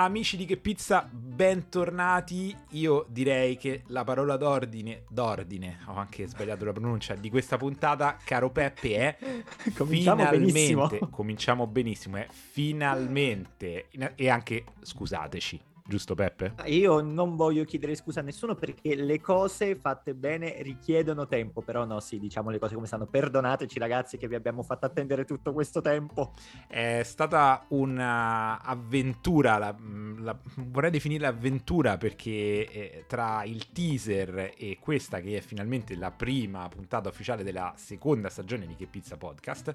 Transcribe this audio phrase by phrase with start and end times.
[0.00, 2.56] Amici di Che Pizza, bentornati.
[2.70, 8.16] Io direi che la parola d'ordine, d'ordine, ho anche sbagliato la pronuncia, di questa puntata,
[8.24, 9.18] caro Peppe, è
[9.74, 11.08] cominciamo finalmente, benissimo.
[11.10, 16.54] cominciamo benissimo, è finalmente, e anche, scusateci, giusto Peppe?
[16.66, 21.86] Io non voglio chiedere scusa a nessuno perché le cose fatte bene richiedono tempo, però
[21.86, 23.06] no, sì, diciamo le cose come stanno.
[23.06, 26.32] Perdonateci ragazzi che vi abbiamo fatto attendere tutto questo tempo.
[26.66, 29.74] È stata un'avventura, la,
[30.18, 32.30] la, vorrei definirla avventura perché
[32.70, 38.28] eh, tra il teaser e questa che è finalmente la prima puntata ufficiale della seconda
[38.28, 39.74] stagione di Che Pizza Podcast,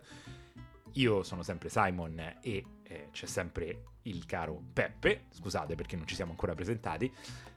[0.93, 6.15] io sono sempre Simon e eh, c'è sempre il caro Peppe, scusate perché non ci
[6.15, 7.11] siamo ancora presentati.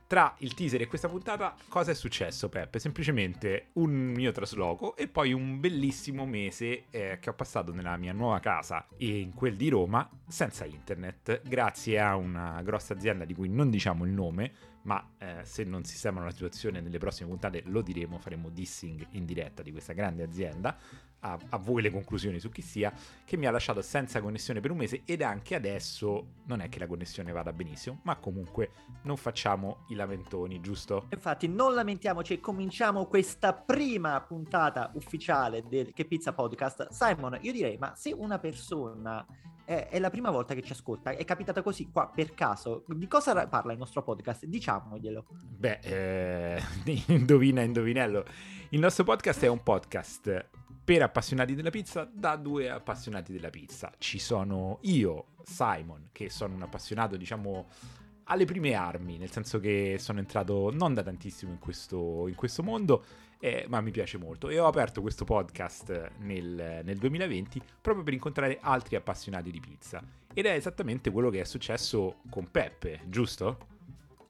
[0.07, 2.79] Tra il teaser e questa puntata, cosa è successo, Peppe?
[2.79, 8.13] Semplicemente un mio trasloco e poi un bellissimo mese eh, che ho passato nella mia
[8.13, 13.35] nuova casa e in quel di Roma senza internet, grazie a una grossa azienda di
[13.35, 17.63] cui non diciamo il nome, ma eh, se non sistemano la situazione nelle prossime puntate
[17.67, 20.79] lo diremo, faremo dissing in diretta di questa grande azienda
[21.33, 22.93] a, a, voi le conclusioni su chi sia,
[23.25, 26.79] che mi ha lasciato senza connessione per un mese ed anche adesso non è che
[26.79, 28.71] la connessione vada benissimo, ma comunque
[29.03, 31.07] non facciamo i lamentoni, giusto?
[31.11, 36.89] Infatti non lamentiamoci, cominciamo questa prima puntata ufficiale del Che Pizza Podcast.
[36.91, 39.27] Simon, io direi, ma se una persona
[39.65, 42.85] è, è, la prima volta che ci ascolta, è capitata così qua per caso.
[42.87, 44.45] Di cosa parla il nostro podcast?
[44.47, 45.27] Diciamoglielo.
[45.43, 46.63] Beh, eh,
[47.09, 48.25] indovina, indovinello.
[48.71, 50.49] Il nostro podcast è un podcast
[50.87, 53.93] per appassionati della pizza da due appassionati della pizza.
[53.99, 57.67] Ci sono io, Simon, che sono un appassionato, diciamo,
[58.29, 62.63] alle prime armi, nel senso che sono entrato non da tantissimo in questo, in questo
[62.63, 63.05] mondo,
[63.41, 64.49] eh, ma mi piace molto.
[64.49, 70.01] E ho aperto questo podcast nel, nel 2020 proprio per incontrare altri appassionati di pizza.
[70.33, 73.75] Ed è esattamente quello che è successo con Peppe, giusto?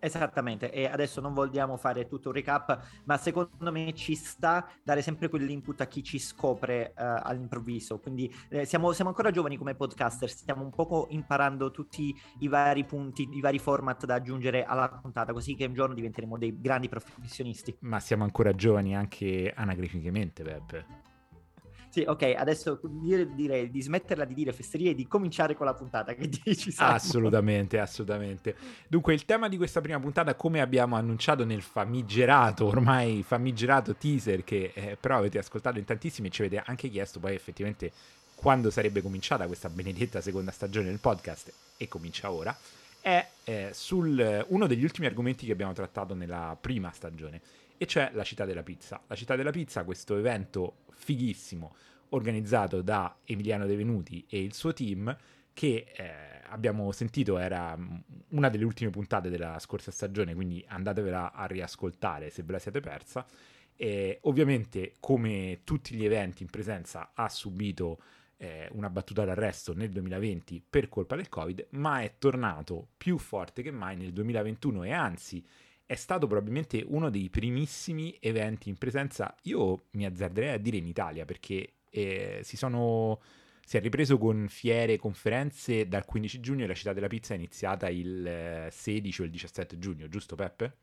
[0.07, 5.03] Esattamente, e adesso non vogliamo fare tutto un recap, ma secondo me ci sta dare
[5.03, 7.99] sempre quell'input a chi ci scopre uh, all'improvviso.
[7.99, 12.85] Quindi eh, siamo, siamo, ancora giovani come podcaster, stiamo un poco imparando tutti i vari
[12.85, 16.89] punti, i vari format da aggiungere alla puntata, così che un giorno diventeremo dei grandi
[16.89, 17.77] professionisti.
[17.81, 21.15] Ma siamo ancora giovani anche anagraficamente, Peppe.
[21.97, 25.73] Sì, ok, adesso io direi di smetterla di dire fesserie e di cominciare con la
[25.73, 26.13] puntata.
[26.15, 26.71] Che dici?
[26.71, 26.95] Salvo?
[26.95, 28.55] Assolutamente, assolutamente.
[28.87, 34.45] Dunque, il tema di questa prima puntata, come abbiamo annunciato nel famigerato, ormai famigerato teaser,
[34.45, 37.91] che eh, però avete ascoltato in tantissimi e ci avete anche chiesto poi effettivamente
[38.35, 42.55] quando sarebbe cominciata questa benedetta seconda stagione del podcast, e comincia ora,
[43.01, 47.41] è eh, su uno degli ultimi argomenti che abbiamo trattato nella prima stagione,
[47.79, 49.01] e cioè la città della pizza.
[49.07, 51.75] La città della pizza, questo evento fighissimo
[52.11, 55.17] organizzato da Emiliano De Venuti e il suo team
[55.53, 56.11] che eh,
[56.49, 57.97] abbiamo sentito era mm,
[58.31, 62.81] una delle ultime puntate della scorsa stagione, quindi andatevela a riascoltare se ve la siete
[62.81, 63.25] persa.
[63.77, 68.01] E ovviamente, come tutti gli eventi in presenza, ha subito
[68.39, 73.63] eh, una battuta d'arresto nel 2020 per colpa del Covid, ma è tornato più forte
[73.63, 75.47] che mai nel 2021 e anzi
[75.87, 80.87] è stato probabilmente uno dei primissimi eventi in presenza, io mi azzarderei a dire in
[80.87, 83.21] Italia, perché eh, si sono
[83.65, 87.35] si è ripreso con fiere e conferenze dal 15 giugno e la città della pizza
[87.35, 90.77] è iniziata il 16 eh, o il 17 giugno, giusto Peppe?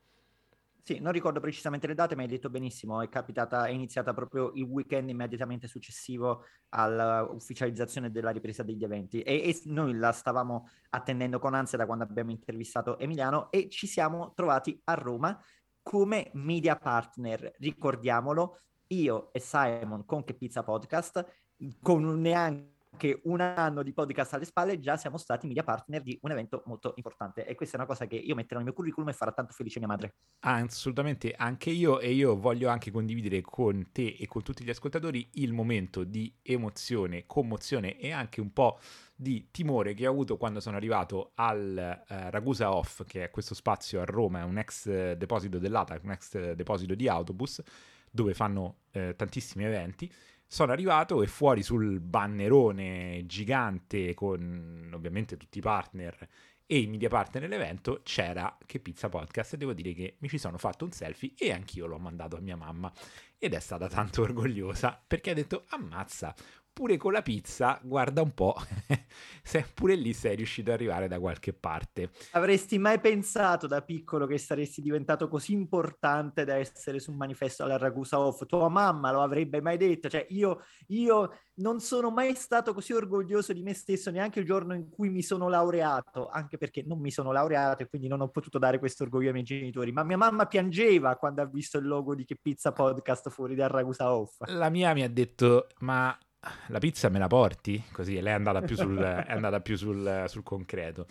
[0.86, 4.50] Sì, non ricordo precisamente le date, ma hai detto benissimo, è capitata, è iniziata proprio
[4.52, 9.22] il weekend immediatamente successivo all'ufficializzazione della ripresa degli eventi.
[9.22, 13.86] E, e, noi la stavamo attendendo con ansia da quando abbiamo intervistato Emiliano e ci
[13.86, 15.42] siamo trovati a Roma
[15.80, 21.24] come media partner, ricordiamolo, io e Simon con Che Pizza Podcast,
[21.80, 26.18] con neanche che un anno di podcast alle spalle già siamo stati media partner di
[26.22, 29.08] un evento molto importante e questa è una cosa che io metterò nel mio curriculum
[29.08, 30.14] e farà tanto felice mia madre.
[30.40, 34.70] Ah, assolutamente, anche io e io voglio anche condividere con te e con tutti gli
[34.70, 38.78] ascoltatori il momento di emozione, commozione e anche un po'
[39.14, 43.54] di timore che ho avuto quando sono arrivato al uh, Ragusa Off, che è questo
[43.54, 47.62] spazio a Roma, è un ex uh, deposito dell'ATAC, un ex uh, deposito di autobus
[48.14, 50.10] dove fanno eh, tantissimi eventi.
[50.54, 56.28] Sono arrivato e fuori sul bannerone gigante con ovviamente tutti i partner
[56.64, 59.54] e i media partner dell'evento c'era Che Pizza Podcast.
[59.54, 62.40] E devo dire che mi ci sono fatto un selfie e anch'io l'ho mandato a
[62.40, 62.92] mia mamma.
[63.36, 66.32] Ed è stata tanto orgogliosa perché ha detto ammazza
[66.74, 68.56] pure con la pizza, guarda un po',
[69.44, 72.10] se pure lì sei riuscito ad arrivare da qualche parte.
[72.32, 77.62] Avresti mai pensato da piccolo che saresti diventato così importante da essere su un manifesto
[77.62, 78.44] alla Ragusa Off?
[78.46, 80.08] Tua mamma lo avrebbe mai detto?
[80.08, 84.74] Cioè, io, io non sono mai stato così orgoglioso di me stesso neanche il giorno
[84.74, 88.28] in cui mi sono laureato, anche perché non mi sono laureato e quindi non ho
[88.30, 91.86] potuto dare questo orgoglio ai miei genitori, ma mia mamma piangeva quando ha visto il
[91.86, 94.38] logo di Che Pizza Podcast fuori dal Ragusa Off.
[94.46, 96.18] La mia mi ha detto, ma
[96.68, 97.82] la pizza me la porti?
[97.92, 101.06] Così lei è andata più sul, è andata più sul, sul concreto.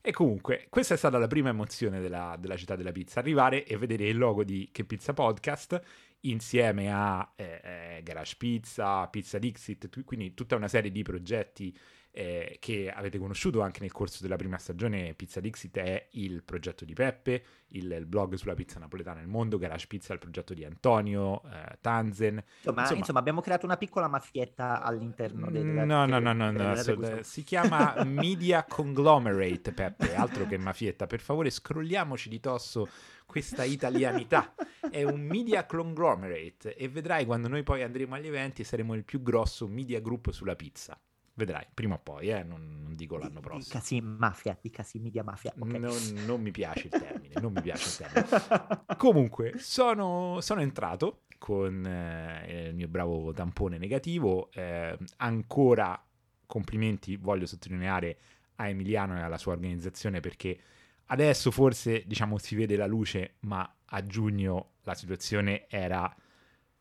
[0.00, 3.76] E comunque, questa è stata la prima emozione della, della, città della pizza, arrivare e
[3.76, 5.80] vedere il logo di Che Pizza Podcast
[6.20, 11.76] insieme a eh, eh, Garage Pizza, Pizza Dixit, quindi tutta una serie di progetti
[12.18, 15.14] eh, che avete conosciuto anche nel corso della prima stagione.
[15.14, 19.56] Pizza Dixit è il progetto di Peppe, il, il blog sulla pizza napoletana nel mondo,
[19.56, 22.42] Garage Pizza è il progetto di Antonio, eh, Tanzen.
[22.56, 25.64] Insomma, insomma, insomma, abbiamo creato una piccola mafietta all'interno del...
[25.64, 31.06] No, no, no, no, no, no si chiama Media Conglomerate, Peppe, altro che mafietta.
[31.06, 32.88] Per favore, scrolliamoci di tosso
[33.26, 34.54] questa italianità.
[34.90, 39.22] È un media conglomerate e vedrai quando noi poi andremo agli eventi saremo il più
[39.22, 40.98] grosso media group sulla pizza.
[41.38, 42.42] Vedrai, prima o poi, eh?
[42.42, 43.62] non, non dico l'anno prossimo.
[43.62, 45.54] Dicasi mafia, dicasi media mafia.
[45.56, 45.78] Okay.
[45.78, 45.96] Non,
[46.26, 48.84] non, mi piace il termine, non mi piace il termine.
[48.98, 54.50] Comunque, sono, sono entrato con eh, il mio bravo tampone negativo.
[54.50, 56.04] Eh, ancora
[56.44, 58.18] complimenti, voglio sottolineare
[58.56, 60.58] a Emiliano e alla sua organizzazione perché
[61.06, 66.12] adesso forse diciamo si vede la luce, ma a giugno la situazione era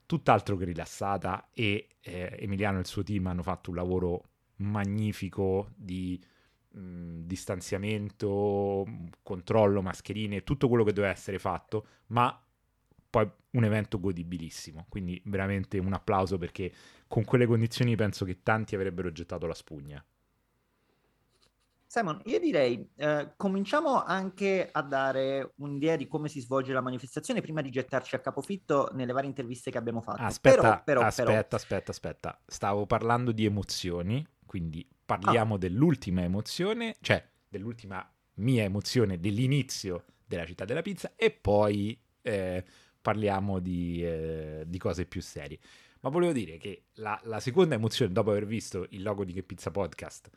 [0.07, 4.23] tutt'altro che rilassata e eh, Emiliano e il suo team hanno fatto un lavoro
[4.57, 6.21] magnifico di
[6.69, 8.85] mh, distanziamento,
[9.23, 12.41] controllo, mascherine, tutto quello che doveva essere fatto, ma
[13.09, 14.85] poi un evento godibilissimo.
[14.89, 16.71] Quindi veramente un applauso perché
[17.07, 20.03] con quelle condizioni penso che tanti avrebbero gettato la spugna.
[21.89, 27.39] Simon, io direi, eh, cominciamo anche a dare un'idea di come si svolge la manifestazione
[27.39, 30.21] prima di gettarci a capofitto nelle varie interviste che abbiamo fatto.
[30.21, 31.47] Aspetta, però, però, aspetta, però...
[31.49, 32.41] aspetta, aspetta.
[32.45, 35.57] Stavo parlando di emozioni quindi parliamo ah.
[35.59, 42.63] dell'ultima emozione, cioè dell'ultima mia emozione dell'inizio della città della pizza e poi eh,
[42.99, 45.59] parliamo di, eh, di, cose più serie.
[46.01, 49.43] Ma volevo dire che la, la, seconda emozione, dopo aver visto il logo di Che
[49.43, 50.29] Pizza Podcast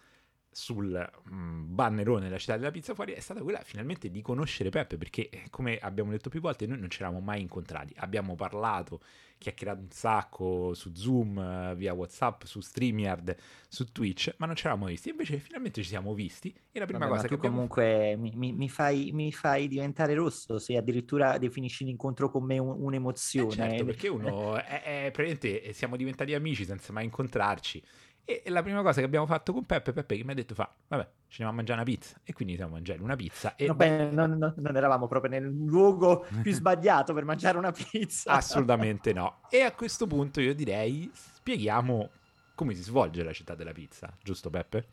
[0.52, 4.96] sul mm, bannerone della città della pizza fuori, è stata quella finalmente di conoscere Peppe,
[4.96, 7.94] perché eh, come abbiamo detto più volte, noi non ci eravamo mai incontrati.
[7.98, 9.00] Abbiamo parlato
[9.38, 13.34] chiacchierato un sacco su Zoom, via WhatsApp, su StreamYard,
[13.68, 15.08] su Twitch, ma non ci eravamo visti.
[15.08, 17.54] Invece finalmente ci siamo visti e la prima Vabbè, cosa che abbiamo...
[17.54, 22.58] comunque mi, mi, mi, fai, mi, fai, diventare rosso se addirittura definisci l'incontro con me
[22.58, 23.48] un, un'emozione.
[23.48, 27.82] Eh certo, perché uno è, è, praticamente siamo diventati amici senza mai incontrarci
[28.24, 30.72] e la prima cosa che abbiamo fatto con Peppe, Peppe che mi ha detto fa,
[30.88, 32.20] vabbè, ci andiamo a mangiare una pizza.
[32.24, 33.56] E quindi siamo a mangiare una pizza.
[33.56, 33.66] E...
[33.66, 38.32] Non, non, non, eravamo proprio nel luogo più sbagliato per mangiare una pizza.
[38.32, 39.40] Assolutamente no.
[39.50, 42.10] E a questo punto io direi, spieghiamo
[42.54, 44.88] come si svolge la città della pizza, giusto Peppe?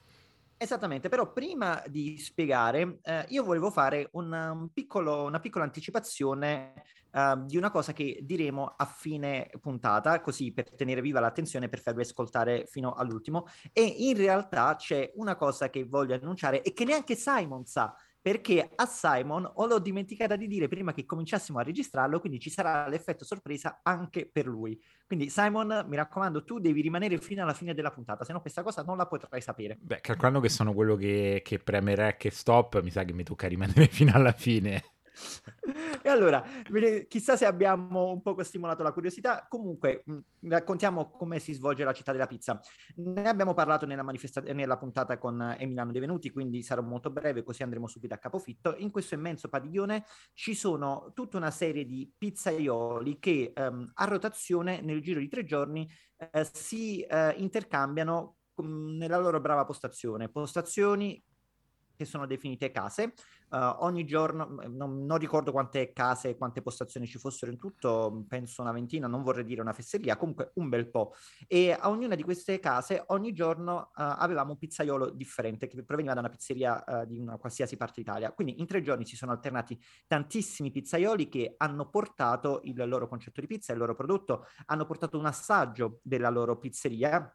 [0.59, 6.73] Esattamente, però prima di spiegare, eh, io volevo fare un, un piccolo, una piccola anticipazione
[7.11, 11.79] uh, di una cosa che diremo a fine puntata, così per tenere viva l'attenzione, per
[11.79, 13.45] farvi ascoltare fino all'ultimo.
[13.71, 17.95] E in realtà c'è una cosa che voglio annunciare e che neanche Simon sa,
[18.27, 22.49] perché a Simon ho l'ho dimenticata di dire prima che cominciassimo a registrarlo, quindi ci
[22.49, 24.77] sarà l'effetto sorpresa anche per lui.
[25.05, 28.63] Quindi Simon, mi raccomando, tu devi rimanere fino alla fine della puntata, se no questa
[28.63, 29.77] cosa non la potrai sapere.
[29.79, 33.47] Beh, calcolando che sono quello che, che preme rec stop, mi sa che mi tocca
[33.47, 34.96] rimanere fino alla fine.
[36.01, 36.43] e allora,
[37.07, 39.45] chissà se abbiamo un po' stimolato la curiosità.
[39.49, 40.03] Comunque,
[40.41, 42.59] raccontiamo come si svolge la città della pizza.
[42.95, 47.43] Ne abbiamo parlato nella, manifesta- nella puntata con Emiliano De Venuti, quindi sarò molto breve,
[47.43, 48.75] così andremo subito a capofitto.
[48.77, 54.81] In questo immenso padiglione ci sono tutta una serie di pizzaioli che ehm, a rotazione
[54.81, 60.29] nel giro di tre giorni eh, si eh, intercambiano nella loro brava postazione.
[60.29, 61.21] Postazioni
[61.97, 63.13] che sono definite case.
[63.49, 68.61] Uh, ogni giorno, non, non, ricordo quante case quante postazioni ci fossero in tutto, penso
[68.61, 71.13] una ventina, non vorrei dire una fesseria, comunque un bel po'.
[71.47, 76.13] E a ognuna di queste case ogni giorno uh, avevamo un pizzaiolo differente che proveniva
[76.13, 78.33] da una pizzeria uh, di una qualsiasi parte d'Italia.
[78.33, 83.39] Quindi in tre giorni si sono alternati tantissimi pizzaioli che hanno portato il loro concetto
[83.39, 87.33] di pizza, il loro prodotto, hanno portato un assaggio della loro pizzeria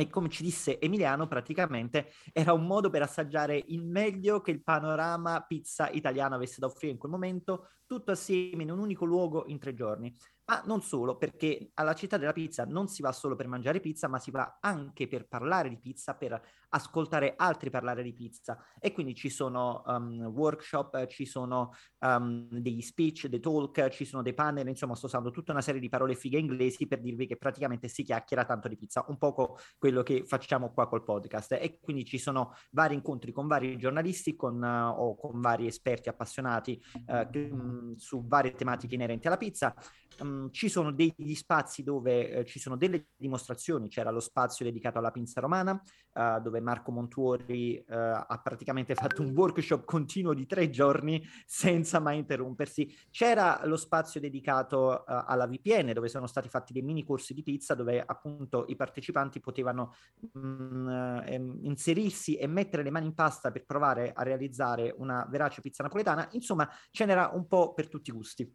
[0.00, 4.62] e come ci disse Emiliano, praticamente era un modo per assaggiare il meglio che il
[4.62, 9.46] panorama pizza italiano avesse da offrire in quel momento, tutto assieme in un unico luogo
[9.48, 10.16] in tre giorni.
[10.50, 14.08] ma non solo, perché alla città della pizza non si va solo per mangiare pizza,
[14.08, 18.58] ma si va anche per parlare di pizza, per ascoltare altri parlare di pizza.
[18.80, 24.22] E quindi ci sono um, workshop, ci sono um, degli speech, dei talk, ci sono
[24.22, 27.36] dei panel, insomma sto usando tutta una serie di parole fighe inglesi per dirvi che
[27.36, 31.52] praticamente si chiacchiera tanto di pizza, un poco quello che facciamo qua col podcast.
[31.52, 36.08] E quindi ci sono vari incontri con vari giornalisti con, uh, o con vari esperti
[36.08, 39.74] appassionati uh, che, um, su varie tematiche inerenti alla pizza.
[40.20, 44.98] Um, ci sono degli spazi dove uh, ci sono delle dimostrazioni, c'era lo spazio dedicato
[44.98, 45.80] alla pinza romana,
[46.12, 52.00] uh, dove Marco Montuori uh, ha praticamente fatto un workshop continuo di tre giorni senza
[52.00, 52.94] mai interrompersi.
[53.10, 57.74] C'era lo spazio dedicato alla VPN, dove sono stati fatti dei mini corsi di pizza,
[57.74, 59.94] dove appunto i partecipanti potevano
[60.32, 60.88] mh, mm,
[61.24, 65.82] ehm, inserirsi e mettere le mani in pasta per provare a realizzare una verace pizza
[65.82, 66.28] napoletana.
[66.32, 68.54] Insomma, ce n'era un po' per tutti i gusti.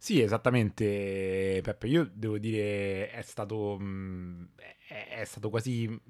[0.00, 1.88] Sì, esattamente, Peppe.
[1.88, 4.50] Io devo dire, è stato, mh,
[4.88, 6.00] è, è stato quasi.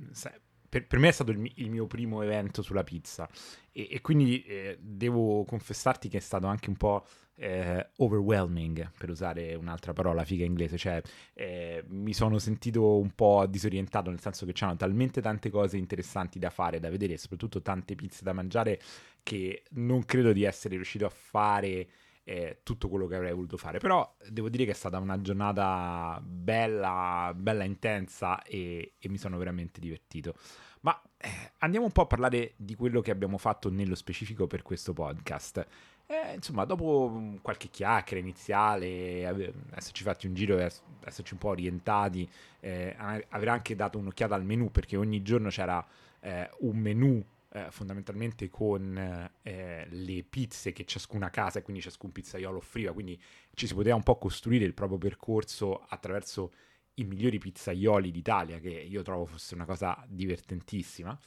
[0.69, 3.27] Per, per, me è stato il, il, mio primo evento sulla pizza
[3.73, 7.07] e, e quindi eh, devo confessarti che è stato anche un po'
[7.37, 11.01] eh, overwhelming, per usare un'altra parola figa inglese, cioè
[11.33, 16.39] eh, mi sono sentito un po' disorientato, nel senso che c'erano talmente tante cose interessanti
[16.39, 18.81] da fare, da vedere, soprattutto tante pizze da mangiare,
[19.23, 21.89] che non credo di essere riuscito a fare
[22.29, 23.79] eh, tutto quello che avrei voluto fare.
[23.79, 29.39] Però devo dire che è stata una giornata bella, bella intensa e, e mi sono
[29.39, 30.35] veramente divertito.
[30.81, 34.61] Ma eh, andiamo un po' a parlare di quello che abbiamo fatto nello specifico per
[34.61, 35.67] questo podcast.
[36.07, 42.29] Eh, insomma, dopo qualche chiacchiera iniziale, esserci fatti un giro esserci un po' orientati,
[42.61, 45.85] eh, aver anche dato un'occhiata al menu perché ogni giorno c'era
[46.21, 47.25] eh, un menu
[47.67, 48.97] eh, fondamentalmente con
[49.43, 53.21] eh, le pizze che ciascuna casa e quindi ciascun pizzaiolo offriva, quindi
[53.55, 56.53] ci si poteva un po' costruire il proprio percorso attraverso
[56.95, 61.19] i migliori pizzaioli d'Italia, che io trovo fosse una cosa divertentissima.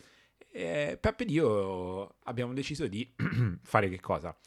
[0.54, 3.10] E Peppe e io abbiamo deciso di
[3.64, 4.38] fare che cosa?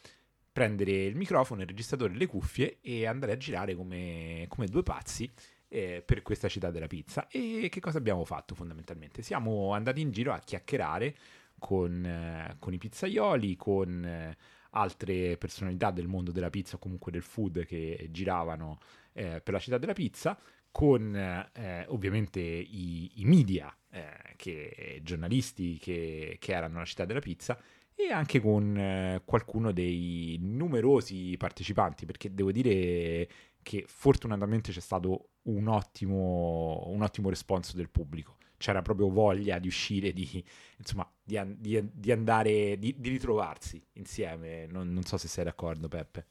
[0.51, 5.29] Prendere il microfono, il registratore, le cuffie e andare a girare come, come due pazzi
[5.67, 7.27] eh, per questa città della pizza.
[7.27, 9.21] E che cosa abbiamo fatto fondamentalmente?
[9.21, 11.15] Siamo andati in giro a chiacchierare
[11.59, 14.37] con, eh, con i pizzaioli, con eh,
[14.71, 18.79] altre personalità del mondo della pizza o comunque del food che giravano
[19.13, 20.37] eh, per la città della pizza,
[20.71, 27.21] con eh, ovviamente i, i media, eh, che, giornalisti che, che, erano alla città della
[27.21, 27.57] pizza
[27.95, 33.29] e anche con eh, qualcuno dei numerosi partecipanti, perché devo dire
[33.63, 38.35] che fortunatamente c'è stato un ottimo, un ottimo responso del pubblico
[38.65, 40.43] c'era proprio voglia di uscire, di,
[40.77, 44.65] insomma, di, di, di andare, di, ritrovarsi insieme.
[44.65, 46.25] Non, non so se sei d'accordo, Peppe.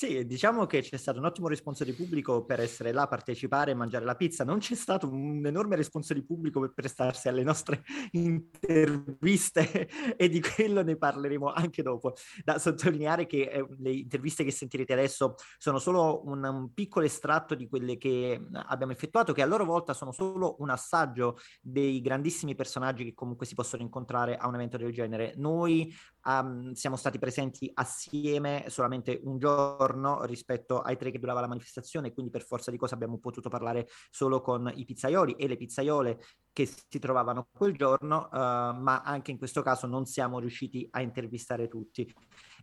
[0.00, 3.74] Sì, diciamo che c'è stato un ottimo responso di pubblico per essere là, partecipare e
[3.74, 4.44] mangiare la pizza.
[4.44, 10.40] Non c'è stato un enorme responso di pubblico per prestarsi alle nostre interviste e di
[10.40, 12.14] quello ne parleremo anche dopo.
[12.44, 17.56] Da sottolineare che eh, le interviste che sentirete adesso sono solo un, un, piccolo estratto
[17.56, 22.54] di quelle che abbiamo effettuato, che a loro volta sono solo un assaggio dei grandissimi
[22.54, 25.34] personaggi che comunque si possono incontrare a un evento del genere.
[25.34, 25.92] Noi
[26.28, 32.12] um, siamo stati presenti assieme solamente un giorno rispetto ai tre che durava la manifestazione,
[32.12, 36.20] quindi per forza di cosa abbiamo potuto parlare solo con i pizzaioli e le pizzaiole
[36.58, 41.00] che si trovavano quel giorno, uh, ma anche in questo caso non siamo riusciti a
[41.02, 42.12] intervistare tutti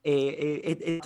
[0.01, 1.01] e, e, e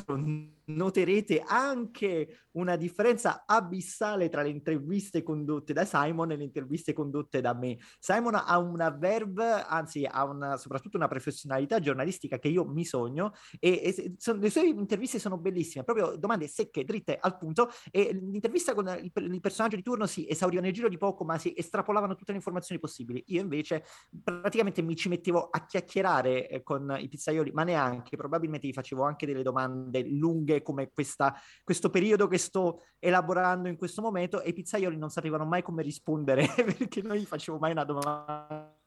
[0.66, 7.40] noterete anche una differenza abissale tra le interviste condotte da Simon e le interviste condotte
[7.40, 7.78] da me.
[7.98, 13.32] Simon ha una verve, anzi ha una, soprattutto una professionalità giornalistica che io mi sogno
[13.58, 18.12] e, e son, le sue interviste sono bellissime, proprio domande secche, dritte, al punto e
[18.12, 21.54] l'intervista con il, il personaggio di turno si esauriva nel giro di poco ma si
[21.56, 23.24] estrapolavano tutte le informazioni possibili.
[23.28, 23.84] Io invece
[24.24, 29.04] praticamente mi ci mettevo a chiacchierare eh, con i pizzaioli, ma neanche, probabilmente gli facevo
[29.04, 34.50] anche delle domande lunghe come questa, questo periodo che sto elaborando in questo momento e
[34.50, 38.79] i pizzaioli non sapevano mai come rispondere perché non gli facevo mai una domanda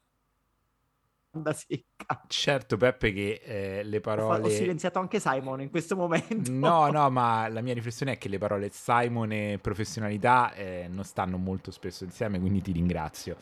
[1.53, 2.23] secca.
[2.27, 4.47] Certo, Peppe, che eh, le parole.
[4.47, 6.51] Ho, silenziato anche Simon in questo momento.
[6.51, 11.05] No, no, ma la mia riflessione è che le parole Simon e professionalità eh, non
[11.05, 13.37] stanno molto spesso insieme, quindi ti ringrazio.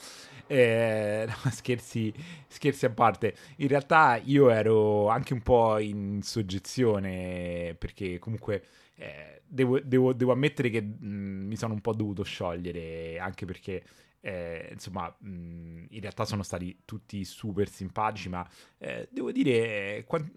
[0.46, 2.12] Eh, no, scherzi,
[2.46, 3.34] scherzi a parte.
[3.56, 8.64] In realtà io ero anche un po' in soggezione perché comunque.
[9.00, 13.82] Eh, devo, devo, devo, ammettere che mh, mi sono un po' dovuto sciogliere anche perché
[14.20, 18.46] eh, insomma, mh, in realtà sono stati tutti super simpatici, ma
[18.78, 20.30] eh, devo dire, quant-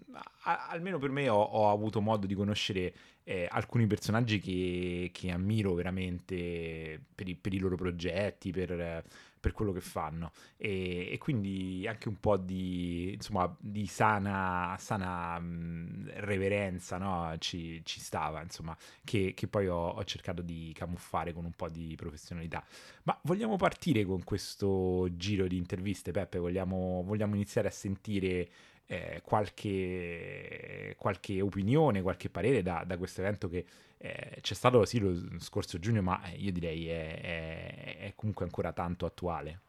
[0.44, 5.30] a- almeno per me ho, ho, avuto modo di conoscere eh, alcuni personaggi che, che
[5.30, 9.04] ammiro veramente per i, per i, loro progetti, per,
[9.44, 15.38] per quello che fanno e, e, quindi anche un po' di, insomma, di sana, sana
[15.38, 17.34] mh, reverenza no?
[17.36, 18.74] ci, ci, stava, insomma,
[19.04, 22.64] che, che poi ho, ho, cercato di camuffare con un po' di professionalità.
[23.02, 26.38] Ma vogliamo partire con questo giro di interviste, Peppe?
[26.38, 28.48] Vogliamo, vogliamo iniziare a sentire
[28.86, 33.66] eh, qualche, qualche, opinione, qualche parere da, da questo evento che
[34.04, 38.44] eh, c'è stato sì lo scorso giugno, ma eh, io direi è, è, è comunque
[38.44, 39.60] ancora tanto attuale.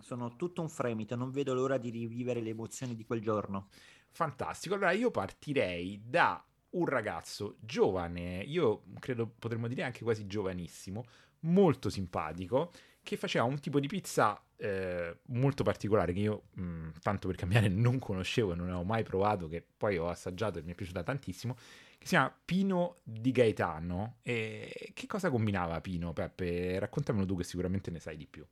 [0.00, 3.68] Sono tutto un fremito, non vedo l'ora di rivivere le emozioni di quel giorno.
[4.10, 11.04] Fantastico, allora io partirei da un ragazzo giovane, io credo potremmo dire anche quasi giovanissimo,
[11.40, 12.72] molto simpatico,
[13.02, 17.36] che faceva un tipo di pizza eh, molto particolare che io, mh, mm, tanto per
[17.36, 20.74] cambiare, non conoscevo e non avevo mai provato, che poi ho assaggiato e mi è
[20.74, 21.56] piaciuta tantissimo,
[22.02, 24.18] che si chiama Pino di Gaetano.
[24.22, 26.78] E che cosa combinava Pino, Peppe?
[26.78, 28.44] Raccontamelo tu che sicuramente ne sai di più.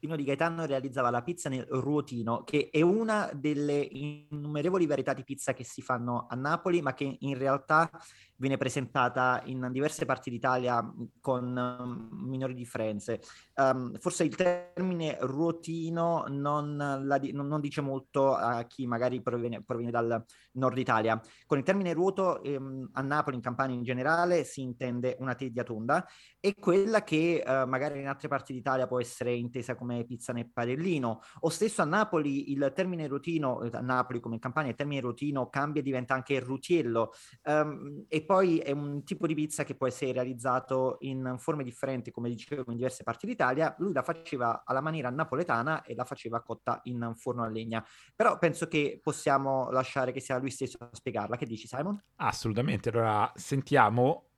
[0.00, 5.24] Pino di Gaetano realizzava la pizza nel ruotino, che è una delle innumerevoli varietà di
[5.24, 7.90] pizza che si fanno a Napoli, ma che in realtà
[8.40, 10.82] viene presentata in diverse parti d'Italia
[11.20, 13.20] con um, minori differenze.
[13.56, 19.92] Um, forse il termine ruotino non, la, non, dice molto a chi magari proviene, proviene,
[19.92, 21.20] dal nord Italia.
[21.46, 25.62] Con il termine ruoto ehm, a Napoli, in Campania in generale, si intende una teglia
[25.62, 26.06] tonda
[26.40, 30.50] e quella che uh, magari in altre parti d'Italia può essere intesa come pizza nel
[30.50, 35.00] padellino o stesso a Napoli il termine ruotino, a Napoli come in Campania il termine
[35.00, 37.12] ruotino cambia e diventa anche rutiello
[37.44, 42.10] um, e poi è un tipo di pizza che può essere realizzato in forme differenti,
[42.10, 43.74] come dicevo, in diverse parti d'Italia.
[43.78, 47.84] Lui la faceva alla maniera napoletana e la faceva cotta in forno a legna.
[48.14, 51.36] Però penso che possiamo lasciare che sia lui stesso a spiegarla.
[51.36, 52.02] Che dici, Simon?
[52.16, 52.88] Assolutamente.
[52.90, 54.29] Allora sentiamo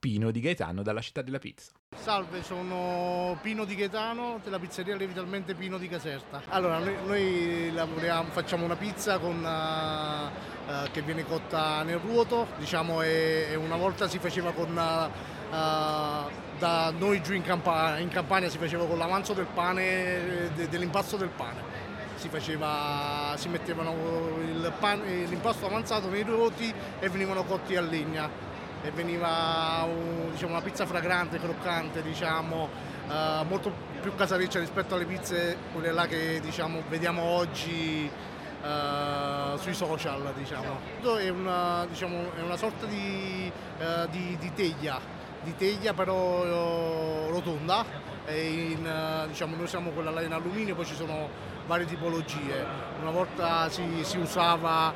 [0.00, 1.72] Pino di Gaetano dalla città della pizza.
[1.96, 6.42] Salve, sono Pino di Gaetano della pizzeria Levitalmente Pino di Caserta.
[6.50, 12.46] Allora, noi, noi lavoriamo, facciamo una pizza con, uh, uh, che viene cotta nel ruoto,
[12.58, 14.70] diciamo, e, e una volta si faceva con...
[14.70, 20.68] Uh, da noi giù in, Campa- in, Campania si faceva con l'avanzo del pane, de-
[20.68, 21.76] dell'impasto del pane.
[22.16, 23.94] Si, faceva, si mettevano
[24.78, 28.28] pane, l'impasto avanzato nei ruoti e venivano cotti a legna
[28.82, 32.68] e veniva un, diciamo, una pizza fragrante, croccante, diciamo,
[33.08, 38.10] uh, molto più casareccia rispetto alle pizze quelle là che diciamo, vediamo oggi
[38.62, 40.32] uh, sui social.
[40.36, 40.78] Diciamo.
[41.18, 45.00] È, una, diciamo, è una sorta di, uh, di, di, teglia,
[45.42, 48.06] di teglia però rotonda.
[48.28, 51.30] In, diciamo, noi siamo quella là in alluminio, poi ci sono
[51.66, 52.62] varie tipologie.
[53.00, 54.92] Una volta si, si usava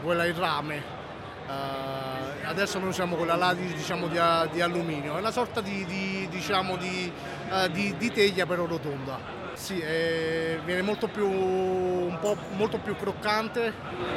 [0.00, 1.00] quella in rame,
[1.42, 4.18] Uh, adesso noi usiamo quella là di, diciamo, di,
[4.52, 9.40] di, alluminio, è una sorta di, di, diciamo, di teglia però rotonda.
[9.54, 13.72] Sì, è, viene molto più, molto più croccante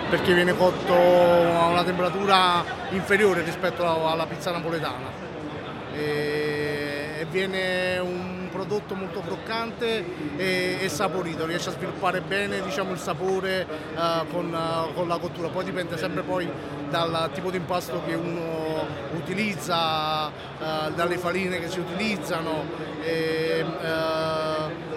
[0.09, 5.11] perché viene cotto a una temperatura inferiore rispetto alla pizza napoletana
[5.93, 12.93] e, e viene un prodotto molto croccante e, e saporito, riesce a sviluppare bene diciamo,
[12.93, 16.49] il sapore uh, con, uh, con, la cottura, poi dipende sempre poi
[16.89, 20.31] dal tipo di impasto che uno utilizza, uh,
[20.95, 22.63] dalle farine che si utilizzano,
[23.03, 23.63] e,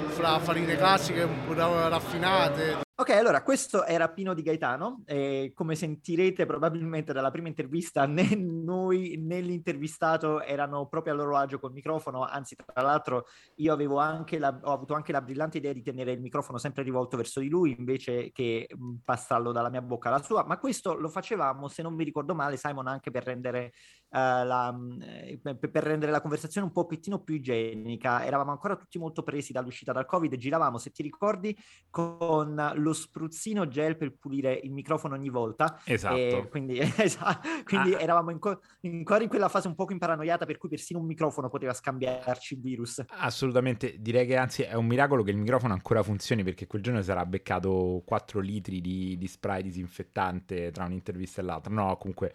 [0.09, 2.87] fra farine classiche, raffinate.
[3.01, 8.35] Ok, allora questo era Pino di Gaetano e come sentirete probabilmente dalla prima intervista né
[8.35, 13.27] noi né l'intervistato erano proprio a loro agio col microfono, anzi tra l'altro
[13.59, 16.83] io avevo anche la, ho avuto anche la brillante idea di tenere il microfono sempre
[16.83, 18.67] rivolto verso di lui invece che
[19.05, 22.57] passarlo dalla mia bocca alla sua, ma questo lo facevamo se non mi ricordo male
[22.57, 23.75] Simon anche per rendere,
[24.09, 29.23] uh, la, uh, per rendere la conversazione un pochettino più igienica, eravamo ancora tutti molto
[29.23, 31.57] presi dall'uscita dal covid giravamo se ti ricordi
[31.91, 35.81] con lo spruzzino gel per pulire il microfono ogni volta.
[35.85, 36.49] Esatto.
[36.49, 38.01] Quindi, esatto, quindi ah.
[38.01, 41.73] eravamo ancora in, in quella fase un po' imparanoiata per cui persino un microfono poteva
[41.73, 43.05] scambiarci il virus.
[43.09, 47.03] Assolutamente, direi che anzi è un miracolo che il microfono ancora funzioni perché quel giorno
[47.03, 51.73] sarà beccato 4 litri di, di spray disinfettante tra un'intervista e l'altra.
[51.73, 52.33] No, comunque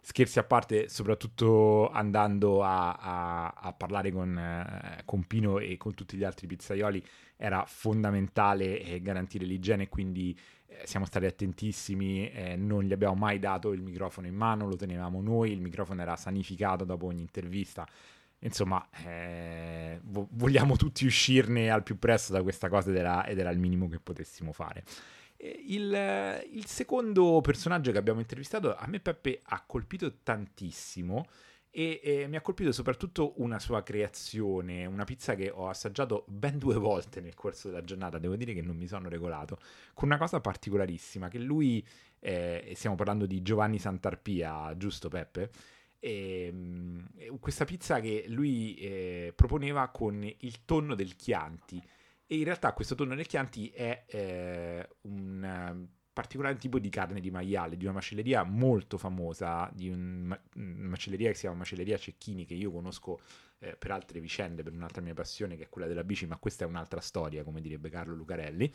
[0.00, 5.94] scherzi a parte, soprattutto andando a, a, a parlare con, eh, con, Pino e con
[5.94, 7.04] tutti gli altri pizzaioli,
[7.36, 13.38] era fondamentale eh, garantire l'igiene, quindi eh, siamo stati attentissimi, eh, non gli abbiamo mai
[13.38, 17.86] dato il microfono in mano, lo tenevamo noi, il microfono era sanificato dopo ogni intervista.
[18.40, 23.50] insomma, eh, vogliamo tutti uscirne al più presto da questa cosa ed era, ed era
[23.50, 24.84] il minimo che potessimo fare.
[25.40, 31.26] Il, il, secondo personaggio che abbiamo intervistato a me Peppe ha colpito tantissimo
[31.70, 36.58] e, e, mi ha colpito soprattutto una sua creazione, una pizza che ho assaggiato ben
[36.58, 39.58] due volte nel corso della giornata, devo dire che non mi sono regolato,
[39.94, 41.86] con una cosa particolarissima, che lui,
[42.18, 45.50] eh, stiamo parlando di Giovanni Santarpia, giusto Peppe?
[46.00, 51.80] E, ehm, questa pizza che lui eh, proponeva con il tonno del Chianti
[52.30, 57.30] e in realtà questo tonno del Chianti è eh, un particolare tipo di carne di
[57.30, 62.44] maiale di una macelleria molto famosa di un, una macelleria che si chiama Macelleria Cecchini
[62.44, 63.20] che io conosco
[63.60, 66.64] eh, per altre vicende per un'altra mia passione che è quella della bici ma questa
[66.64, 68.70] è un'altra storia come direbbe Carlo Lucarelli.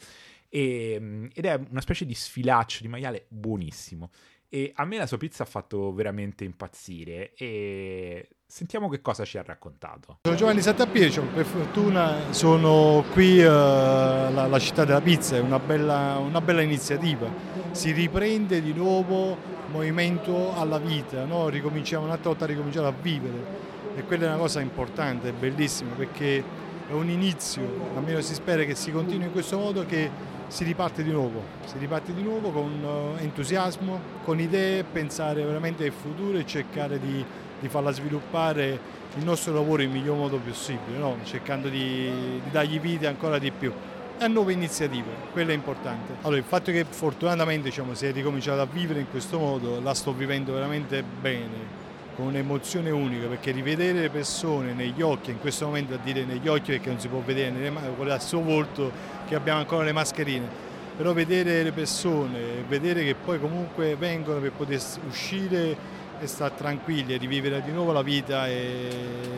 [0.49, 4.09] E, ed è una specie di sfilaccio di maiale buonissimo
[4.53, 9.39] e a me la sua pizza ha fatto veramente impazzire e sentiamo che cosa ci
[9.39, 10.19] ha raccontato.
[10.21, 15.57] Sono Giovanni Santapietro, per fortuna sono qui uh, la, la, città della pizza, è una
[15.57, 17.27] bella, una bella, iniziativa.
[17.71, 19.35] Si riprende di nuovo
[19.71, 21.49] movimento alla vita, no?
[21.49, 26.43] ricominciamo un'altra volta a ricominciare a vivere e quella è una cosa importante, bellissima perché
[26.87, 30.11] è un inizio, almeno si spera che si continui in questo modo che
[30.53, 35.83] si riparte di nuovo, si riparte di nuovo con eh, entusiasmo, con idee, pensare veramente
[35.83, 37.25] al futuro e cercare di,
[37.59, 38.79] di farla sviluppare
[39.15, 41.17] il nostro lavoro in miglior modo possibile, no?
[41.23, 42.07] cercando di,
[42.43, 43.73] di dargli vita ancora di più
[44.19, 46.17] a nuove iniziative, quello è importante.
[46.21, 49.95] Allora, il fatto che fortunatamente diciamo, si è ricominciato a vivere in questo modo, la
[49.95, 51.81] sto vivendo veramente bene,
[52.15, 56.47] con un'emozione unica, perché rivedere le persone negli occhi, in questo momento a dire negli
[56.47, 58.91] occhi perché non si può vedere nelle, con il suo volto
[59.27, 60.47] che abbiamo ancora le mascherine,
[60.95, 65.75] però vedere le persone, vedere che poi comunque vengono per poter uscire
[66.19, 68.87] e stare tranquilli e rivivere di nuovo la vita è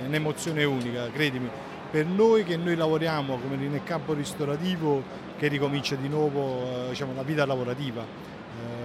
[0.05, 1.49] un'emozione unica, credimi.
[1.89, 5.01] Per noi che noi lavoriamo come nel campo ristorativo
[5.37, 8.33] che ricomincia di nuovo diciamo, la vita lavorativa,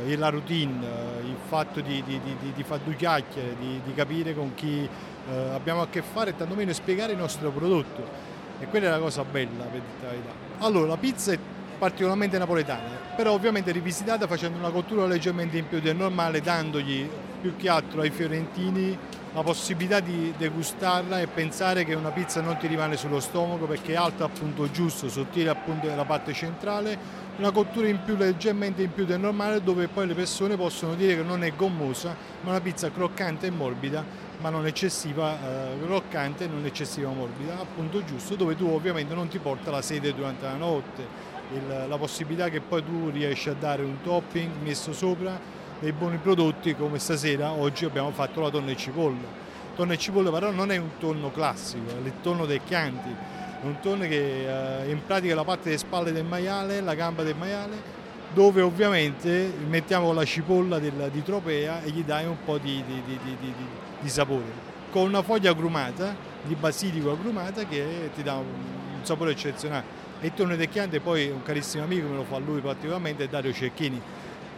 [0.06, 0.86] eh, la routine,
[1.22, 4.88] il fatto di, di, di, di fare due chiacchiere, di, capire con chi
[5.28, 8.28] eh, abbiamo a che fare e tantomeno spiegare il nostro prodotto.
[8.58, 10.30] E quella è la cosa bella, per dire la verità.
[10.58, 11.38] Allora, la pizza è
[11.78, 17.08] particolarmente napoletana, però ovviamente rivisitata facendo una cottura leggermente in più del normale, dandogli
[17.40, 18.98] più che altro ai fiorentini
[19.32, 23.92] la possibilità di degustarla e pensare che una pizza non ti rimane sullo stomaco perché
[23.92, 26.98] è alta appunto giusto, sottile appunto nella parte centrale,
[27.36, 31.16] una cottura in più leggermente in più del normale dove poi le persone possono dire
[31.16, 34.04] che non è gommosa ma una pizza croccante e morbida
[34.40, 39.28] ma non eccessiva eh, croccante e non eccessiva morbida, appunto giusto dove tu ovviamente non
[39.28, 43.54] ti porta la sede durante la notte, Il, la possibilità che poi tu riesci a
[43.54, 48.70] dare un topping messo sopra dei buoni prodotti come stasera, oggi abbiamo fatto la tonno
[48.70, 49.48] e cipolla.
[49.74, 53.64] Tonno e cipolla però non è un tonno classico, è il tonno dei Chianti, è
[53.64, 57.22] un tonno che eh, in pratica è la parte delle spalle del maiale, la gamba
[57.22, 57.98] del maiale,
[58.34, 63.02] dove ovviamente mettiamo la cipolla del, di tropea e gli dai un po' di, di,
[63.06, 63.54] di,
[64.00, 64.68] di, sapore.
[64.90, 68.44] Con una foglia agrumata, di basilico agrumata che ti dà un,
[68.98, 69.98] un sapore eccezionale.
[70.20, 73.28] E il tonno dei Chianti poi un carissimo amico me lo fa lui particolarmente è
[73.28, 74.00] Dario Cecchini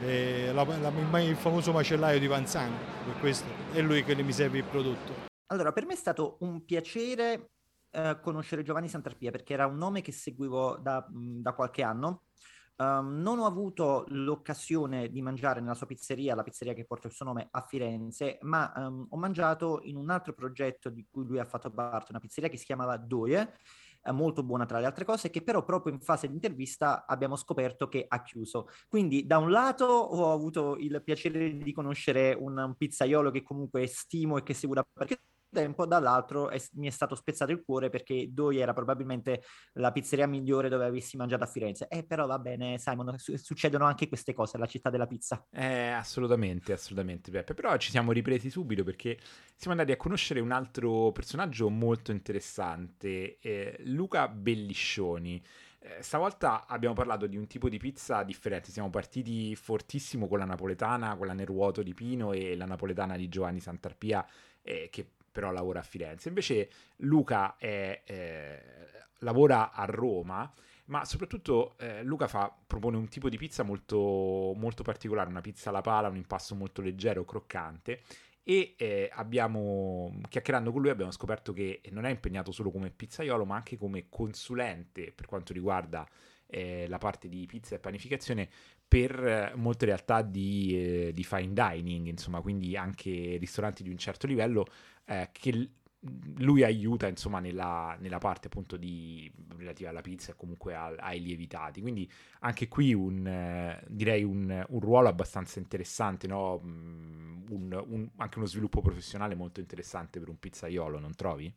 [0.02, 4.58] eh, la, la, il famoso macellaio di Vanzano, per questo è lui che mi serve
[4.58, 5.30] il prodotto.
[5.46, 7.50] Allora, per me è stato un piacere
[7.90, 12.22] eh, conoscere Giovanni Santarpia perché era un nome che seguivo da, da qualche anno.
[12.74, 17.12] Um, non ho avuto l'occasione di mangiare nella sua pizzeria, la pizzeria che porta il
[17.12, 21.38] suo nome a Firenze, ma um, ho mangiato in un altro progetto di cui lui
[21.38, 23.56] ha fatto parte, una pizzeria che si chiamava Doie,
[24.10, 27.88] molto buona tra le altre cose, che però proprio in fase di intervista abbiamo scoperto
[27.88, 28.68] che ha chiuso.
[28.88, 33.86] Quindi da un lato ho avuto il piacere di conoscere un, un pizzaiolo che comunque
[33.86, 35.18] stimo e che seguo da parecchio
[35.52, 39.42] tempo, dall'altro è, mi è stato spezzato il cuore perché Doi era probabilmente
[39.74, 41.86] la pizzeria migliore dove avessi mangiato a Firenze.
[41.88, 45.46] Eh, però va bene, Simon, su- succedono anche queste cose alla città della pizza.
[45.50, 47.54] Eh, assolutamente, assolutamente, Peppe.
[47.54, 49.18] Però ci siamo ripresi subito perché
[49.54, 55.42] siamo andati a conoscere un altro personaggio molto interessante, eh, Luca Belliscioni.
[55.84, 60.44] Eh, stavolta abbiamo parlato di un tipo di pizza differente, siamo partiti fortissimo con la
[60.44, 64.24] napoletana, quella nel ruoto di Pino e la napoletana di Giovanni Santarpia,
[64.62, 66.28] eh, che però lavora a Firenze.
[66.28, 68.62] Invece Luca è, eh,
[69.20, 70.52] lavora a Roma,
[70.86, 75.70] ma soprattutto eh, Luca fa, propone un tipo di pizza molto, molto particolare, una pizza
[75.70, 78.02] alla pala, un impasto molto leggero, croccante.
[78.44, 83.44] E eh, abbiamo, chiacchierando con lui, abbiamo scoperto che non è impegnato solo come pizzaiolo,
[83.44, 86.06] ma anche come consulente per quanto riguarda
[86.46, 88.48] eh, la parte di pizza e panificazione
[88.92, 94.26] per molte realtà di, eh, di, fine dining, insomma, quindi anche ristoranti di un certo
[94.26, 94.66] livello
[95.06, 95.70] eh, che
[96.40, 101.22] lui aiuta insomma nella, nella, parte appunto di, relativa alla pizza e comunque a, ai
[101.22, 106.60] lievitati quindi anche qui un, eh, direi un, un, ruolo abbastanza interessante no?
[106.62, 111.54] Mm, un, anche uno sviluppo professionale molto interessante per un pizzaiolo non trovi?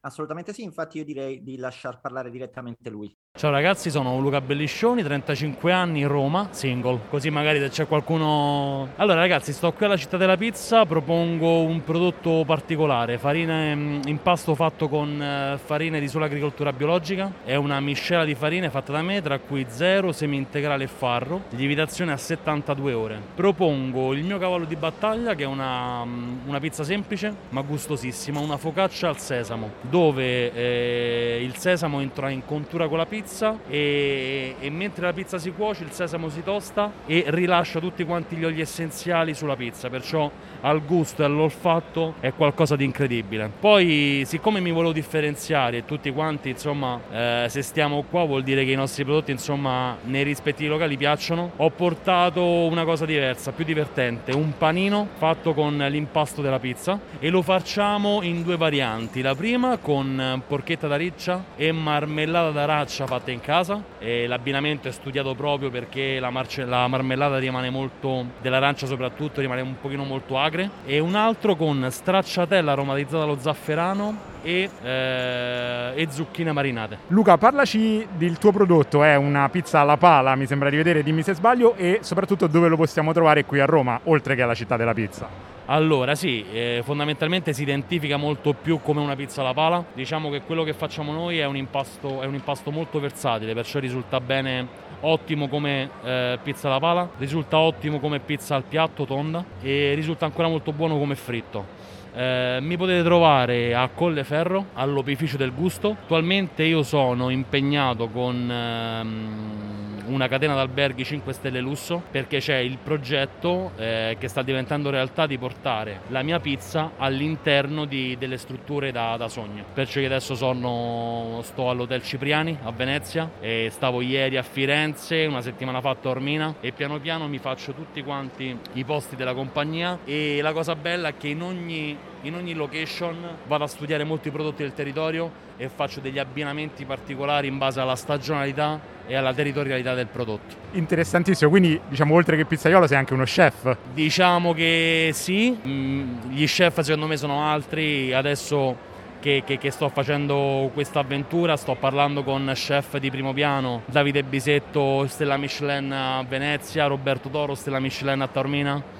[0.00, 3.12] Assolutamente sì, infatti io direi di lasciar parlare direttamente lui.
[3.38, 8.88] Ciao ragazzi, sono Luca Belliscioni, 35 anni, Roma, single, così magari se c'è qualcuno...
[8.96, 14.88] Allora ragazzi, sto qui alla città della pizza, propongo un prodotto particolare, farina impasto fatto
[14.88, 19.22] con eh, farine di sola agricoltura biologica, è una miscela di farine fatta da me,
[19.22, 23.20] tra cui zero, semi integrale e farro, lievitazione a 72 ore.
[23.36, 28.56] Propongo il mio cavallo di battaglia che è una, una pizza semplice ma gustosissima, una
[28.56, 34.70] focaccia al sesamo, dove eh, il sesamo entra in contura con la pizza e, e,
[34.70, 38.60] mentre la pizza si cuoce il sesamo si tosta e rilascia tutti quanti gli oli
[38.60, 40.30] essenziali sulla pizza, perciò
[40.60, 43.50] al gusto e all'olfatto è qualcosa di incredibile.
[43.58, 48.64] Poi siccome mi volevo differenziare e tutti quanti insomma eh, se stiamo qua vuol dire
[48.64, 53.64] che i nostri prodotti insomma nei rispettivi locali piacciono, ho portato una cosa diversa, più
[53.64, 59.34] divertente, un panino fatto con l'impasto della pizza e lo facciamo in due varianti, la
[59.34, 65.34] prima con porchetta da riccia e marmellata d'arancia fatte in casa e l'abbinamento è studiato
[65.34, 70.70] proprio perché la, marce- la marmellata rimane molto, dell'arancia soprattutto, rimane un pochino molto acre
[70.84, 76.98] e un altro con stracciatella aromatizzata allo zafferano e, eh, e, zucchine marinate.
[77.08, 81.22] Luca, parlaci del tuo prodotto, è una pizza alla pala, mi sembra di vedere, dimmi
[81.22, 84.76] se sbaglio, e soprattutto dove lo possiamo trovare qui a Roma, oltre che alla città
[84.76, 85.47] della pizza.
[85.70, 90.40] Allora sì, eh, fondamentalmente si identifica molto più come una pizza alla pala, diciamo che
[90.40, 94.66] quello che facciamo noi è un impasto, è un impasto molto versatile, perciò risulta bene
[95.00, 100.24] ottimo come eh, pizza alla pala, risulta ottimo come pizza al piatto tonda e risulta
[100.24, 101.66] ancora molto buono come fritto.
[102.14, 105.90] Eh, mi potete trovare a Colleferro, all'Opificio del Gusto.
[105.90, 109.77] Attualmente io sono impegnato con ehm,
[110.08, 115.26] una catena d'alberghi 5 stelle lusso perché c'è il progetto eh, che sta diventando realtà
[115.26, 119.64] di portare la mia pizza all'interno di, delle strutture da, da, sogno.
[119.72, 125.42] Perciò che adesso sono, sto all'Hotel Cipriani a Venezia e stavo ieri a Firenze, una
[125.42, 129.98] settimana fa a Tormina e piano piano mi faccio tutti quanti i posti della compagnia
[130.04, 134.30] e la cosa bella è che in ogni in ogni location vado a studiare molti
[134.30, 139.94] prodotti del territorio e faccio degli abbinamenti particolari in base alla stagionalità e alla territorialità
[139.94, 140.54] del prodotto.
[140.72, 143.76] Interessantissimo, quindi diciamo oltre che pizzaiolo sei anche uno chef?
[143.92, 148.86] Diciamo che sì, mm, gli chef secondo me sono altri, adesso
[149.20, 154.22] che, che, che, sto facendo questa avventura, sto parlando con chef di primo piano, Davide
[154.22, 158.96] Bisetto, Stella Michelin a Venezia, Roberto Toro, Stella Michelin a Taormina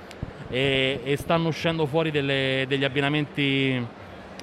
[0.49, 3.87] e, e stanno uscendo fuori delle, degli abbinamenti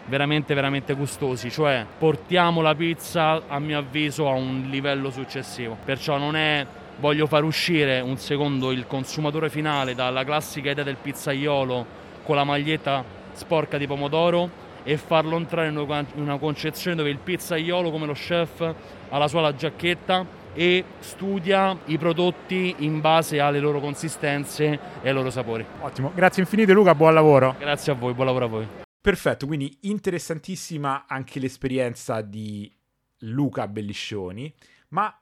[0.06, 1.50] veramente veramente gustosi.
[1.50, 5.78] Cioè portiamo la pizza a mio avviso a un livello successivo.
[5.84, 6.66] Perciò non è
[6.98, 12.44] voglio far uscire un secondo il consumatore finale dalla classica idea del pizzaiolo con la
[12.44, 18.14] maglietta sporca di pomodoro e farlo entrare in una concezione dove il pizzaiolo come lo
[18.14, 18.62] chef
[19.10, 25.08] ha la sua la giacchetta e studia i prodotti in base alle loro consistenze e
[25.08, 25.66] ai loro sapori.
[25.82, 27.56] Ottimo, grazie infinite Luca, buon lavoro.
[27.60, 28.68] Grazie a voi, buon lavoro a voi.
[29.00, 32.74] Perfetto, quindi interessantissima anche l'esperienza di
[33.20, 34.52] Luca Belliscioni,
[34.90, 35.16] ma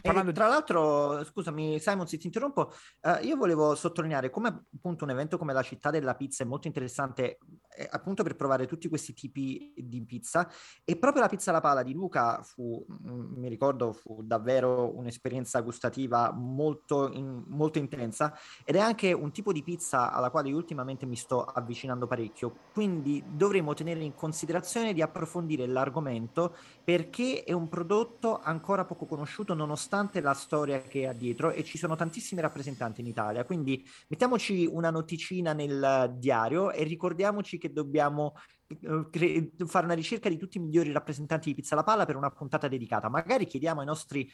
[0.00, 0.32] Parlando...
[0.32, 2.72] tra l'altro, scusami Simon se ti interrompo,
[3.02, 6.66] uh, io volevo sottolineare come appunto un evento come la città della pizza è molto
[6.66, 7.38] interessante
[7.78, 10.50] eh, appunto per provare tutti questi tipi di pizza.
[10.84, 14.96] E proprio la pizza alla pala di Luca fu, mh, mm, mi ricordo, fu davvero
[14.96, 20.48] un'esperienza gustativa molto, in, molto intensa ed è anche un tipo di pizza alla quale
[20.48, 27.44] io ultimamente mi sto avvicinando parecchio, quindi dovremo tenere in considerazione di approfondire l'argomento perché
[27.44, 31.78] è un prodotto ancora poco conosciuto, non nonostante la storia che ha dietro e ci
[31.78, 38.34] sono tantissimi rappresentanti in Italia, quindi mettiamoci una noticina nel diario e ricordiamoci che dobbiamo
[38.66, 42.30] eh, fare una ricerca di tutti i migliori rappresentanti di Pizza la Palla per una
[42.30, 43.08] puntata dedicata.
[43.08, 44.28] Magari chiediamo ai nostri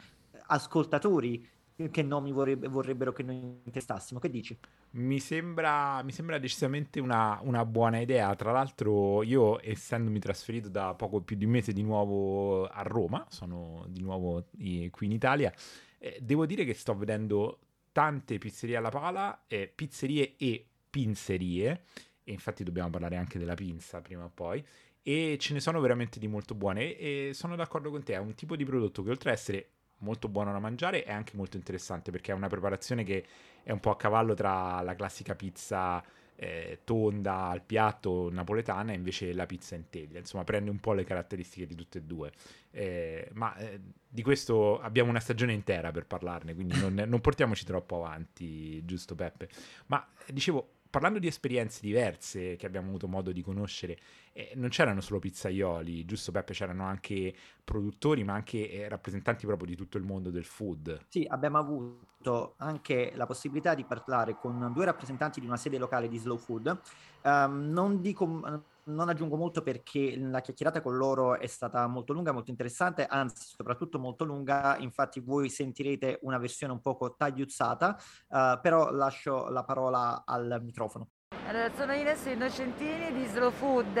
[0.47, 1.47] ascoltatori
[1.91, 4.19] che nomi vorrebbe, vorrebbero che noi testassimo.
[4.19, 4.57] Che dici?
[4.91, 8.33] Mi sembra, mi sembra decisamente una, una, buona idea.
[8.35, 13.25] Tra l'altro, io essendomi trasferito da poco più di un mese di nuovo a Roma,
[13.29, 15.53] sono di nuovo qui in Italia,
[15.97, 17.59] eh, devo dire che sto vedendo
[17.91, 21.83] tante pizzerie alla pala, eh, pizzerie e pinzerie,
[22.23, 24.65] e infatti dobbiamo parlare anche della pinza prima o poi.
[25.07, 26.97] E ce ne sono veramente di molto buone.
[26.97, 30.27] E sono d'accordo con te, è un tipo di prodotto che oltre ad essere molto
[30.27, 33.25] buono da mangiare e anche molto interessante perché è una preparazione che
[33.63, 36.03] è un po' a cavallo tra la classica pizza
[36.35, 40.19] eh, tonda al piatto napoletana e invece la pizza in teglia.
[40.19, 42.31] Insomma, prende un po' le caratteristiche di tutte e due.
[42.71, 47.63] Eh, ma eh, di questo abbiamo una stagione intera per parlarne, quindi non, non portiamoci
[47.65, 49.49] troppo avanti, giusto Peppe?
[49.87, 53.97] Ma dicevo, parlando di esperienze diverse che abbiamo avuto modo di conoscere,
[54.31, 56.53] eh, non c'erano solo pizzaioli, giusto Peppe?
[56.53, 61.07] C'erano anche produttori, ma anche eh, rappresentanti proprio di tutto il mondo del food.
[61.09, 66.07] Sì, abbiamo avuto anche la possibilità di parlare con due rappresentanti di una sede locale
[66.07, 66.79] di Slow Food.
[67.23, 72.31] Um, non dico non aggiungo molto perché la chiacchierata con loro è stata molto lunga,
[72.31, 78.59] molto interessante, anzi soprattutto molto lunga, infatti voi sentirete una versione un poco tagliuzzata, uh,
[78.61, 81.09] però lascio la parola al microfono.
[81.47, 83.99] Allora, sono Ines Innocentini di Slow Food,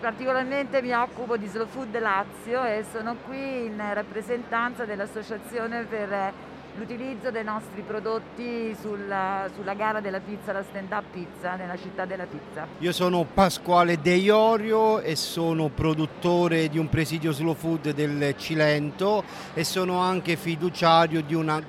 [0.00, 7.30] particolarmente mi occupo di Slow Food Lazio e sono qui in rappresentanza dell'Associazione per l'utilizzo
[7.30, 12.26] dei nostri prodotti sulla, sulla, gara della pizza, la stand up pizza nella città della
[12.26, 12.66] pizza.
[12.78, 19.24] Io sono Pasquale De Iorio e sono produttore di un presidio slow food del Cilento
[19.54, 21.62] e sono anche fiduciario di una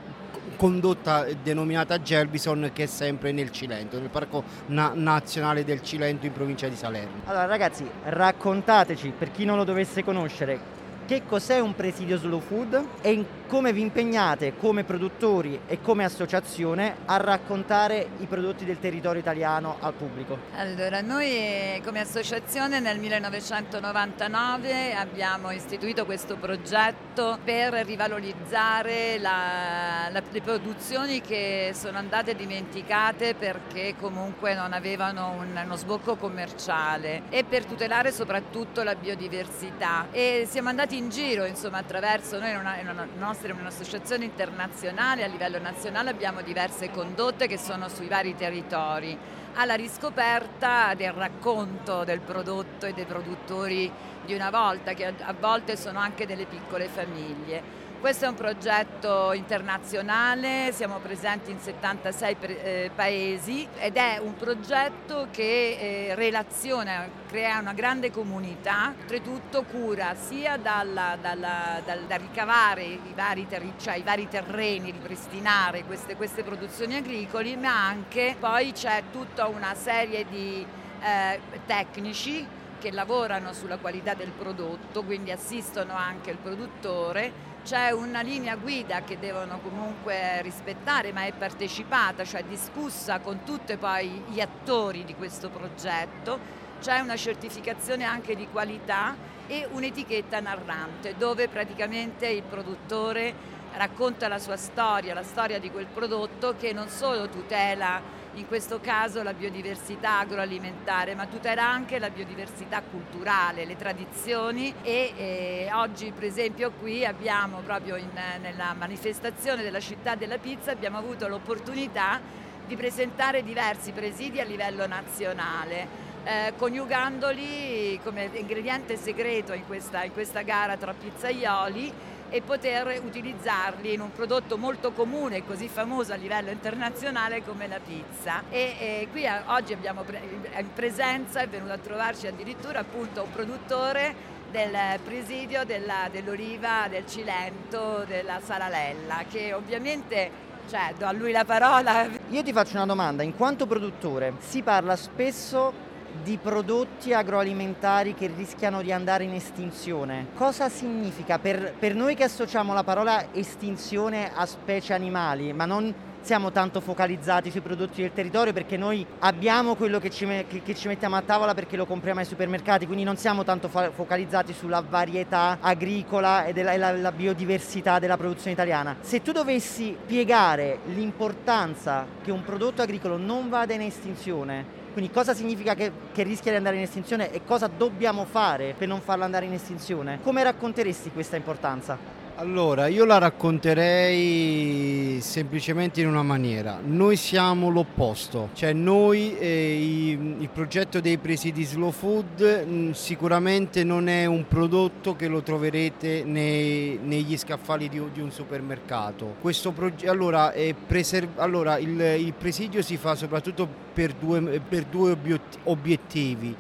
[0.58, 6.34] condotta denominata Gelbison che è sempre nel Cilento, nel Parco Na- Nazionale del Cilento in
[6.34, 7.22] provincia di Salerno.
[7.26, 10.76] Allora ragazzi, raccontateci per chi non lo dovesse conoscere
[11.08, 16.98] che cos'è un presidio slow food e come vi impegnate come produttori e come associazione
[17.06, 20.38] a raccontare i prodotti del territorio italiano al pubblico.
[20.58, 30.42] Allora, noi come associazione nel 1999 abbiamo istituito questo progetto per rivalorizzare la, la, le
[30.42, 37.64] produzioni che sono andate dimenticate perché comunque non avevano un, uno sbocco commerciale e per
[37.64, 40.08] tutelare soprattutto la biodiversità.
[40.12, 45.60] E siamo andati in giro insomma, attraverso noi, una, una nostra un'associazione internazionale, a livello
[45.60, 49.18] nazionale abbiamo diverse condotte che sono sui vari territori,
[49.54, 53.92] alla riscoperta del racconto del prodotto e dei produttori
[54.26, 57.86] di una volta, che a volte sono anche delle piccole famiglie.
[58.00, 65.30] Questo è un progetto internazionale, siamo presenti in 76 eh, paesi ed è un progetto
[65.32, 72.84] che eh, relaziona, crea una grande comunità, oltretutto cura sia dalla, dalla, dal, da ricavare
[72.84, 78.74] i vari, ter- cioè i vari, terreni, ripristinare queste, queste produzioni agricole, ma anche poi
[78.74, 80.64] c'è tutta una serie di
[81.02, 82.46] eh, tecnici
[82.80, 89.02] che lavorano sulla qualità del prodotto, quindi assistono anche il produttore c'è una linea guida
[89.02, 95.14] che devono comunque rispettare, ma è partecipata, cioè discussa con tutti poi gli attori di
[95.14, 96.40] questo progetto.
[96.80, 103.34] C'è una certificazione anche di qualità e un'etichetta narrante dove praticamente il produttore
[103.74, 108.02] racconta la sua storia, la storia di quel prodotto che non solo tutela
[108.38, 115.14] in questo caso la biodiversità agroalimentare, ma tutela anche la biodiversità culturale, le tradizioni e
[115.18, 121.00] eh, oggi per esempio qui abbiamo proprio in, nella manifestazione della città della pizza abbiamo
[121.00, 122.22] avuto l'opportunità
[122.68, 126.06] di presentare diversi presidi a livello nazionale.
[126.24, 131.92] Eh, coniugandoli come ingrediente segreto in questa, in questa gara tra pizzaioli
[132.30, 137.68] e poter utilizzarli in un prodotto molto comune e così famoso a livello internazionale come
[137.68, 138.44] la pizza.
[138.50, 140.22] E, e qui a, oggi abbiamo pre-
[140.58, 147.06] in presenza, è venuto a trovarci addirittura appunto un produttore del presidio della, dell'oliva del
[147.06, 152.08] Cilento, della Salalella, che ovviamente cioè, do a lui la parola.
[152.30, 155.86] Io ti faccio una domanda, in quanto produttore si parla spesso
[156.24, 160.28] di prodotti agroalimentari che rischiano di andare in estinzione.
[160.36, 165.94] Cosa significa per, per noi che associamo la parola estinzione a specie animali, ma non
[166.28, 170.76] siamo tanto focalizzati sui prodotti del territorio perché noi abbiamo quello che ci, che, che
[170.76, 174.52] ci, mettiamo a tavola perché lo compriamo ai supermercati, quindi non siamo tanto fa- focalizzati
[174.52, 178.98] sulla varietà agricola e della, la, la biodiversità della produzione italiana.
[179.00, 185.36] Se tu dovessi piegare l'importanza che un prodotto agricolo non vada in estinzione quindi cosa
[185.36, 189.26] significa che, che, rischia di andare in estinzione e cosa dobbiamo fare per non farla
[189.26, 190.18] andare in estinzione?
[190.24, 192.17] Come racconteresti questa importanza?
[192.40, 196.80] Allora, io la racconterei semplicemente in una maniera.
[196.86, 202.92] Noi siamo l'opposto, cioè noi, eh, i, il progetto dei presidi slow food mh, mm,
[202.92, 209.34] sicuramente non è un prodotto che lo troverete nei, negli scaffali di, di, un supermercato.
[209.74, 210.54] Proge- allora,
[210.86, 215.18] preserv- allora il, il, presidio si fa soprattutto per due, per due
[215.64, 216.56] obiettivi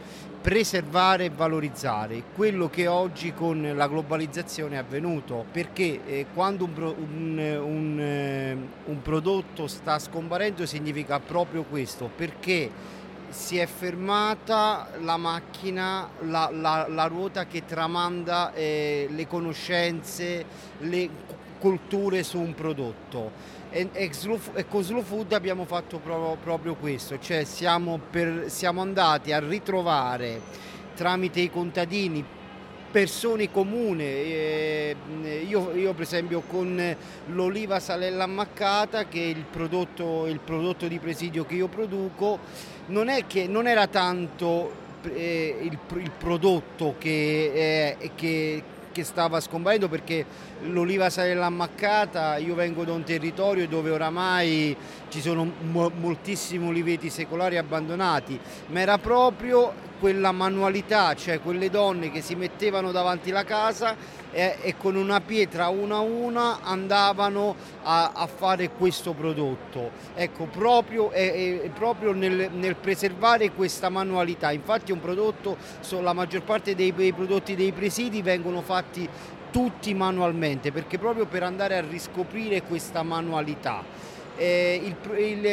[0.47, 6.71] preservare e valorizzare quello che oggi con la globalizzazione è avvenuto, perché eh, quando un,
[6.77, 12.71] un, un, eh, un, prodotto sta scomparendo significa proprio questo, perché
[13.27, 20.45] si è fermata la macchina, la, la, la ruota che tramanda eh, le conoscenze,
[20.77, 21.09] le
[21.59, 23.56] culture su un prodotto.
[23.77, 29.31] E, e, con Slow Food abbiamo fatto proprio, proprio questo, cioè siamo, per, siamo andati
[29.31, 30.41] a ritrovare
[30.95, 32.25] tramite i contadini
[32.89, 34.03] persone comuni.
[34.03, 34.95] Eh,
[35.47, 36.95] io, io, per esempio con
[37.27, 42.39] l'oliva salella ammaccata, che è il prodotto, il prodotto di presidio che io produco,
[42.87, 44.71] non, che, non era tanto
[45.13, 48.63] eh, il, il, prodotto che, eh, che,
[48.97, 50.25] che stava scomparendo perché
[50.63, 54.75] l'oliva salella ammaccata, io vengo da un territorio dove oramai
[55.09, 58.39] ci sono mo- moltissimi oliveti secolari abbandonati,
[58.69, 63.95] ma era proprio quella manualità, cioè quelle donne che si mettevano davanti la casa
[64.31, 69.91] e, e con una pietra una a una andavano a, a fare questo prodotto.
[70.15, 74.51] Ecco, proprio, è, è proprio nel, nel, preservare questa manualità.
[74.51, 75.57] Infatti un prodotto,
[76.01, 79.07] la maggior parte dei, dei prodotti dei presidi vengono fatti
[79.51, 83.83] tutti manualmente, perché proprio per andare a riscoprire questa manualità.
[84.39, 85.45] Eh, il, il,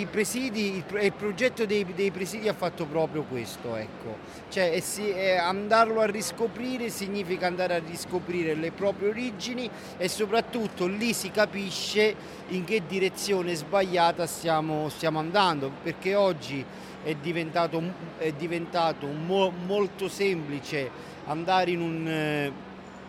[0.00, 4.16] i presidi, il, il progetto dei, dei, presidi ha fatto proprio questo, ecco.
[4.48, 10.86] cioè, si, eh, andarlo a riscoprire significa andare a riscoprire le proprie origini e soprattutto
[10.86, 12.16] lì si capisce
[12.48, 16.64] in che direzione sbagliata stiamo, stiamo andando, perché oggi
[17.04, 17.80] è diventato,
[18.18, 20.90] è diventato mo, molto semplice
[21.26, 22.52] andare in un, eh,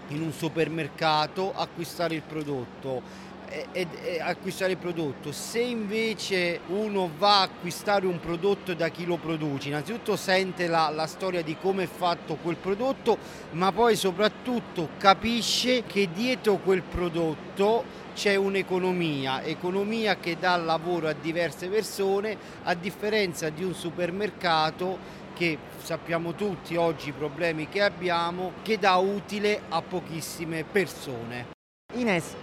[0.10, 3.32] in un supermercato, acquistare il prodotto
[3.72, 5.32] e, e, acquistare il prodotto.
[5.32, 10.90] Se invece uno va a acquistare un prodotto da chi lo produce, innanzitutto sente la,
[10.90, 13.18] la storia di come è fatto quel prodotto,
[13.52, 21.14] ma poi soprattutto capisce che dietro quel prodotto c'è un'economia, economia che dà lavoro a
[21.14, 28.54] diverse persone, a differenza di un supermercato che sappiamo tutti oggi i problemi che abbiamo,
[28.62, 31.48] che dà utile a pochissime persone.
[31.96, 32.36] Ines,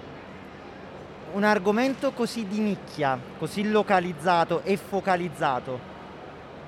[1.33, 5.79] un argomento così di nicchia, così localizzato e focalizzato,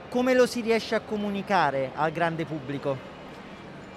[0.08, 3.10] come lo si riesce a comunicare al grande pubblico?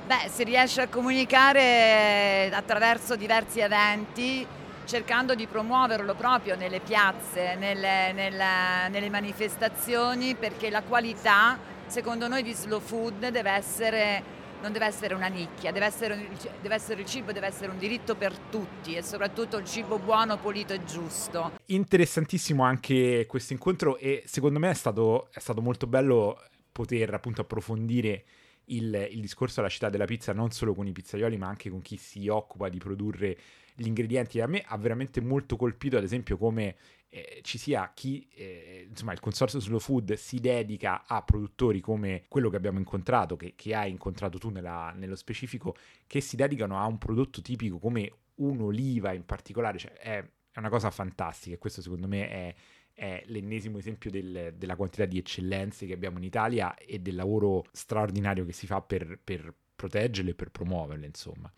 [0.07, 4.45] Beh, si riesce a comunicare attraverso diversi eventi,
[4.85, 11.57] cercando di promuoverlo proprio nelle piazze, nelle, nelle, nelle manifestazioni, perché la qualità,
[11.87, 14.23] secondo noi, di slow food deve essere
[14.65, 16.27] non deve essere una nicchia, deve essere,
[16.59, 20.39] deve essere, il cibo, deve essere un diritto per tutti e soprattutto il cibo buono,
[20.39, 21.51] pulito e giusto.
[21.65, 26.41] Interessantissimo anche questo incontro e secondo me è stato, è stato molto bello
[26.71, 28.25] poter appunto approfondire
[28.65, 31.83] il, il discorso alla città della pizza non solo con i pizzaioli ma anche con
[31.83, 33.37] chi si occupa di produrre
[33.75, 34.39] gli ingredienti.
[34.39, 36.75] A me ha veramente molto colpito, ad esempio, come
[37.09, 42.25] eh, ci sia chi, eh, insomma, il consorzio Slow Food si dedica a produttori come
[42.27, 45.75] quello che abbiamo incontrato, che, che hai incontrato tu nella, nello specifico,
[46.07, 49.77] che si dedicano a un prodotto tipico come un'oliva in particolare.
[49.77, 52.55] Cioè, è, è una cosa fantastica e questo secondo me è,
[52.93, 57.65] è l'ennesimo esempio del, della quantità di eccellenze che abbiamo in Italia e del lavoro
[57.71, 61.51] straordinario che si fa per, per proteggerle e per promuoverle, insomma.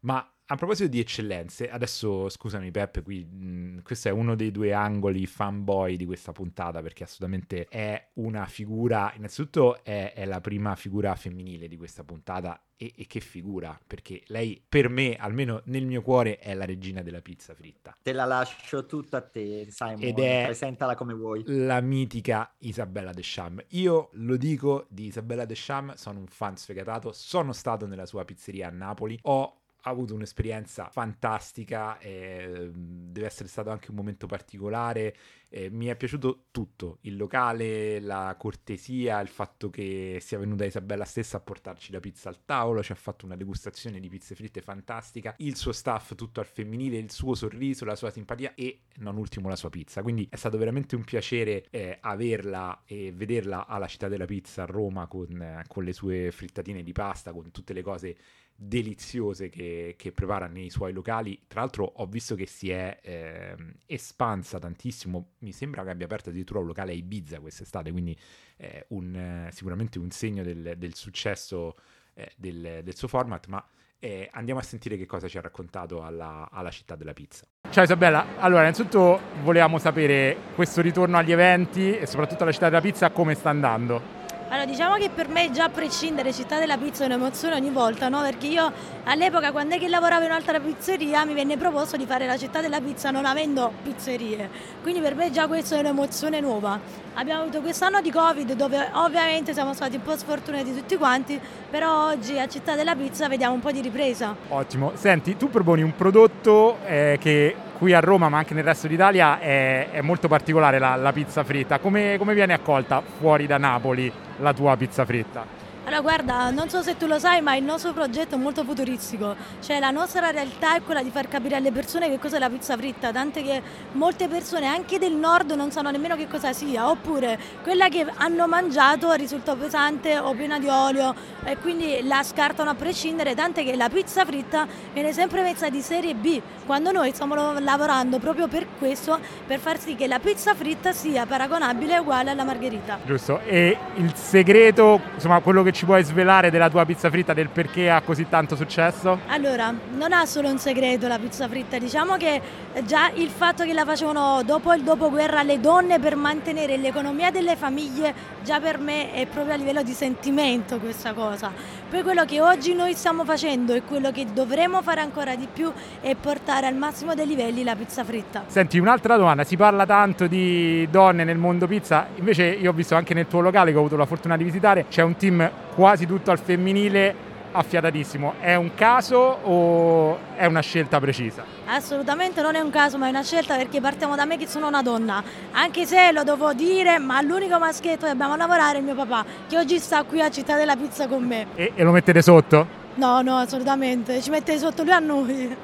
[0.00, 4.74] Ma a proposito di eccellenze, adesso scusami Peppe, qui mh, questo è uno dei due
[4.74, 10.74] angoli fanboy di questa puntata perché assolutamente è una figura, innanzitutto è, è la prima
[10.74, 15.86] figura femminile di questa puntata e, e, che figura, perché lei per me, almeno nel
[15.86, 17.96] mio cuore, è la regina della pizza fritta.
[18.02, 21.42] Te la lascio tutta a te, Simon, Ed è presentala come vuoi.
[21.46, 23.64] La mitica Isabella Deschamps.
[23.70, 28.68] Io lo dico di Isabella Deschamps, sono un fan sfegatato, sono stato nella sua pizzeria
[28.68, 35.14] a Napoli, ho ha avuto un'esperienza fantastica, eh, deve essere stato anche un momento particolare,
[35.50, 41.04] eh, mi è piaciuto tutto, il locale, la cortesia, il fatto che sia venuta Isabella
[41.04, 44.62] stessa a portarci la pizza al tavolo, ci ha fatto una degustazione di pizze fritte
[44.62, 49.16] fantastica, il suo staff tutto al femminile, il suo sorriso, la sua simpatia e non
[49.18, 53.86] ultimo la sua pizza, quindi è stato veramente un piacere eh, averla e vederla alla
[53.86, 57.74] città della pizza a Roma con, eh, con le sue frittatine di pasta, con tutte
[57.74, 58.16] le cose
[58.56, 61.44] deliziose che, che, prepara nei suoi locali.
[61.46, 66.30] Tra l'altro ho visto che si è eh, espansa tantissimo, mi sembra che abbia aperto
[66.30, 68.16] addirittura un locale a Ibiza quest'estate, quindi
[68.56, 71.76] eh, un, sicuramente un segno del, del successo
[72.14, 73.64] eh, del, del, suo format, ma
[73.98, 77.44] eh, andiamo a sentire che cosa ci ha raccontato alla, alla città della pizza.
[77.70, 82.80] Ciao Isabella, allora innanzitutto volevamo sapere questo ritorno agli eventi e soprattutto alla città della
[82.80, 84.23] pizza come sta andando.
[84.54, 88.08] Allora, diciamo che per me già a prescindere Città della Pizza è un'emozione ogni volta,
[88.08, 88.20] no?
[88.20, 92.24] Perché io all'epoca quando è che lavoravo in un'altra pizzeria mi venne proposto di fare
[92.24, 94.48] la Città della Pizza non avendo pizzerie.
[94.80, 96.78] Quindi per me già questa è un'emozione nuova.
[97.14, 102.10] Abbiamo avuto quest'anno di Covid dove ovviamente siamo stati un po' sfortunati tutti quanti, però
[102.10, 104.36] oggi a Città della Pizza vediamo un po' di ripresa.
[104.50, 104.92] Ottimo.
[104.94, 109.38] Senti, tu proponi un prodotto eh, che qui a Roma ma anche nel resto d'Italia
[109.38, 111.78] è, è molto particolare, la, la pizza fritta.
[111.80, 115.63] Come, come viene accolta fuori da Napoli la tua pizza fritta?
[115.86, 119.36] Allora guarda, non so se tu lo sai, ma il nostro progetto è molto futuristico,
[119.60, 122.74] cioè la nostra realtà è quella di far capire alle persone che cos'è la pizza
[122.74, 123.60] fritta, tante che
[123.92, 128.48] molte persone anche del nord non sanno nemmeno che cosa sia, oppure quella che hanno
[128.48, 131.14] mangiato risulta pesante o piena di olio
[131.44, 135.82] e quindi la scartano a prescindere, tante che la pizza fritta viene sempre messa di
[135.82, 140.54] serie B, quando noi stiamo lavorando proprio per questo, per far sì che la pizza
[140.54, 143.00] fritta sia paragonabile e uguale alla margherita.
[143.04, 147.48] Giusto, e il segreto, insomma quello che ci puoi svelare della tua pizza fritta, del
[147.48, 149.18] perché ha così tanto successo?
[149.26, 152.40] Allora, non ha solo un segreto la pizza fritta, diciamo che
[152.84, 157.56] già il fatto che la facevano dopo il dopoguerra le donne per mantenere l'economia delle
[157.56, 158.14] famiglie,
[158.44, 161.50] già per me è proprio a livello di sentimento questa cosa.
[161.94, 165.72] Poi quello che oggi noi stiamo facendo e quello che dovremo fare ancora di più
[166.00, 168.42] è portare al massimo dei livelli la pizza fritta.
[168.48, 172.96] Senti, un'altra domanda, si parla tanto di donne nel mondo pizza, invece io ho visto
[172.96, 176.04] anche nel tuo locale che ho avuto la fortuna di visitare, c'è un team quasi
[176.04, 177.14] tutto al femminile
[177.54, 178.34] affiatatissimo.
[178.40, 181.44] È un caso o è una scelta precisa?
[181.66, 184.66] Assolutamente non è un caso, ma è una scelta perché partiamo da me che sono
[184.66, 185.22] una donna.
[185.52, 189.24] Anche se lo devo dire, ma l'unico maschietto che abbiamo a lavorare è mio papà,
[189.48, 191.46] che oggi sta qui a Città della Pizza con me.
[191.54, 192.82] E, e lo mettete sotto?
[192.96, 194.20] No, no, assolutamente.
[194.20, 195.56] Ci mettete sotto lui a noi.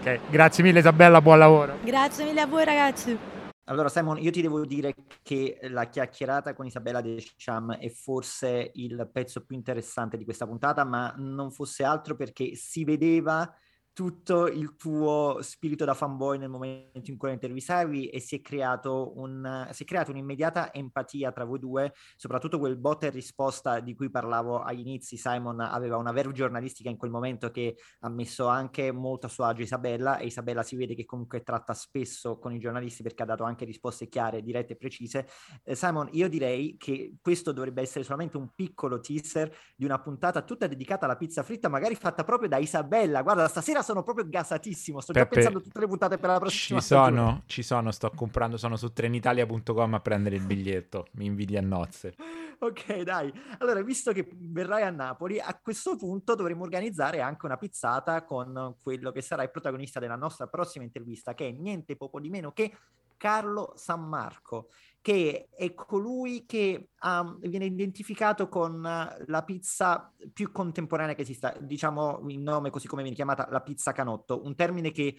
[0.00, 1.76] ok, grazie mille Isabella, buon lavoro.
[1.82, 3.33] Grazie mille a voi ragazzi.
[3.66, 9.08] Allora, Simon, io ti devo dire che la chiacchierata con Isabella Descham è forse il
[9.10, 13.50] pezzo più interessante di questa puntata, ma non fosse altro perché si vedeva
[13.94, 19.12] tutto il tuo spirito da fanboy nel momento in cui intervistavi e si è, creato
[19.18, 23.94] un, si è creata un'immediata empatia tra voi due, soprattutto quel botta e risposta di
[23.94, 25.16] cui parlavo agli inizi.
[25.16, 29.44] Simon aveva una verve giornalistica in quel momento che ha messo anche molto a suo
[29.44, 33.26] agio Isabella e Isabella si vede che comunque tratta spesso con i giornalisti perché ha
[33.26, 35.28] dato anche risposte chiare, dirette e precise.
[35.62, 40.42] Eh, Simon, io direi che questo dovrebbe essere solamente un piccolo teaser di una puntata
[40.42, 43.22] tutta dedicata alla pizza fritta, magari fatta proprio da Isabella.
[43.22, 45.00] Guarda, stasera sono proprio gasatissimo.
[45.00, 47.92] Sto Peppe, già pensando a tutte le puntate per la prossima ci sono, ci sono,
[47.92, 51.06] sto comprando, sono su trenitalia.com a prendere il biglietto.
[51.12, 52.16] Mi invidi a nozze.
[52.58, 53.32] ok, dai.
[53.58, 58.76] Allora, visto che verrai a Napoli, a questo punto dovremo organizzare anche una pizzata con
[58.82, 62.50] quello che sarà il protagonista della nostra prossima intervista, che è niente poco di meno
[62.52, 62.74] che
[63.16, 64.68] Carlo San Marco
[65.04, 71.54] che è colui che um, viene identificato con uh, la pizza più contemporanea che esista,
[71.60, 75.16] diciamo il nome così come viene chiamata la pizza canotto, un termine che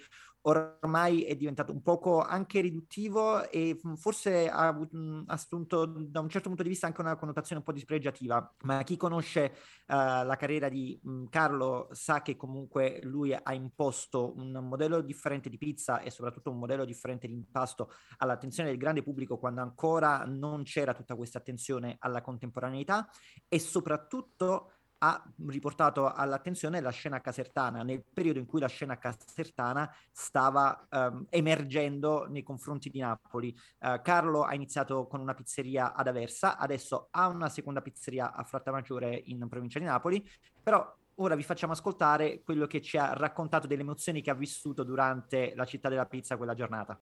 [0.48, 6.30] ormai è diventato un poco anche riduttivo e mm, forse ha, mh, assunto da un
[6.30, 9.54] certo punto di vista anche una connotazione un po' dispregiativa, ma chi conosce
[9.88, 15.50] uh, la carriera di mm, Carlo sa che comunque lui ha imposto un modello differente
[15.50, 20.26] di pizza e soprattutto un modello differente di impasto all'attenzione del grande pubblico quando ancora
[20.26, 23.10] non c'era tutta questa attenzione alla contemporaneità
[23.48, 29.94] e soprattutto ha riportato all'attenzione la scena casertana nel periodo in cui la scena casertana
[30.12, 33.56] stava um, emergendo nei confronti di Napoli.
[33.80, 38.44] Uh, Carlo ha iniziato con una pizzeria ad Aversa, adesso ha una seconda pizzeria a
[38.44, 40.26] Frattamaggiore in provincia di Napoli,
[40.64, 44.84] però ora vi facciamo ascoltare quello che ci ha raccontato delle emozioni che ha vissuto
[44.84, 47.00] durante la città della pizza quella giornata.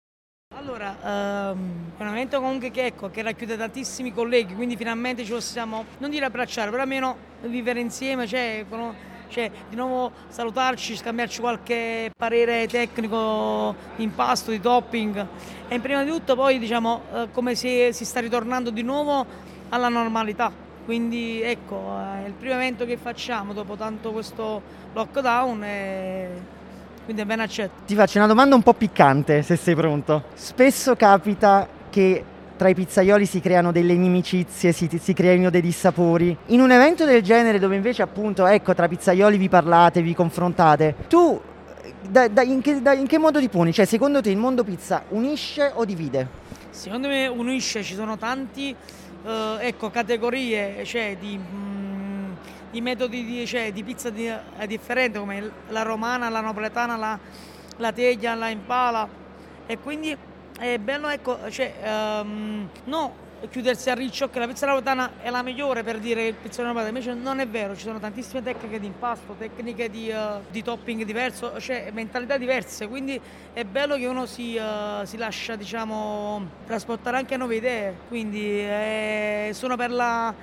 [0.61, 0.94] Allora,
[1.53, 5.86] ehm, è un evento comunque che, ecco, che racchiude tantissimi colleghi, quindi finalmente ci possiamo,
[5.98, 8.66] non dire abbracciare, però almeno vivere insieme, cioè,
[9.28, 15.26] cioè, di nuovo salutarci, scambiarci qualche parere tecnico di impasto, di topping
[15.66, 19.24] e prima di tutto poi diciamo eh, come si, si, sta ritornando di nuovo
[19.70, 20.53] alla normalità.
[20.84, 24.61] Quindi ecco, è il primo evento che facciamo dopo tanto questo
[24.92, 26.28] lockdown e
[27.11, 27.82] quindi è ben accetto.
[27.86, 30.24] Ti faccio una domanda un po' piccante, se sei pronto.
[30.34, 32.24] Spesso capita che
[32.56, 36.36] tra i pizzaioli si creano delle inimicizie, si, si, creino dei dissapori.
[36.46, 40.94] In un evento del genere dove invece appunto, ecco, tra pizzaioli vi parlate, vi confrontate,
[41.08, 41.40] tu
[42.08, 43.72] da, da, in, che, da, in, che, modo ti poni?
[43.72, 46.28] Cioè, secondo te il mondo pizza unisce o divide?
[46.70, 48.72] Secondo me unisce, ci sono tanti,
[49.26, 51.36] eh, ecco, categorie, cioè di...
[51.36, 51.89] Mh,
[52.72, 57.18] i metodi di, cioè, di pizza di, è differente come la romana, la napoletana, la,
[57.76, 59.08] la teglia, la impala.
[59.66, 60.16] E quindi
[60.58, 61.72] è bello ecco, cioè,
[62.22, 66.34] um, no, chiudersi a riccio che la pizza napoletana è la migliore per dire che
[66.42, 70.42] pizza napoletana, invece non è vero, ci sono tantissime tecniche di impasto, tecniche di, uh,
[70.50, 73.18] di topping diverso, cioè mentalità diverse, quindi
[73.52, 79.50] è bello che uno si, uh, si lascia diciamo, trasportare anche nuove idee, quindi eh,
[79.54, 80.34] sono per la,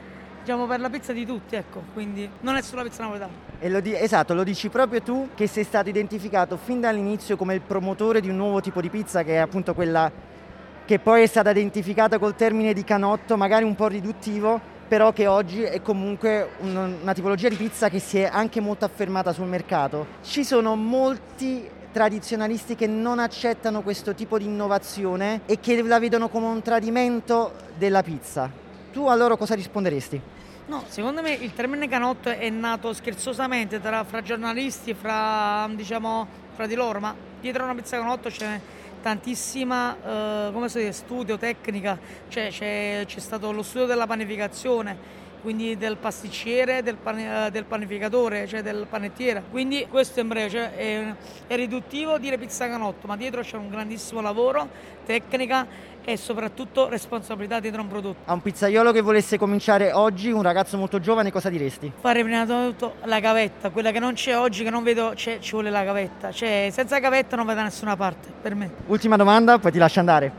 [0.48, 3.34] diciamo, per la pizza di tutti, ecco, quindi non è solo la pizza napoletana.
[3.64, 7.60] Lo di- esatto, lo dici proprio tu che sei stato identificato fin dall'inizio come il
[7.60, 10.10] promotore di un nuovo tipo di pizza che è appunto quella
[10.86, 15.28] che poi è stata identificata col termine di canotto, magari un po' riduttivo, però che
[15.28, 19.48] oggi è comunque un, una tipologia di pizza che si è anche molto affermata sul
[19.48, 20.06] mercato.
[20.22, 26.30] Ci sono molti tradizionalisti che non accettano questo tipo di innovazione e che la vedono
[26.30, 28.50] come un tradimento della pizza.
[28.93, 30.36] Tu a loro cosa risponderesti?
[30.68, 36.68] No, secondo me il termine canotto è nato scherzosamente tra, fra giornalisti, fra, diciamo, fra
[36.68, 38.59] di loro, ma dietro una pizza canotto c'è
[39.01, 41.97] tantissima eh, dice, studio, tecnica,
[42.28, 44.97] cioè c'è, c'è, stato lo studio della panificazione,
[45.41, 49.43] quindi del pasticcere, del, pane, del panificatore, cioè del panettiere.
[49.49, 51.15] Quindi questo in breve cioè è,
[51.47, 54.68] è riduttivo dire pizza canotto, ma dietro c'è un grandissimo lavoro,
[55.05, 55.65] tecnica
[56.10, 58.22] e soprattutto responsabilità dietro un prodotto.
[58.24, 61.91] A un pizzaiolo che volesse cominciare oggi, un ragazzo molto giovane, cosa diresti?
[61.99, 65.39] Fare prima di tutto la gavetta, quella che non c'è oggi, che non vedo, c'è,
[65.39, 66.32] ci vuole la gavetta.
[66.32, 68.72] Cioè, senza gavetta non vai da nessuna parte, per me.
[68.86, 70.32] Ultima domanda, poi ti lascio andare.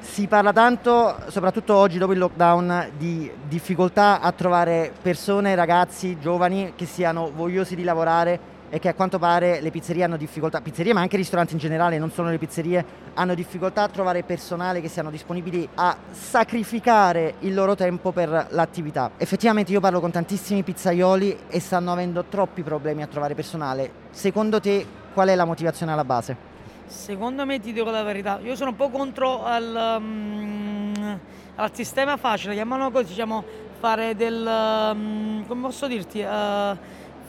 [0.00, 6.72] Si parla tanto, soprattutto oggi dopo il lockdown, di difficoltà a trovare persone, ragazzi, giovani
[6.74, 10.92] che siano vogliosi di lavorare e che a quanto pare le pizzerie hanno difficoltà, pizzerie
[10.92, 14.88] ma anche ristoranti in generale, non solo le pizzerie, hanno difficoltà a trovare personale che
[14.88, 19.12] siano disponibili a sacrificare il loro tempo per l'attività.
[19.16, 23.88] Effettivamente io parlo con tantissimi pizzaioli e stanno avendo troppi problemi a trovare personale.
[24.10, 26.36] Secondo te qual è la motivazione alla base?
[26.86, 31.18] Secondo me ti dico la verità, io sono un po' contro al, um,
[31.54, 33.44] al sistema facile, chiamano così, diciamo
[33.78, 36.76] fare del, um, come posso dirti, uh,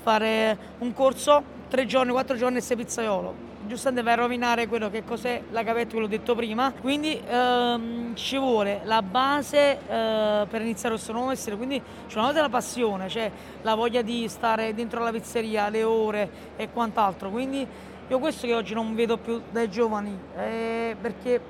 [0.06, 3.54] fare un corso tre giorni, quattro giorni e sei pizzaiolo.
[3.66, 6.72] Giustamente a rovinare quello che cos'è la gavetta, quello detto prima.
[6.80, 11.58] Quindi ehm, ci vuole la base eh, per iniziare questo nuovo mestiere.
[11.58, 13.32] Quindi c'è una volta la passione, cioè
[13.64, 17.32] la voglia di stare dentro la pizzeria, le ore e quant'altro.
[17.32, 17.66] Quindi
[18.08, 21.42] io questo che oggi non vedo più dai giovani, eh, perché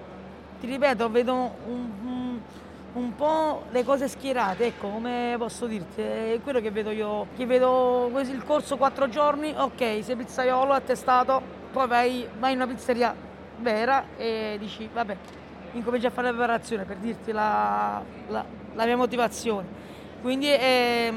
[0.61, 1.33] ti ripeto, vedo
[1.67, 2.39] un
[2.95, 7.45] un po' le cose schierate, ecco, come posso dirti, è quello che vedo io, che
[7.45, 11.41] vedo il corso quattro giorni, ok, sei pizzaiolo, attestato,
[11.71, 13.13] poi vai, vai in una pizzeria
[13.59, 15.17] vera e dici, vabbè,
[15.73, 19.83] incominci a fare la preparazione per dirti la, la, la mia motivazione.
[20.21, 21.13] Quindi è,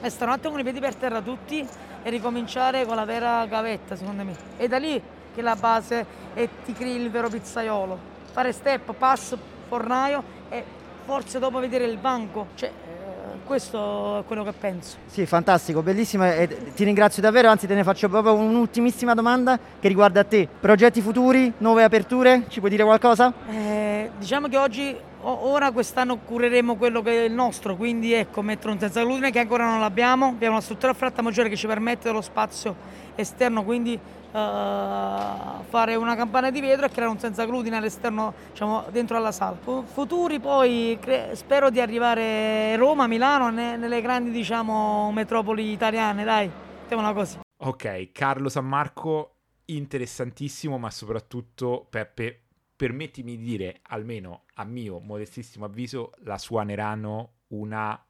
[0.00, 1.66] è stare un attimo con i piedi per terra tutti
[2.02, 4.36] e ricominciare con la vera gavetta, secondo me.
[4.56, 5.02] È da lì
[5.34, 7.98] che la base e ti crei il vero pizzaiolo.
[8.30, 9.34] Fare step, pass,
[9.66, 14.96] fornaio e forse dopo vedere il banco, cioè, eh, questo è quello che penso.
[15.06, 19.88] Sì, fantastico, bellissimo e ti ringrazio davvero, anzi te ne faccio proprio un'ultimissima domanda che
[19.88, 20.48] riguarda te.
[20.60, 23.32] Progetti futuri, nuove aperture, ci puoi dire qualcosa?
[23.50, 28.72] Eh, diciamo che oggi, ora quest'anno cureremo quello che è il nostro, quindi ecco, mettere
[28.72, 31.66] un senza glutine che ancora non l'abbiamo, abbiamo una struttura a fratta maggiore che ci
[31.66, 33.98] permette lo spazio esterno, quindi
[34.34, 39.56] fare una campana di vetro e creare un senza glutine all'esterno, diciamo, dentro alla sala.
[39.56, 46.24] Futuri poi cre- spero di arrivare a Roma, Milano, ne- nelle grandi, diciamo, metropoli italiane,
[46.24, 47.38] dai, mettiamola così.
[47.58, 52.40] Ok, Carlo San Marco, interessantissimo, ma soprattutto, Peppe,
[52.74, 58.04] permettimi di dire, almeno a mio modestissimo avviso, la suoneranno una,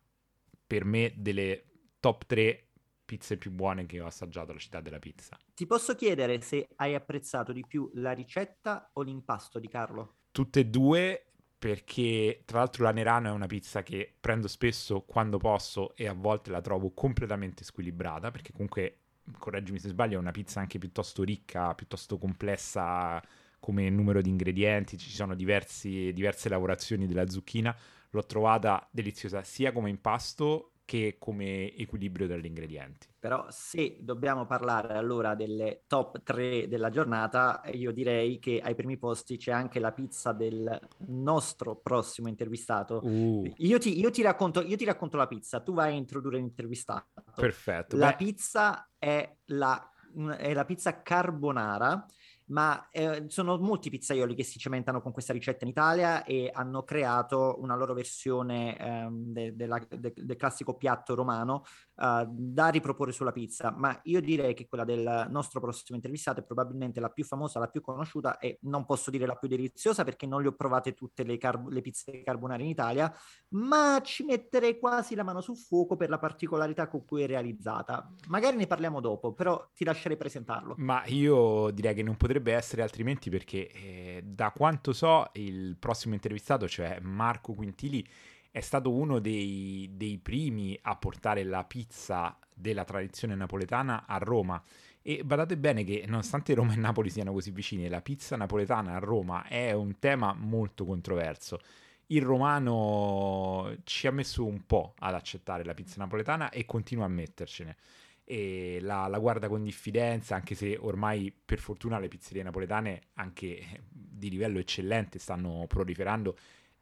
[0.66, 1.64] per me, delle
[2.00, 2.68] top 3
[3.04, 5.38] pizze più buone che ho assaggiato alla città della pizza.
[5.54, 10.14] Ti posso chiedere se hai apprezzato di più la ricetta o l'impasto di Carlo?
[10.30, 11.26] Tutte e due
[11.64, 16.12] perché tra l'altro la Nerano è una pizza che prendo spesso quando posso e a
[16.12, 18.98] volte la trovo completamente squilibrata perché comunque,
[19.38, 23.22] correggimi se sbaglio, è una pizza anche piuttosto ricca, piuttosto complessa
[23.58, 27.74] come numero di ingredienti, ci sono diversi, diverse lavorazioni della zucchina,
[28.10, 33.08] l'ho trovata deliziosa sia come impasto che come equilibrio degli ingredienti.
[33.18, 38.98] Però se dobbiamo parlare allora delle top 3 della giornata, io direi che ai primi
[38.98, 43.00] posti c'è anche la pizza del nostro prossimo intervistato.
[43.02, 43.50] Uh.
[43.56, 47.24] Io, ti, io, ti racconto, io, ti, racconto, la pizza, tu vai a introdurre l'intervistato.
[47.34, 47.96] Perfetto.
[47.96, 48.16] La beh.
[48.16, 49.90] pizza è la,
[50.36, 52.06] è la pizza carbonara
[52.46, 56.82] ma eh, sono molti pizzaioli che si cimentano con questa ricetta in Italia e hanno
[56.82, 61.64] creato una loro versione ehm, de- de- de- del classico piatto romano
[61.96, 66.44] uh, da riproporre sulla pizza, ma io direi che quella del nostro prossimo intervistato è
[66.44, 70.26] probabilmente la più famosa, la più conosciuta e non posso dire la più deliziosa perché
[70.26, 73.12] non le ho provate tutte le, car- le pizze carbonare in Italia,
[73.50, 78.12] ma ci metterei quasi la mano sul fuoco per la particolarità con cui è realizzata.
[78.28, 80.74] Magari ne parliamo dopo, però ti lascerei presentarlo.
[80.78, 86.14] Ma io direi che non potrebbe essere altrimenti perché eh, da quanto so il prossimo
[86.14, 88.06] intervistato, cioè Marco Quintili,
[88.50, 94.62] è stato uno dei, dei primi a portare la pizza della tradizione napoletana a Roma.
[95.02, 98.98] E badate bene che nonostante Roma e Napoli siano così vicini, la pizza napoletana a
[98.98, 101.60] Roma è un tema molto controverso.
[102.06, 107.08] Il romano ci ha messo un po' ad accettare la pizza napoletana e continua a
[107.08, 107.76] mettercene
[108.24, 113.82] e la, la, guarda con diffidenza, anche se ormai per fortuna le pizzerie napoletane, anche
[113.88, 116.36] di livello eccellente, stanno proliferando.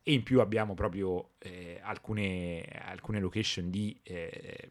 [0.05, 4.71] E in più abbiamo proprio eh, alcune, alcune, location di eh,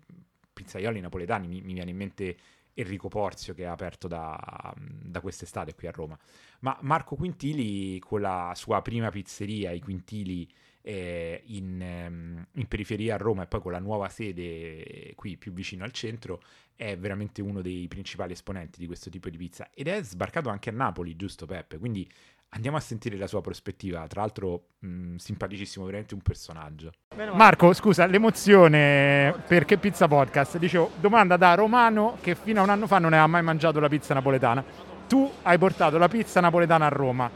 [0.51, 2.37] pizzaioli napoletani, mi, mi, viene in mente
[2.73, 6.17] Enrico Porzio che ha aperto da, da quest'estate qui a Roma,
[6.61, 10.49] ma Marco Quintili con la sua prima pizzeria, i Quintili
[10.81, 15.53] eh, in, ehm, in, periferia a Roma e poi con la nuova sede qui più
[15.53, 16.41] vicino al centro,
[16.75, 20.69] è veramente uno dei principali esponenti di questo tipo di pizza ed è sbarcato anche
[20.69, 21.77] a Napoli, giusto Peppe?
[21.77, 22.09] Quindi
[22.53, 26.91] andiamo a sentire la sua prospettiva, tra l'altro mh, simpaticissimo, veramente un personaggio.
[27.33, 30.57] Marco, scusa, l'emozione perché Pizza Podcast?
[30.57, 33.89] Dicevo, domanda da romano che fino a un anno fa non aveva mai mangiato la
[33.89, 34.63] pizza napoletana.
[35.07, 37.29] Tu hai portato la pizza napoletana a Roma.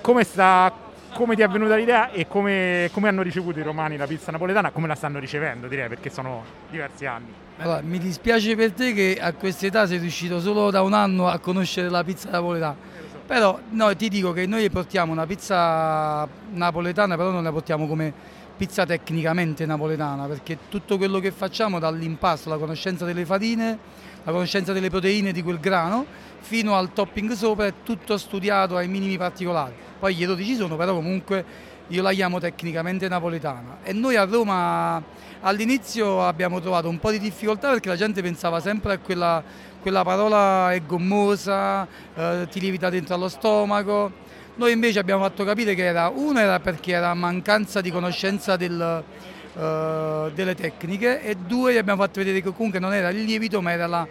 [0.00, 0.83] Come sta
[1.14, 4.70] come ti è venuta l'idea e come, come, hanno ricevuto i romani la pizza napoletana,
[4.70, 7.32] come la stanno ricevendo direi perché sono diversi anni.
[7.58, 11.28] Allora, mi dispiace per te che a questa età sei riuscito solo da un anno
[11.28, 12.76] a conoscere la pizza napoletana.
[13.26, 18.12] Però no, ti dico che noi portiamo una pizza napoletana, però non la portiamo come
[18.56, 23.78] pizza tecnicamente napoletana, perché tutto quello che facciamo dall'impasto, la conoscenza delle farine,
[24.24, 26.04] la conoscenza delle proteine di quel grano,
[26.40, 30.76] fino al topping sopra è tutto studiato ai minimi particolari poi gli errori ci sono,
[30.76, 31.42] però comunque
[31.88, 33.78] io la chiamo tecnicamente napoletana.
[33.82, 35.02] E noi a Roma
[35.40, 39.42] all'inizio abbiamo trovato un po' di difficoltà perché la gente pensava sempre a quella,
[39.80, 44.12] quella parola è gommosa, eh, ti lievita dentro allo stomaco.
[44.56, 49.02] Noi invece abbiamo fatto capire che era, uno era perché era mancanza di conoscenza del,
[49.54, 53.72] uh, delle tecniche e due abbiamo fatto vedere che comunque non era il lievito ma
[53.72, 54.06] era la,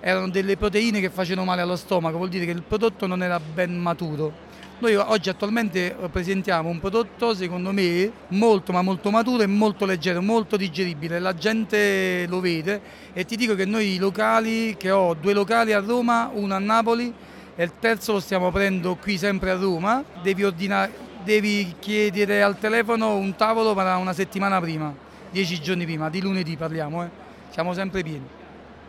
[0.00, 3.38] erano delle proteine che facevano male allo stomaco, vuol dire che il prodotto non era
[3.38, 4.46] ben maturo.
[4.78, 9.86] Noi oggi attualmente eh, presentiamo un prodotto secondo me molto ma molto maturo e molto
[9.86, 12.82] leggero, molto digeribile, la gente lo vede
[13.14, 16.58] e ti dico che noi i locali, che ho due locali a Roma, uno a
[16.58, 17.10] Napoli
[17.54, 20.92] e il terzo lo stiamo aprendo qui sempre a Roma, devi, ordinare,
[21.24, 24.94] devi chiedere al telefono un tavolo per una settimana prima,
[25.30, 27.08] dieci giorni prima, di lunedì parliamo, eh.
[27.48, 28.28] siamo sempre pieni.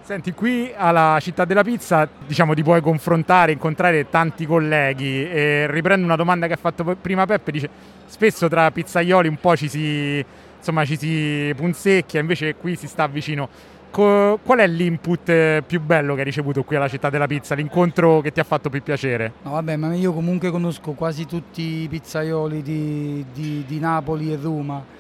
[0.08, 6.06] Senti, qui alla città della pizza, diciamo, ti puoi confrontare, incontrare tanti colleghi e riprendo
[6.06, 7.70] una domanda che ha fatto prima Peppe, dice
[8.06, 10.24] spesso tra pizzaioli un po' ci si,
[10.60, 13.50] insomma, ci si punzecchia, invece qui si sta vicino.
[13.92, 18.22] Co- qual è l'input più bello che hai ricevuto qui alla città della pizza, l'incontro
[18.22, 19.34] che ti ha fatto più piacere?
[19.42, 24.40] No, vabbè, ma io comunque conosco quasi tutti i pizzaioli di, di, di Napoli e
[24.42, 24.96] Roma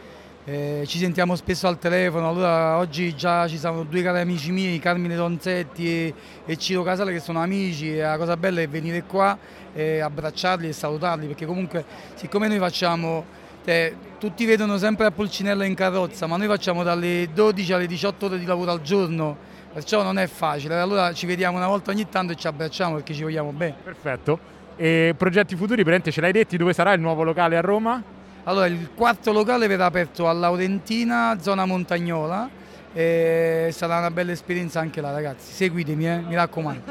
[0.49, 4.79] eh, ci sentiamo spesso al telefono, allora oggi già ci sono due cari amici miei,
[4.79, 6.13] Carmine Donzetti e,
[6.45, 9.37] e Ciro Casale che sono amici e la cosa bella è venire qua
[9.73, 11.83] e abbracciarli e salutarli perché comunque
[12.13, 13.25] siccome noi facciamo,
[13.61, 18.25] te, tutti vedono sempre a Pulcinella in carrozza ma noi facciamo dalle 12 alle 18
[18.27, 19.35] ore di lavoro al giorno
[19.73, 23.13] perciò non è facile, allora ci vediamo una volta ogni tanto e ci abbracciamo perché
[23.13, 23.75] ci vogliamo bene.
[23.83, 24.39] Perfetto.
[24.77, 28.15] E progetti futuri, Prente, ce l'hai detti dove sarà il nuovo locale a Roma?
[28.47, 32.49] Allora, il quarto locale verrà aperto a Laurentina, zona Montagnola.
[32.93, 35.51] Sarà una bella esperienza anche là, ragazzi.
[35.51, 36.81] Seguitemi, eh, mi raccomando.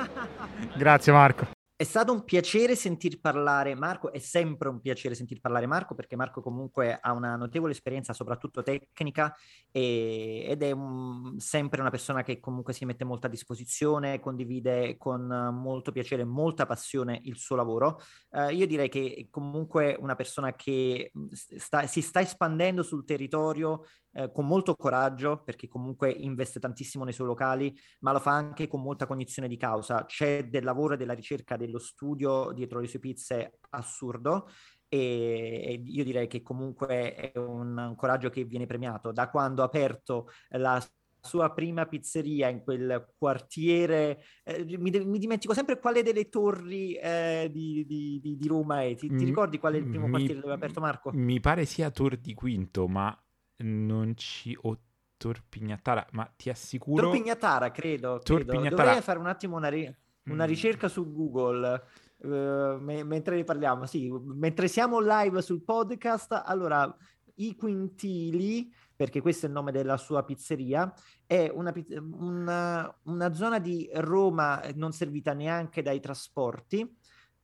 [0.76, 1.55] Grazie Marco.
[1.78, 6.16] È stato un piacere sentir parlare Marco, è sempre un piacere sentir parlare Marco perché
[6.16, 9.36] Marco comunque ha una notevole esperienza, soprattutto tecnica,
[9.70, 14.96] e, ed è un, sempre una persona che comunque si mette molto a disposizione, condivide
[14.96, 18.00] con molto piacere, molta passione il suo lavoro.
[18.30, 23.84] Uh, io direi che è comunque una persona che sta, si sta espandendo sul territorio
[24.16, 28.66] eh, con molto coraggio, perché comunque investe tantissimo nei suoi locali, ma lo fa anche
[28.66, 30.06] con molta cognizione di causa.
[30.06, 34.48] C'è del lavoro e della ricerca dello studio dietro le sue pizze assurdo
[34.88, 39.66] e, io direi che comunque è un, un coraggio che viene premiato da quando ha
[39.66, 40.80] aperto la
[41.20, 47.50] sua prima pizzeria in quel quartiere, eh, mi, mi, dimentico sempre quale delle torri eh,
[47.52, 48.94] di, di, di, di, Roma è.
[48.94, 51.10] Ti, ti, ricordi qual è il primo mi, quartiere dove ha aperto Marco?
[51.12, 53.12] Mi pare sia Tor di Quinto, ma
[53.58, 54.56] non ci...
[54.60, 54.78] ho
[55.16, 57.04] Tor Pignattara, ma ti assicuro...
[57.04, 58.20] Tor Pignattara, credo.
[58.22, 58.52] Credo.
[58.52, 59.84] Dovrei fare un attimo una, ri...
[60.24, 60.48] una mm.
[60.48, 61.82] ricerca su Google.
[62.18, 66.94] Uh, me- mentre ne parliamo, sì, mentre siamo live sul podcast, allora
[67.36, 70.90] i quintili, perché questo è il nome della sua pizzeria,
[71.26, 71.72] è una,
[72.18, 76.95] una, una zona di Roma non servita neanche dai trasporti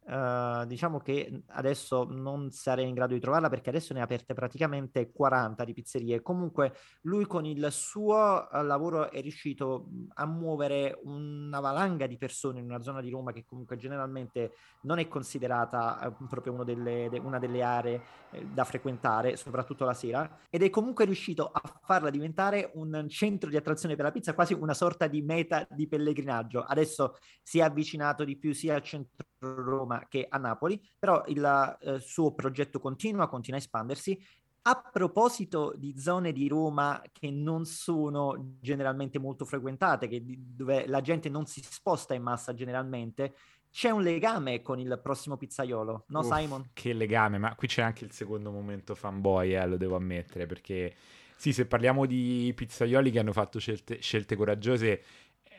[0.05, 4.35] Uh, diciamo che adesso non sarei in grado di trovarla perché adesso ne ha aperte
[4.35, 6.23] praticamente 40 di pizzerie.
[6.23, 12.59] Comunque lui con il suo uh, lavoro è riuscito a muovere una valanga di persone
[12.59, 17.21] in una zona di Roma che comunque generalmente non è considerata uh, proprio delle, de,
[17.21, 22.11] una delle aree eh, da frequentare, soprattutto la sera, ed è comunque riuscito a farla
[22.11, 26.63] diventare un centro di attrazione per la pizza, quasi una sorta di meta di pellegrinaggio.
[26.63, 31.79] Adesso si è avvicinato di più sia al centro Roma che a Napoli, però il
[31.81, 34.19] eh, suo progetto continua, continua a espandersi.
[34.65, 41.01] A proposito di zone di Roma che non sono generalmente molto frequentate, che, dove la
[41.01, 43.35] gente non si sposta in massa generalmente,
[43.73, 46.71] c'è un legame con il prossimo pizzaiolo, no Uff, Simon?
[46.73, 50.95] Che legame, ma qui c'è anche il secondo momento fanboy, eh, lo devo ammettere, perché
[51.43, 55.03] sì, se parliamo di pizzaioli che hanno fatto scelte, scelte coraggiose,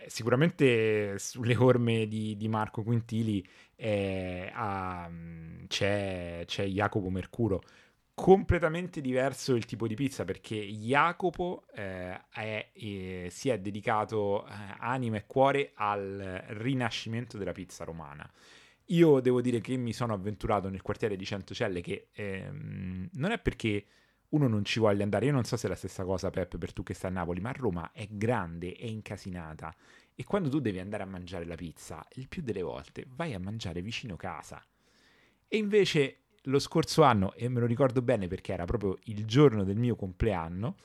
[0.08, 3.46] sicuramente sulle orme di, di Marco Quintili
[3.76, 5.10] eh, a,
[5.68, 7.62] c'è, c'è Jacopo Mercuro.
[8.16, 14.52] Completamente diverso il tipo di pizza perché Jacopo eh, è, eh, si è dedicato eh,
[14.78, 18.30] anima e cuore al rinascimento della pizza romana.
[18.88, 23.40] Io devo dire che mi sono avventurato nel quartiere di Centocelle che ehm, non è
[23.40, 23.86] perché
[24.34, 25.26] uno non ci voglia andare.
[25.26, 27.40] Io non so se è la stessa cosa, Peppe, per tu che stai a Napoli,
[27.40, 29.74] ma Roma è grande, è incasinata.
[30.16, 33.40] E quando tu devi andare a mangiare la pizza, il più delle volte vai a
[33.40, 34.64] mangiare vicino casa.
[35.48, 39.64] E invece lo scorso anno, e me lo ricordo bene perché era proprio il giorno
[39.64, 40.76] del mio compleanno,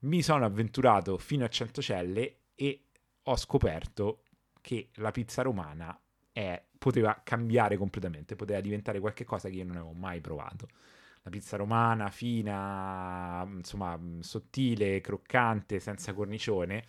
[0.00, 2.84] mi sono avventurato fino a Centocelle e
[3.22, 4.24] ho scoperto
[4.60, 5.98] che la pizza romana
[6.32, 10.68] è, poteva cambiare completamente, poteva diventare qualcosa che io non avevo mai provato
[11.22, 16.84] la pizza romana fina, insomma, sottile, croccante, senza cornicione.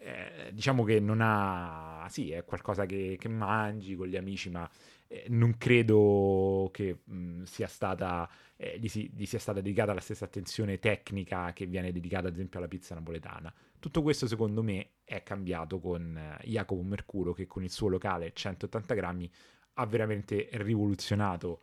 [0.00, 4.68] Eh, diciamo che non ha, sì, è qualcosa che, che mangi con gli amici, ma
[5.08, 10.00] eh, non credo che mh, sia stata, eh, gli, si, gli, sia stata dedicata la
[10.00, 13.52] stessa attenzione tecnica che viene dedicata, ad esempio, alla pizza napoletana.
[13.78, 18.32] Tutto questo, secondo me, è cambiato con eh, Jacopo Mercuro, che con il suo locale
[18.32, 19.30] 180 grammi
[19.74, 21.62] ha veramente rivoluzionato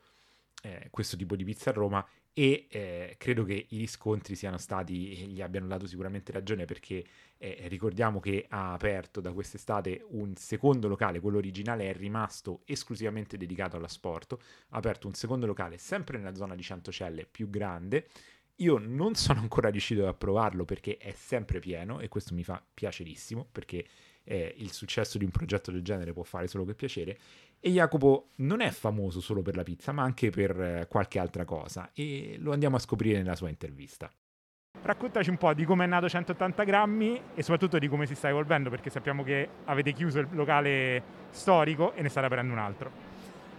[0.66, 5.28] eh, questo tipo di pizza a Roma e eh, credo che i riscontri siano stati,
[5.28, 7.06] gli abbiano dato sicuramente ragione perché
[7.38, 13.38] eh, ricordiamo che ha aperto da quest'estate un secondo locale, quello originale è rimasto esclusivamente
[13.38, 14.34] dedicato all'asport,
[14.70, 18.08] ha aperto un secondo locale sempre nella zona di Centocelle più grande,
[18.60, 22.62] io non sono ancora riuscito a provarlo perché è sempre pieno e questo mi fa
[22.74, 23.86] piacerissimo perché
[24.26, 27.18] eh, il successo di un progetto del genere può fare solo che piacere
[27.60, 31.46] e Jacopo non è famoso solo per la pizza, ma anche per eh, qualche altra
[31.46, 34.12] cosa, e lo andiamo a scoprire nella sua intervista.
[34.82, 38.30] Raccontaci un po' di come è nato 180 grammi e soprattutto di come si sta
[38.30, 41.02] evolvendo, perché sappiamo che avete chiuso il locale
[41.32, 42.92] storico e ne state aprendo un altro.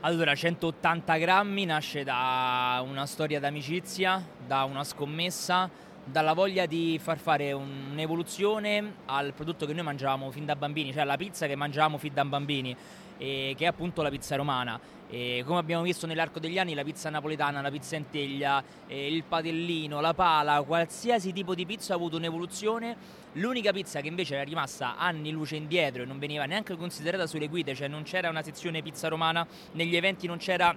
[0.00, 5.68] Allora, 180 grammi nasce da una storia d'amicizia, da una scommessa,
[6.04, 11.02] dalla voglia di far fare un'evoluzione al prodotto che noi mangiavamo fin da bambini, cioè
[11.02, 12.76] la pizza che mangiavamo fin da bambini
[13.18, 14.78] eh, che è appunto la pizza romana.
[15.08, 19.06] E come abbiamo visto nell'arco degli anni, la pizza napoletana, la pizza in teglia, eh,
[19.12, 23.24] il patellino, la pala, qualsiasi tipo di pizza ha avuto un'evoluzione.
[23.32, 27.48] L'unica pizza che invece era rimasta anni luce indietro e non veniva neanche considerata sulle
[27.48, 30.74] guide, cioè non c'era una sezione pizza romana, negli eventi non c'era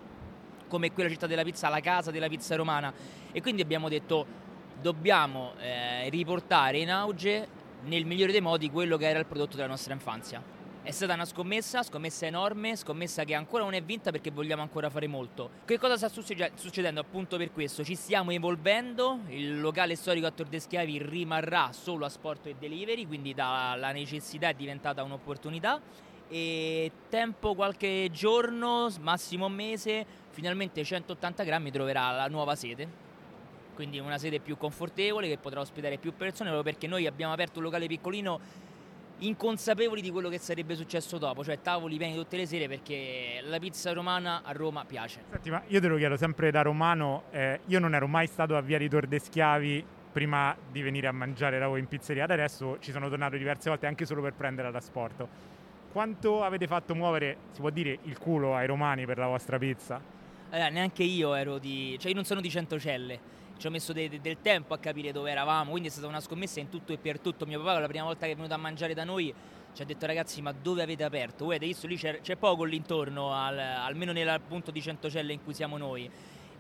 [0.67, 2.93] come quella città della pizza, la casa della pizza romana.
[3.31, 4.47] E quindi abbiamo detto
[4.79, 7.47] dobbiamo eh, riportare in auge
[7.85, 10.58] nel migliore dei modi quello che era il prodotto della nostra infanzia.
[10.81, 14.89] È stata una scommessa, scommessa enorme, scommessa che ancora non è vinta perché vogliamo ancora
[14.89, 15.49] fare molto.
[15.65, 17.83] Che cosa sta succedendo appunto per questo?
[17.83, 22.55] Ci stiamo evolvendo, il locale storico a Tor de Schiavi rimarrà solo a sport e
[22.57, 25.81] delivery, quindi dalla necessità è diventata un'opportunità
[26.29, 33.07] e tempo qualche giorno, massimo mese, finalmente 180 grammi troverà la nuova sede
[33.79, 37.59] quindi una sede più confortevole che potrà ospitare più persone proprio perché noi abbiamo aperto
[37.59, 38.67] un locale piccolino
[39.19, 43.59] inconsapevoli di quello che sarebbe successo dopo, cioè tavoli pieni tutte le sere perché la
[43.59, 45.23] pizza romana a Roma piace.
[45.29, 48.55] Senti, ma io te lo chiedo sempre da romano, eh, io non ero mai stato
[48.55, 52.23] a Via di Tor de Schiavi prima di venire a mangiare da voi in pizzeria,
[52.23, 55.27] ad adesso ci sono tornato diverse volte anche solo per prendere trasporto.
[55.91, 60.01] Quanto avete fatto muovere, si può dire, il culo ai romani per la vostra pizza?
[60.51, 61.95] Allora, neanche io ero di...
[61.99, 63.19] cioè io non sono di Centocelle,
[63.59, 66.21] ci ho messo de- de- del tempo a capire dove eravamo, quindi è stata una
[66.21, 67.45] scommessa in tutto e per tutto.
[67.45, 69.33] Mio papà la prima volta che è venuto a mangiare da noi
[69.73, 71.45] ci ha detto ragazzi ma dove avete aperto?
[71.45, 75.43] Voi avete visto lì c'è, c'è poco l'intorno, al, almeno nel punto di Centocelle in
[75.43, 76.09] cui siamo noi.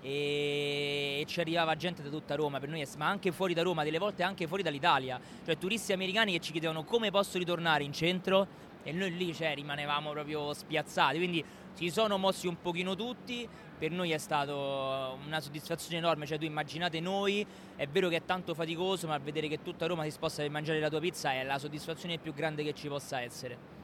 [0.01, 3.83] E, e ci arrivava gente da tutta Roma per noi, ma anche fuori da Roma,
[3.83, 7.91] delle volte anche fuori dall'Italia, cioè turisti americani che ci chiedevano come posso ritornare in
[7.91, 11.43] centro e noi lì cioè, rimanevamo proprio spiazzati, quindi
[11.73, 13.47] si sono mossi un pochino tutti,
[13.79, 17.45] per noi è stata una soddisfazione enorme, cioè tu immaginate noi,
[17.77, 20.79] è vero che è tanto faticoso, ma vedere che tutta Roma si sposta per mangiare
[20.81, 23.77] la tua pizza è la soddisfazione più grande che ci possa essere.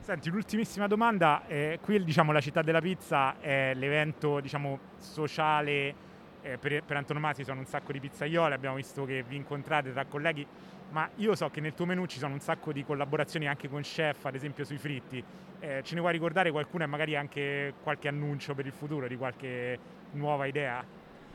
[0.00, 5.94] Senti, un'ultimissima domanda, eh, qui diciamo, la città della pizza è l'evento diciamo, sociale
[6.42, 10.04] eh, per, per antonomasia, sono un sacco di pizzaioli, abbiamo visto che vi incontrate tra
[10.04, 10.46] colleghi,
[10.90, 13.82] ma io so che nel tuo menù ci sono un sacco di collaborazioni anche con
[13.82, 15.22] chef, ad esempio sui fritti.
[15.60, 19.16] Eh, ce ne vuoi ricordare qualcuna e magari anche qualche annuncio per il futuro di
[19.16, 19.78] qualche
[20.12, 20.84] nuova idea?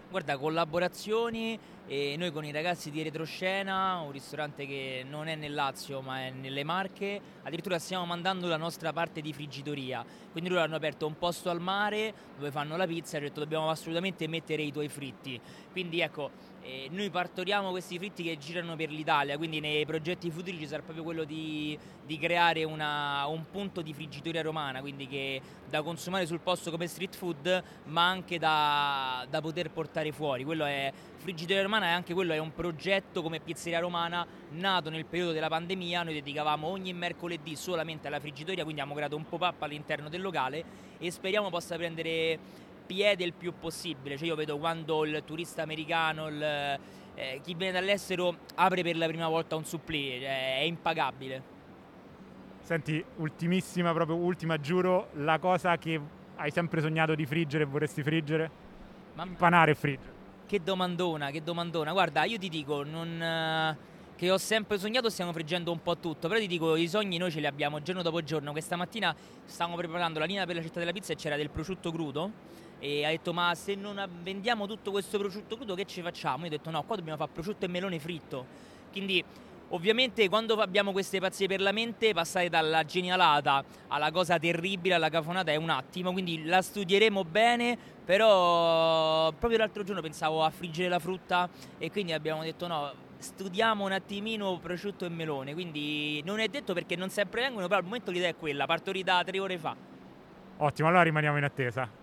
[0.10, 5.54] Guarda, collaborazioni e noi con i ragazzi di Retroscena, un ristorante che non è nel
[5.54, 10.06] Lazio ma è nelle Marche, addirittura stiamo mandando la nostra parte di friggitoria.
[10.32, 13.42] Quindi loro hanno aperto un posto al mare dove fanno la pizza e hanno detto
[13.42, 15.40] dobbiamo assolutamente mettere i tuoi fritti.
[15.72, 16.32] Quindi ecco,
[16.62, 20.82] eh, noi partoriamo questi fritti che girano per l'Italia, quindi nei progetti futuri ci sarà
[20.82, 26.26] proprio quello di, di creare una, un punto di friggitoria romana, quindi che da consumare
[26.26, 30.46] sul posto come street food, ma anche da, da poter portare fuori.
[30.46, 35.06] Quello è Friggitoria Romana e anche quello è un progetto come pizzeria romana nato nel
[35.06, 36.04] periodo della pandemia.
[36.04, 40.64] Noi dedicavamo ogni mercoledì solamente alla friggitoria, quindi abbiamo creato un pop-up all'interno del locale
[41.00, 42.38] e speriamo possa prendere
[42.86, 44.18] piede il più possibile.
[44.18, 46.42] Cioè io vedo quando il turista americano, il,
[47.16, 51.52] eh, chi viene dall'estero apre per la prima volta un supplì, cioè, è impagabile.
[52.62, 56.00] Senti, ultimissima, proprio ultima, giuro, la cosa che
[56.36, 58.50] hai sempre sognato di friggere e vorresti friggere?
[59.16, 59.24] Ma...
[59.24, 60.13] Impanare e friggere.
[60.54, 61.92] Che domandona, che domandona.
[61.94, 63.76] Guarda, io ti dico, non...
[63.80, 67.18] Uh che ho sempre sognato stiamo friggendo un po' tutto, però ti dico i sogni
[67.18, 68.52] noi ce li abbiamo giorno dopo giorno.
[68.52, 71.92] Questa mattina stavamo preparando la linea per la città della pizza e c'era del prosciutto
[71.92, 72.32] crudo
[72.78, 76.46] e ha detto ma se non vendiamo tutto questo prosciutto crudo che ci facciamo?
[76.46, 78.46] Io ho detto no, qua dobbiamo fare prosciutto e melone fritto.
[78.92, 79.26] Quindi
[79.70, 85.10] Ovviamente quando abbiamo queste pazzie per la mente passare dalla genialata alla cosa terribile, alla
[85.10, 90.90] cafonata è un attimo, quindi la studieremo bene, però proprio l'altro giorno pensavo a friggere
[90.90, 91.50] la frutta
[91.80, 96.74] e quindi abbiamo detto no, studiamo un attimino prosciutto e melone, quindi non è detto
[96.74, 99.76] perché non sempre vengono, però al momento l'idea è quella, partorita tre ore fa.
[100.58, 102.03] Ottimo, allora rimaniamo in attesa.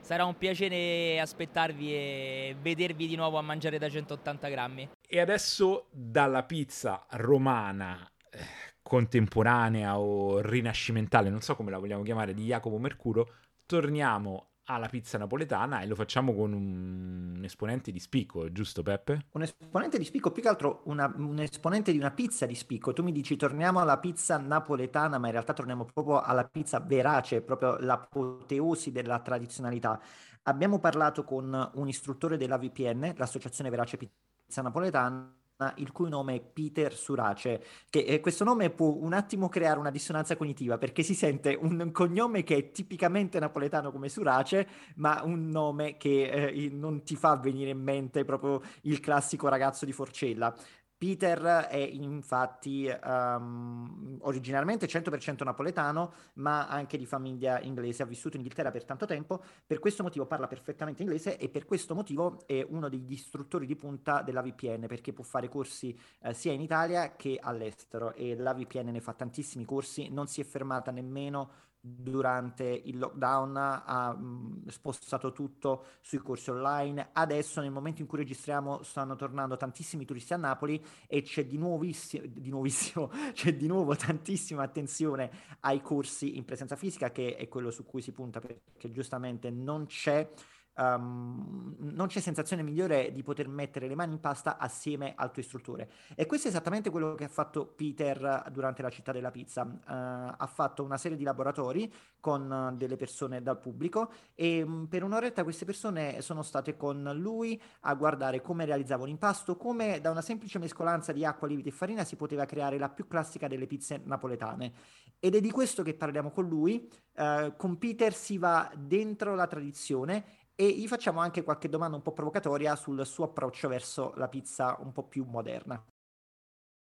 [0.00, 4.88] Sarà un piacere aspettarvi e vedervi di nuovo a mangiare da 180 grammi.
[5.08, 8.38] E adesso dalla pizza romana eh,
[8.82, 13.34] contemporanea o rinascimentale, non so come la vogliamo chiamare, di Jacopo Mercuro,
[13.66, 19.26] torniamo alla pizza napoletana e lo facciamo con un, esponente di spicco, giusto Peppe?
[19.32, 22.92] Un esponente di spicco, più che altro una, un esponente di una pizza di spicco.
[22.92, 27.42] Tu mi dici torniamo alla pizza napoletana, ma in realtà torniamo proprio alla pizza verace,
[27.42, 30.00] proprio l'apoteosi della tradizionalità.
[30.44, 35.34] Abbiamo parlato con un istruttore della VPN, l'Associazione Verace Pizza Napoletana,
[35.76, 39.90] il cui nome è Peter Surace, che eh, questo nome può un attimo creare una
[39.90, 45.48] dissonanza cognitiva perché si sente un cognome che è tipicamente napoletano come Surace, ma un
[45.48, 50.54] nome che eh, non ti fa venire in mente proprio il classico ragazzo di Forcella.
[51.00, 51.40] Peter
[51.70, 58.70] è infatti um, originariamente 100% napoletano, ma anche di famiglia inglese, ha vissuto in Inghilterra
[58.70, 62.90] per tanto tempo, per questo motivo parla perfettamente inglese e per questo motivo è uno
[62.90, 67.38] degli istruttori di punta della VPN, perché può fare corsi eh, sia in Italia che
[67.40, 72.98] all'estero e la VPN ne fa tantissimi corsi, non si è fermata nemmeno durante il
[72.98, 77.08] lockdown ha mh, spostato tutto sui corsi online.
[77.12, 81.56] Adesso, nel momento in cui registriamo, stanno tornando tantissimi turisti a Napoli e c'è di,
[81.56, 87.48] nuovissimo, di nuovissimo, c'è di nuovo tantissima attenzione ai corsi in presenza fisica, che è
[87.48, 90.28] quello su cui si punta perché giustamente non c'è
[90.76, 95.42] um, non c'è sensazione migliore di poter mettere le mani in pasta assieme al tuo
[95.42, 95.90] istruttore.
[96.14, 99.62] E questo è esattamente quello che ha fatto Peter durante la città della pizza.
[99.62, 105.02] Uh, ha fatto una serie di laboratori con delle persone dal pubblico e um, per
[105.02, 110.10] un'oretta queste persone sono state con lui a guardare come realizzava un impasto, come da
[110.10, 113.66] una semplice mescolanza di acqua, lievito e farina si poteva creare la più classica delle
[113.66, 114.72] pizze napoletane.
[115.18, 116.88] Ed è di questo che parliamo con lui.
[117.14, 120.24] Uh, con Peter si va dentro la tradizione
[120.60, 124.76] e gli facciamo anche qualche domanda un po' provocatoria sul suo approccio verso la pizza
[124.82, 125.82] un po' più moderna.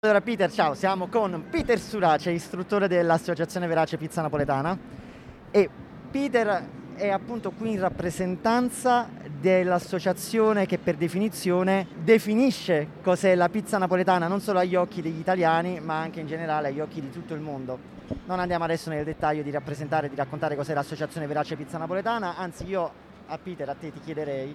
[0.01, 4.77] Allora Peter, ciao, siamo con Peter Surace, istruttore dell'Associazione Verace Pizza Napoletana
[5.53, 5.71] e
[6.11, 9.09] Peter è appunto qui in rappresentanza
[9.39, 15.79] dell'associazione che per definizione definisce cos'è la pizza napoletana non solo agli occhi degli italiani
[15.79, 17.79] ma anche in generale agli occhi di tutto il mondo.
[18.25, 22.66] Non andiamo adesso nel dettaglio di rappresentare, di raccontare cos'è l'associazione Verace Pizza Napoletana, anzi
[22.66, 24.55] io a Peter, a te ti chiederei,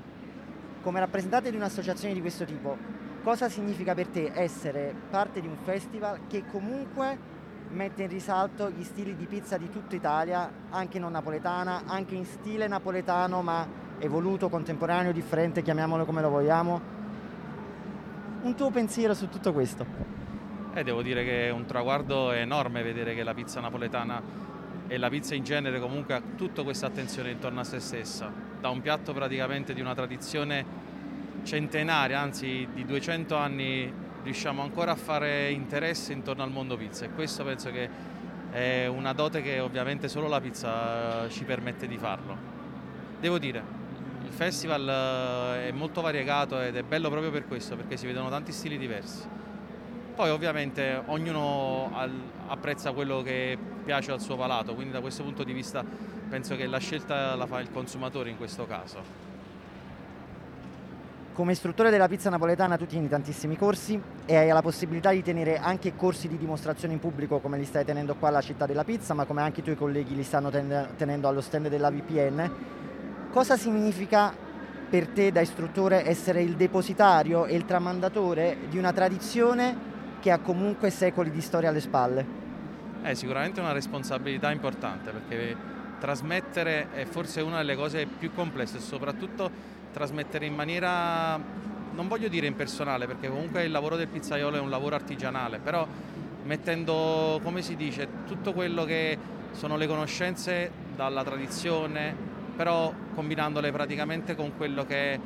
[0.81, 2.77] come rappresentante di un'associazione di questo tipo,
[3.23, 7.33] cosa significa per te essere parte di un festival che comunque
[7.69, 12.25] mette in risalto gli stili di pizza di tutta Italia, anche non napoletana, anche in
[12.25, 13.67] stile napoletano ma
[13.99, 16.93] evoluto, contemporaneo, differente, chiamiamolo come lo vogliamo.
[18.41, 19.85] Un tuo pensiero su tutto questo?
[20.73, 24.21] Eh, devo dire che è un traguardo enorme vedere che la pizza napoletana
[24.87, 28.31] e la pizza in genere comunque ha tutta questa attenzione intorno a se stessa,
[28.65, 30.65] da un piatto praticamente di una tradizione
[31.43, 33.93] centenaria, anzi di 200 anni
[34.23, 37.87] riusciamo ancora a fare interesse intorno al mondo pizza e questo penso che
[38.49, 42.35] è una dote che ovviamente solo la pizza ci permette di farlo.
[43.19, 43.61] Devo dire,
[44.23, 48.29] il festival eh, è molto variegato ed è bello proprio per questo, perché si vedono
[48.29, 49.27] tanti stili diversi.
[50.15, 51.91] Poi ovviamente ognuno
[52.47, 55.83] apprezza quello che piace al suo palato, quindi da questo punto di vista
[56.29, 59.23] penso che la scelta la fa il consumatore in questo caso.
[61.33, 65.57] Come istruttore della pizza napoletana tu tieni tantissimi corsi e hai la possibilità di tenere
[65.57, 69.13] anche corsi di dimostrazione in pubblico come li stai tenendo qua alla città della pizza,
[69.13, 72.51] ma come anche i tuoi colleghi li stanno tenendo allo stand della VPN.
[73.31, 74.33] Cosa significa
[74.89, 79.93] per te da istruttore essere il depositario e il tramandatore di una tradizione
[80.25, 82.25] che ha comunque secoli di storia alle spalle?
[83.03, 85.55] È sicuramente una responsabilità importante perché
[85.99, 89.51] trasmettere è forse una delle cose più complesse, soprattutto
[89.93, 94.71] trasmettere in maniera, non voglio dire impersonale, perché comunque il lavoro del pizzaiolo è un
[94.71, 95.87] lavoro artigianale, però
[96.45, 99.19] mettendo, come si dice, tutto quello che
[99.51, 102.15] sono le conoscenze dalla tradizione,
[102.55, 105.19] però combinandole praticamente con quello che è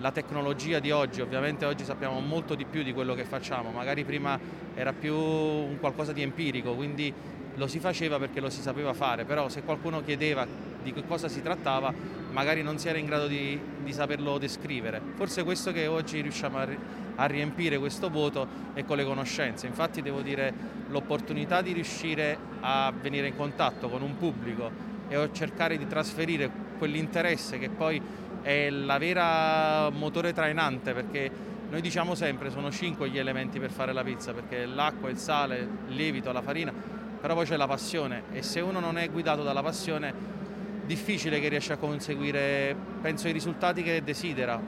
[0.00, 4.04] la tecnologia di oggi, ovviamente oggi sappiamo molto di più di quello che facciamo, magari
[4.04, 4.38] prima
[4.74, 7.12] era più un qualcosa di empirico, quindi
[7.54, 10.46] lo si faceva perché lo si sapeva fare, però se qualcuno chiedeva
[10.82, 11.92] di che cosa si trattava
[12.30, 15.00] magari non si era in grado di, di saperlo descrivere.
[15.14, 16.68] Forse questo che oggi riusciamo a,
[17.16, 20.52] a riempire questo vuoto è con le conoscenze, infatti devo dire
[20.88, 27.58] l'opportunità di riuscire a venire in contatto con un pubblico e cercare di trasferire quell'interesse
[27.58, 28.00] che poi
[28.42, 31.30] è la vera motore trainante perché
[31.70, 35.68] noi diciamo sempre sono cinque gli elementi per fare la pizza perché l'acqua, il sale,
[35.88, 36.72] il lievito, la farina
[37.20, 40.38] però poi c'è la passione e se uno non è guidato dalla passione
[40.86, 44.60] difficile che riesce a conseguire penso i risultati che desidera.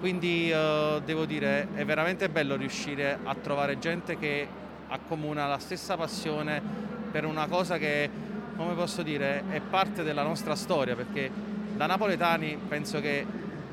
[0.00, 4.48] Quindi eh, devo dire è veramente bello riuscire a trovare gente che
[4.88, 6.62] accomuna la stessa passione
[7.10, 8.08] per una cosa che
[8.56, 11.30] come posso dire è parte della nostra storia perché
[11.76, 13.26] da napoletani penso che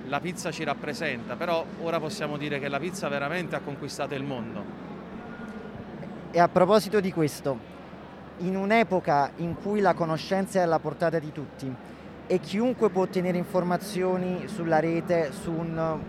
[0.08, 4.24] la pizza ci rappresenta però ora possiamo dire che la pizza veramente ha conquistato il
[4.24, 4.82] mondo.
[6.32, 7.72] E a proposito di questo
[8.40, 11.74] in un'epoca in cui la conoscenza è alla portata di tutti
[12.26, 16.00] e chiunque può ottenere informazioni sulla rete su un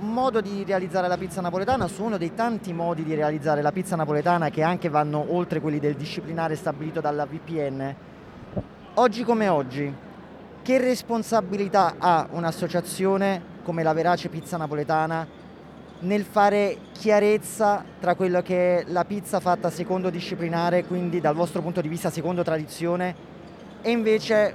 [0.00, 3.96] modo di realizzare la pizza napoletana, su uno dei tanti modi di realizzare la pizza
[3.96, 7.94] napoletana che anche vanno oltre quelli del disciplinare stabilito dalla VPN,
[8.94, 9.92] oggi come oggi,
[10.64, 15.26] che responsabilità ha un'associazione come la Verace Pizza Napoletana
[16.00, 21.60] nel fare chiarezza tra quello che è la pizza fatta secondo disciplinare, quindi dal vostro
[21.60, 23.14] punto di vista secondo tradizione,
[23.82, 24.54] e invece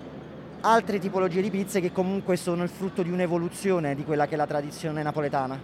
[0.62, 4.38] altre tipologie di pizze che comunque sono il frutto di un'evoluzione di quella che è
[4.38, 5.62] la tradizione napoletana?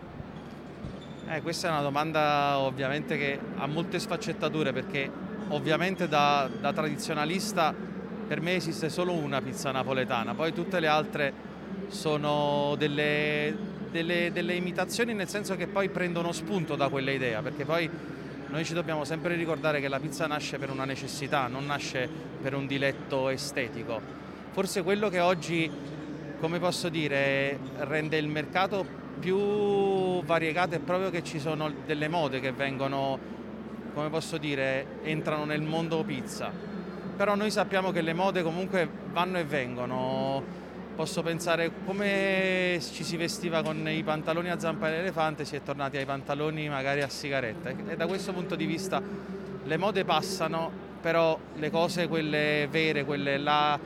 [1.28, 5.10] Eh, questa è una domanda ovviamente che ha molte sfaccettature perché
[5.50, 7.74] ovviamente da, da tradizionalista
[8.28, 11.34] per me esiste solo una pizza napoletana, poi tutte le altre
[11.90, 13.56] sono delle,
[13.92, 17.90] delle, delle imitazioni nel senso che poi prendono spunto da quella idea, perché poi
[18.48, 22.08] noi ci dobbiamo sempre ricordare che la pizza nasce per una necessità, non nasce
[22.42, 24.00] per un diletto estetico.
[24.52, 25.70] Forse quello che oggi,
[26.40, 32.40] come posso dire, rende il mercato più variegato è proprio che ci sono delle mode
[32.40, 33.18] che vengono,
[33.94, 36.75] come posso dire, entrano nel mondo pizza.
[37.16, 40.64] Però noi sappiamo che le mode comunque vanno e vengono
[40.96, 45.98] posso pensare come ci si vestiva con i pantaloni a zampa dell'elefante, si è tornati
[45.98, 49.02] ai pantaloni magari a sigaretta e da questo punto di vista
[49.66, 50.72] le mode passano,
[51.02, 53.78] però le cose quelle vere, quelle là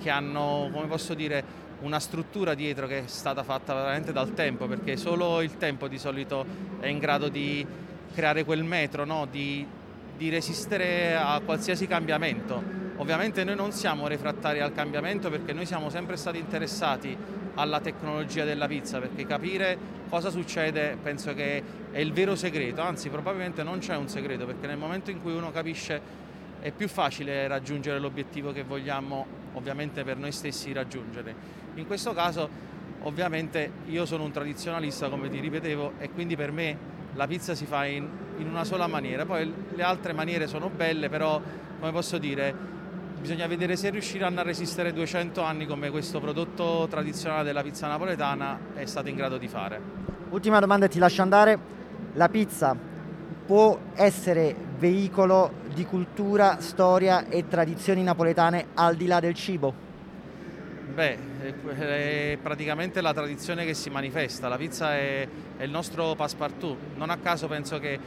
[0.00, 4.66] che hanno, come posso dire, una struttura dietro che è stata fatta veramente dal tempo,
[4.66, 6.44] perché solo il tempo di solito
[6.80, 7.64] è in grado di
[8.14, 9.26] creare quel metro, no?
[9.30, 9.64] di,
[10.16, 12.85] di resistere a qualsiasi cambiamento.
[12.98, 17.14] Ovviamente noi non siamo refrattari al cambiamento perché noi siamo sempre stati interessati
[17.54, 19.76] alla tecnologia della pizza, perché capire
[20.08, 24.66] cosa succede penso che è il vero segreto, anzi probabilmente non c'è un segreto, perché
[24.66, 26.24] nel momento in cui uno capisce
[26.60, 31.34] è più facile raggiungere l'obiettivo che vogliamo ovviamente per noi stessi raggiungere.
[31.74, 32.48] In questo caso
[33.02, 37.66] ovviamente io sono un tradizionalista come ti ripetevo e quindi per me la pizza si
[37.66, 38.08] fa in,
[38.38, 41.40] in una sola maniera, poi le altre maniere sono belle però
[41.78, 42.75] come posso dire
[43.26, 48.56] bisogna vedere se riusciranno a resistere 200 anni come questo prodotto tradizionale della pizza napoletana
[48.72, 49.80] è stato in grado di fare.
[50.30, 51.58] Ultima domanda e ti lascio andare.
[52.12, 52.76] La pizza
[53.44, 59.74] può essere veicolo di cultura, storia e tradizioni napoletane al di là del cibo?
[60.94, 61.18] Beh,
[61.74, 65.26] è praticamente la tradizione che si manifesta, la pizza è,
[65.56, 67.98] è il nostro passepartout, non a caso penso che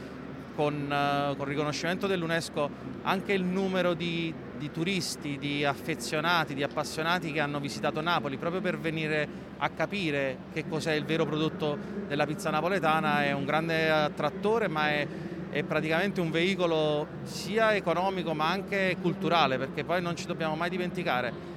[0.56, 2.70] con, uh, con il riconoscimento dell'UNESCO
[3.02, 8.60] anche il numero di, di, turisti, di affezionati, di appassionati che hanno visitato Napoli proprio
[8.60, 9.26] per venire
[9.56, 13.24] a capire che cos'è il vero prodotto della pizza napoletana.
[13.24, 15.06] È un grande attrattore ma è,
[15.48, 20.68] è praticamente un veicolo sia economico ma anche culturale perché poi non ci dobbiamo mai
[20.68, 21.50] dimenticare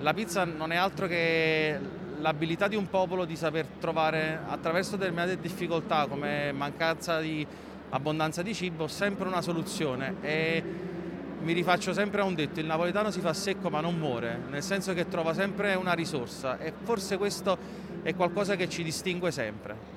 [0.00, 1.76] la pizza non è altro che
[2.20, 7.46] l'abilità di un popolo di saper trovare attraverso determinate difficoltà come mancanza di
[7.90, 10.16] abbondanza di cibo, sempre una soluzione.
[10.20, 10.62] E
[11.42, 14.62] mi rifaccio sempre a un detto, il napoletano si fa secco ma non muore, nel
[14.62, 17.56] senso che trova sempre una risorsa e forse questo
[18.02, 19.96] è qualcosa che ci distingue sempre.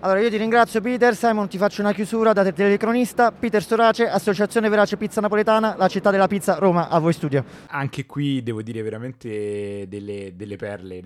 [0.00, 4.68] Allora io ti ringrazio Peter, Simon ti faccio una chiusura da telecronista, Peter Sorace, Associazione
[4.68, 7.42] Verace Pizza Napoletana, la città della pizza, Roma, a voi studio.
[7.68, 11.00] Anche qui devo dire veramente delle, delle perle,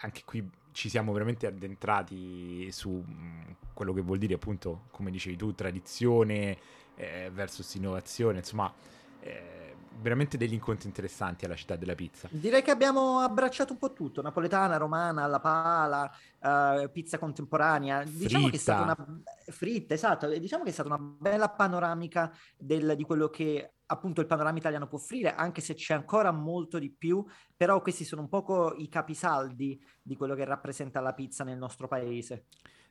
[0.00, 3.43] anche qui ci siamo veramente addentrati su mm,
[3.74, 6.56] quello che vuol dire appunto, come dicevi tu, tradizione
[6.94, 8.72] eh, versus innovazione, insomma,
[9.20, 12.28] eh, veramente degli incontri interessanti alla città della pizza.
[12.30, 16.10] Direi che abbiamo abbracciato un po' tutto, napoletana, romana, alla pala,
[16.40, 20.98] uh, pizza contemporanea, diciamo che è stata una fritta, esatto, diciamo che è stata una
[20.98, 25.94] bella panoramica del, di quello che appunto il panorama italiano può offrire, anche se c'è
[25.94, 27.24] ancora molto di più,
[27.56, 31.86] però questi sono un poco i capisaldi di quello che rappresenta la pizza nel nostro
[31.86, 32.46] paese.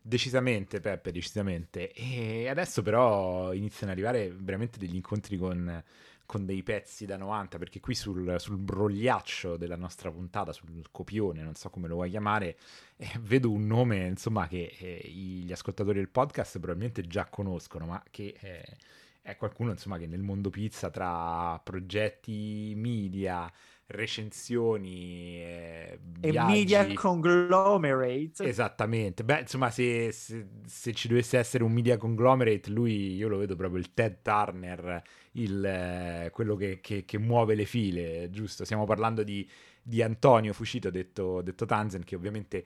[0.05, 1.93] Decisamente, Peppe, decisamente.
[1.93, 5.81] E adesso però iniziano ad arrivare veramente degli incontri con,
[6.25, 11.41] con dei pezzi da 90, perché qui sul, sul, brogliaccio della nostra puntata, sul copione,
[11.41, 12.57] non so come lo vuoi chiamare,
[12.97, 18.03] eh, vedo un nome, insomma, che eh, gli ascoltatori del podcast probabilmente già conoscono, ma
[18.11, 18.35] che...
[18.41, 18.77] Eh,
[19.23, 23.49] è qualcuno insomma che nel mondo pizza tra progetti media,
[23.88, 28.43] recensioni eh, e media conglomerate.
[28.45, 29.23] Esattamente.
[29.23, 33.55] Beh insomma se, se, se, ci dovesse essere un media conglomerate lui io lo vedo
[33.55, 35.01] proprio il Ted Turner
[35.34, 38.65] il, eh, quello che, che, che, muove le file giusto?
[38.65, 39.47] Stiamo parlando di,
[39.81, 42.65] di Antonio Fucito detto, detto Tanzen che ovviamente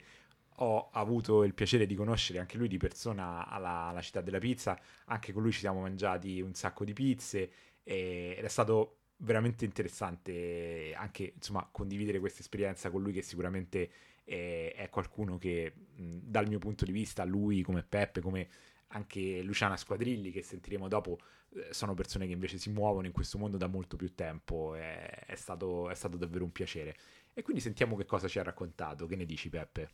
[0.60, 4.78] ho avuto il piacere di conoscere anche lui di persona alla, alla, città della pizza,
[5.06, 7.50] anche con lui ci siamo mangiati un sacco di pizze
[7.84, 13.90] ed è stato veramente interessante anche insomma condividere questa esperienza con lui che sicuramente
[14.24, 18.48] è, è qualcuno che dal mio punto di vista lui come Peppe come
[18.88, 21.18] anche Luciana Squadrilli che sentiremo dopo
[21.54, 24.74] eh, sono persone che invece si muovono in questo mondo da molto più tempo.
[24.74, 26.96] È, è, stato, è stato davvero un piacere.
[27.32, 29.06] E quindi sentiamo che cosa ci ha raccontato.
[29.06, 29.90] Che ne dici Peppe?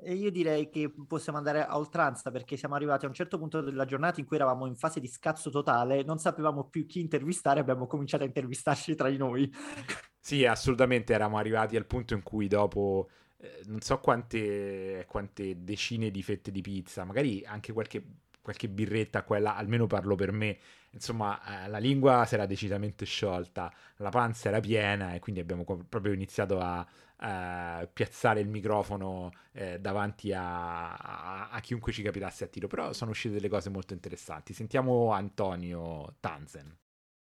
[0.00, 3.60] E io direi che possiamo andare a oltranza perché siamo arrivati a un certo punto
[3.60, 7.60] della giornata in cui eravamo in fase di scazzo totale, non sapevamo più chi intervistare,
[7.60, 9.50] abbiamo cominciato a intervistarci tra di noi.
[10.24, 13.08] Sì, assolutamente, eravamo arrivati al punto in cui dopo
[13.38, 18.04] eh, non so quante, quante, decine di fette di pizza, magari anche qualche,
[18.40, 20.58] qualche birretta, quella, almeno parlo per me,
[20.92, 25.64] insomma, eh, la lingua si era decisamente sciolta, la panza era piena e quindi abbiamo
[25.88, 26.86] proprio iniziato a
[27.20, 32.92] eh, piazzare il microfono eh, davanti a, a, a, chiunque ci capitasse a tiro, però
[32.92, 34.52] sono uscite delle cose molto interessanti.
[34.52, 36.76] Sentiamo Antonio Tanzen.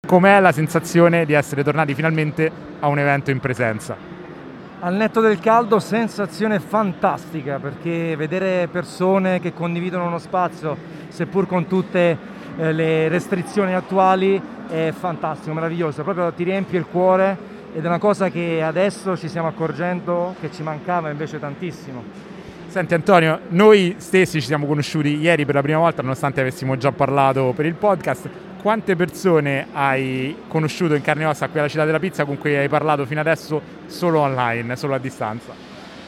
[0.07, 2.51] Com'è la sensazione di essere tornati finalmente
[2.81, 3.97] a un evento in presenza?
[4.81, 10.77] Al netto del caldo, sensazione fantastica perché vedere persone che condividono uno spazio,
[11.09, 12.19] seppur con tutte
[12.57, 17.37] eh, le restrizioni attuali, è fantastico, meraviglioso, proprio ti riempie il cuore
[17.75, 22.03] ed è una cosa che adesso ci stiamo accorgendo che ci mancava invece tantissimo.
[22.69, 26.93] Senti Antonio, noi stessi ci siamo conosciuti ieri per la prima volta, nonostante avessimo già
[26.93, 28.29] parlato per il podcast.
[28.65, 32.57] quante persone hai conosciuto in carne e ossa qui alla città della pizza con cui
[32.57, 35.53] hai parlato fino adesso solo online, solo a distanza?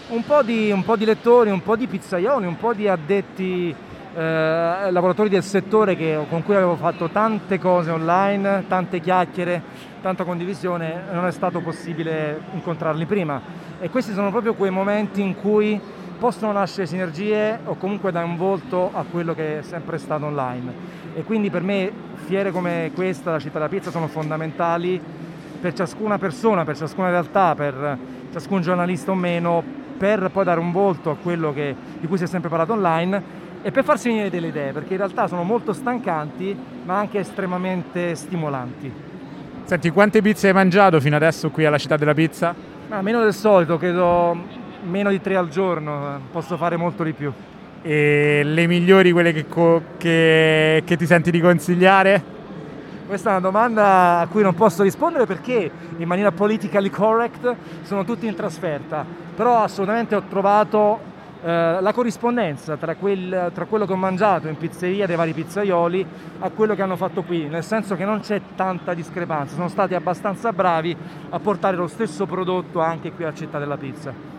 [0.08, 3.74] Un po' di, un po di lettori, un po' di pizzaioli, un po' di addetti
[4.16, 9.62] eh, lavoratori del settore che, con cui avevo fatto tante cose online, tante chiacchiere,
[10.00, 13.40] tanta condivisione, non è stato possibile incontrarli prima.
[13.78, 15.78] E questi sono proprio quei momenti in cui
[16.18, 20.72] possono nascere sinergie o comunque dare un volto a quello che è sempre stato online.
[21.14, 24.98] E quindi per me fiere come questa, la città della pizza, sono fondamentali
[25.60, 27.98] per ciascuna persona, per ciascuna realtà, per
[28.32, 29.62] ciascun giornalista o meno,
[29.98, 33.44] per poi dare un volto a quello che, di cui si è sempre parlato online
[33.66, 38.14] e per farsi venire delle idee, perché in realtà sono molto stancanti ma anche estremamente
[38.14, 38.92] stimolanti.
[39.64, 42.54] Senti, quante pizze hai mangiato fino adesso qui alla città della pizza?
[42.88, 44.40] Ah, meno del solito, credo
[44.84, 47.32] meno di tre al giorno, posso fare molto di più.
[47.82, 49.46] E le migliori, quelle che,
[49.98, 52.22] che, che ti senti di consigliare?
[53.04, 57.52] Questa è una domanda a cui non posso rispondere perché in maniera politically correct
[57.82, 61.14] sono tutti in trasferta, però assolutamente ho trovato
[61.46, 66.04] eh, la corrispondenza tra, quel, tra, quello che ho mangiato in pizzeria dei vari pizzaioli
[66.40, 69.94] a quello che hanno fatto qui, nel senso che non c'è tanta discrepanza, sono stati
[69.94, 70.96] abbastanza bravi
[71.28, 74.35] a portare lo stesso prodotto anche qui a Città della Pizza.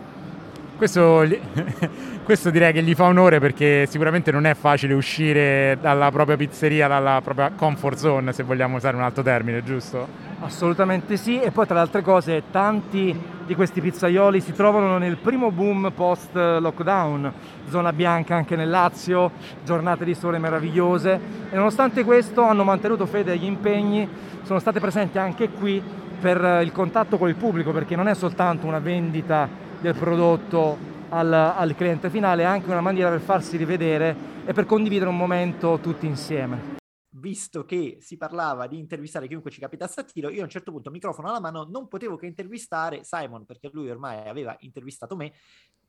[0.78, 1.26] Questo,
[2.22, 6.86] questo, direi che gli fa onore perché sicuramente non è facile uscire dalla propria pizzeria,
[6.86, 10.06] dalla propria comfort zone, se vogliamo usare un altro termine, giusto?
[10.38, 13.12] Assolutamente sì, e poi tra le altre cose tanti
[13.44, 17.32] di questi pizzaioli si trovano nel primo boom post lockdown,
[17.68, 19.32] zona bianca anche nel Lazio,
[19.64, 21.20] giornate di sole meravigliose.
[21.50, 24.08] E nonostante questo hanno mantenuto fede agli impegni,
[24.42, 25.82] sono state presenti anche qui
[26.20, 30.76] per il contatto con il pubblico perché non è soltanto una vendita del prodotto
[31.10, 34.14] al, al cliente finale, è anche una maniera per farsi rivedere
[34.44, 36.76] e per condividere un momento tutti insieme.
[37.10, 40.70] Visto che si parlava di intervistare chiunque ci capitasse a tiro, io a un certo
[40.70, 45.32] punto, microfono alla mano, non potevo che intervistare Simon, perché lui ormai aveva intervistato me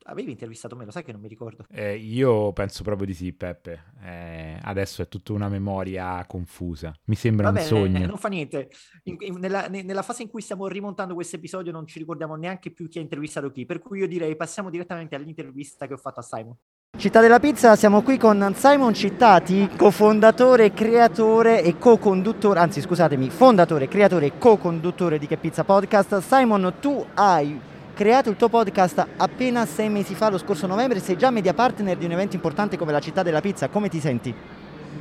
[0.04, 1.66] Avevi intervistato me, lo sai che non mi ricordo.
[1.70, 3.92] Eh, io penso proprio di sì, Peppe.
[4.02, 6.94] Eh, adesso è tutta una memoria confusa.
[7.06, 8.06] Mi sembra Va un sogno.
[8.06, 8.70] non fa niente.
[9.04, 12.72] In, in, nella, nella, fase in cui stiamo rimontando questo episodio non ci ricordiamo neanche
[12.72, 16.22] più chi ha intervistato chi, per cui io direi passiamo direttamente all'intervista che ho fatto
[16.22, 16.56] a Simon.
[16.98, 23.88] Città della Pizza, siamo qui con Simon Cittati, cofondatore, creatore e co-conduttore, anzi scusatemi, fondatore,
[23.88, 26.20] creatore e co-conduttore di Che Pizza Podcast.
[26.20, 27.58] Simon, tu hai
[28.00, 31.98] creato il tuo podcast appena sei mesi fa, lo scorso novembre, sei già media partner
[31.98, 34.34] di un evento importante come la città della pizza, come ti senti?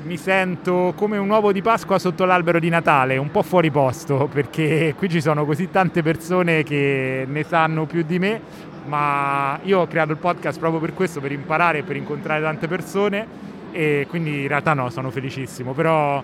[0.03, 4.27] Mi sento come un uovo di Pasqua sotto l'albero di Natale, un po' fuori posto,
[4.27, 8.41] perché qui ci sono così tante persone che ne sanno più di me,
[8.87, 12.67] ma io ho creato il podcast proprio per questo, per imparare e per incontrare tante
[12.67, 13.27] persone
[13.71, 16.21] e quindi in realtà no, sono felicissimo, però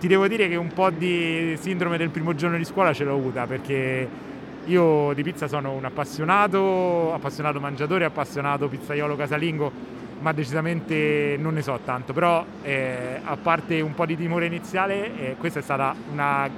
[0.00, 3.12] ti devo dire che un po' di sindrome del primo giorno di scuola ce l'ho
[3.12, 4.32] avuta perché
[4.66, 9.70] io di pizza sono un appassionato, appassionato mangiatore, appassionato pizzaiolo casalingo,
[10.20, 12.12] ma decisamente non ne so tanto.
[12.12, 16.48] Però eh, a parte un po' di timore iniziale, eh, questa è stata, una,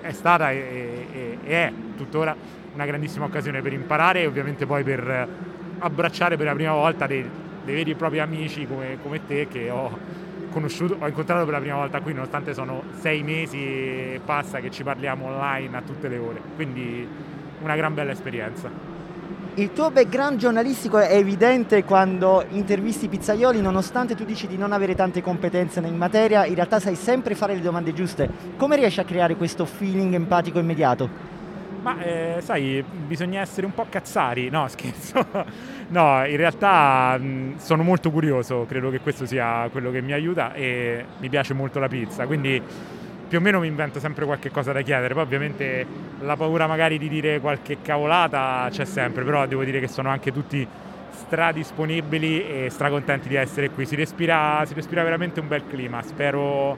[0.00, 2.34] è stata e, e, e, è tuttora
[2.74, 5.28] una grandissima occasione per imparare e ovviamente poi per
[5.78, 7.28] abbracciare per la prima volta dei,
[7.64, 9.98] dei veri e propri amici come, come te che ho
[10.50, 14.70] conosciuto, ho incontrato per la prima volta qui, nonostante sono sei mesi e passa che
[14.70, 16.40] ci parliamo online a tutte le ore.
[16.54, 17.06] Quindi
[17.62, 18.70] una gran bella esperienza.
[19.54, 24.70] Il tuo background giornalistico è evidente quando intervisti i pizzaioli, nonostante tu dici di non
[24.70, 28.28] avere tante competenze in materia, in realtà sai sempre fare le domande giuste.
[28.56, 31.08] Come riesci a creare questo feeling empatico immediato?
[31.82, 35.26] Ma eh, sai, bisogna essere un po' cazzari, no scherzo.
[35.88, 40.52] no, in realtà mh, sono molto curioso, credo che questo sia quello che mi aiuta
[40.54, 42.62] e mi piace molto la pizza, quindi
[43.28, 45.86] più o meno mi invento sempre qualche cosa da chiedere, poi ovviamente
[46.20, 50.32] la paura magari di dire qualche cavolata c'è sempre, però devo dire che sono anche
[50.32, 50.66] tutti
[51.10, 56.76] stradisponibili e stracontenti di essere qui, si respira, si respira veramente un bel clima, spero,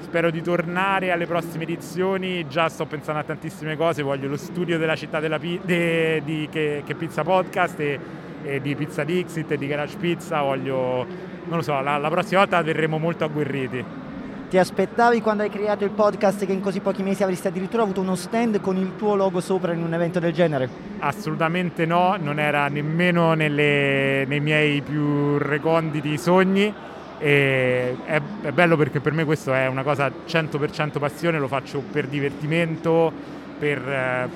[0.00, 4.76] spero, di tornare alle prossime edizioni, già sto pensando a tantissime cose, voglio lo studio
[4.76, 7.98] della città della pi- de, di che, che, Pizza Podcast e,
[8.44, 11.06] e, di Pizza Dixit e di Garage Pizza, voglio,
[11.44, 14.04] non lo so, la, la prossima volta verremo molto agguerriti.
[14.48, 18.00] Ti aspettavi quando hai creato il podcast che in così pochi mesi avresti addirittura avuto
[18.00, 20.68] uno stand con il tuo logo sopra in un evento del genere?
[21.00, 26.72] Assolutamente no, non era nemmeno nelle, nei miei più reconditi sogni.
[27.18, 31.80] E è, è, bello perché per me questo è una cosa 100% passione, lo faccio
[31.80, 33.12] per divertimento,
[33.58, 34.28] per, eh,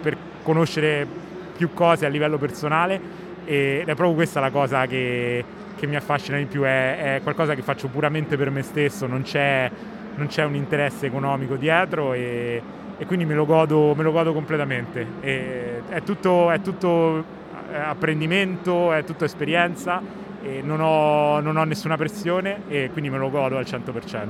[0.00, 1.06] per conoscere
[1.54, 5.44] più cose a livello personale ed è proprio questa la cosa che,
[5.78, 9.22] che mi affascina di più, è, è, qualcosa che faccio puramente per me stesso, non
[9.22, 9.70] c'è
[10.18, 12.60] non c'è un interesse economico dietro e,
[12.98, 15.06] e quindi me lo godo, me lo godo completamente.
[15.20, 17.24] E è, tutto, è tutto
[17.72, 20.02] eh, apprendimento, è tutto esperienza
[20.42, 24.26] e non ho, non ho nessuna pressione e quindi me lo godo al 100%.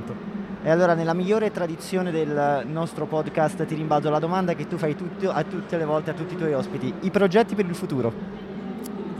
[0.61, 4.95] E allora nella migliore tradizione del nostro podcast ti rimbalzo la domanda che tu fai
[4.95, 6.93] tutto, a tutte le volte a tutti i tuoi ospiti.
[7.01, 8.48] I progetti per il futuro?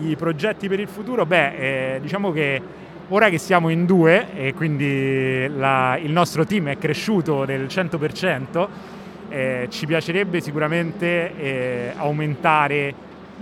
[0.01, 1.25] I progetti per il futuro?
[1.25, 2.61] Beh, eh, diciamo che
[3.09, 8.67] ora che siamo in due e quindi la, il nostro team è cresciuto del 100%,
[9.27, 12.93] eh, ci piacerebbe sicuramente eh, aumentare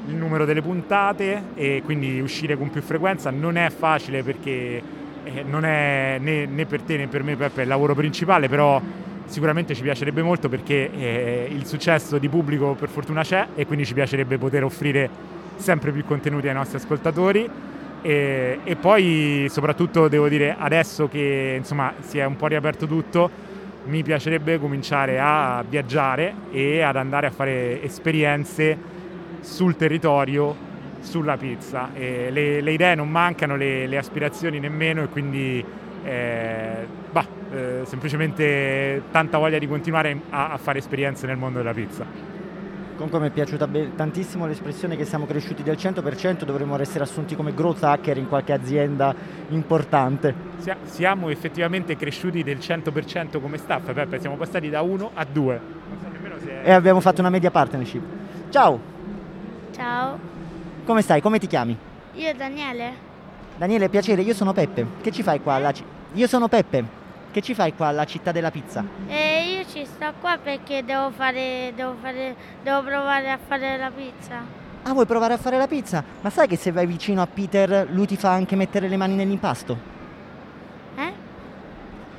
[0.08, 3.30] il numero delle puntate e quindi uscire con più frequenza.
[3.30, 4.82] Non è facile perché
[5.26, 8.82] eh, non è né, né, per te né per me Peppe il lavoro principale, però
[9.26, 13.86] sicuramente ci piacerebbe molto perché eh, il successo di pubblico per fortuna c'è e quindi
[13.86, 17.50] ci piacerebbe poter offrire sempre più contenuti ai nostri ascoltatori.
[18.02, 23.30] E, e poi soprattutto devo dire adesso che insomma si è un po' riaperto tutto
[23.88, 28.78] mi piacerebbe cominciare a viaggiare e ad andare a fare esperienze
[29.40, 30.66] sul territorio
[31.00, 31.90] sulla pizza.
[31.94, 35.64] Le, le, idee non mancano, le, le, aspirazioni nemmeno e quindi
[36.04, 41.74] eh, bah, eh, semplicemente tanta voglia di continuare a, a, fare esperienze nel mondo della
[41.74, 42.37] pizza.
[42.98, 47.36] Comunque mi è piaciuta be- tantissimo l'espressione che siamo cresciuti del 100%, dovremmo essere assunti
[47.36, 49.14] come growth hacker in qualche azienda
[49.50, 50.34] importante.
[50.58, 55.62] Sia- siamo effettivamente cresciuti del 100% come staff, Peppe, siamo passati da 1 a 2.
[56.42, 56.70] So è...
[56.70, 58.02] E abbiamo fatto una media partnership.
[58.50, 58.80] Ciao!
[59.76, 60.20] Ciao!
[60.84, 61.22] Come stai?
[61.22, 61.78] Come ti chiami?
[62.14, 62.94] Io Daniele.
[63.58, 64.86] Daniele, piacere, io sono Peppe.
[65.02, 65.72] Che ci fai qua?
[66.14, 67.06] Io sono Peppe.
[67.38, 68.84] Che ci fai qua alla città della pizza?
[69.06, 73.92] Eh, io ci sto qua perché devo fare, devo fare, devo provare a fare la
[73.92, 74.42] pizza.
[74.82, 76.04] Ah, vuoi provare a fare la pizza?
[76.22, 79.14] Ma sai che se vai vicino a Peter, lui ti fa anche mettere le mani
[79.14, 79.78] nell'impasto?
[80.96, 81.14] Eh?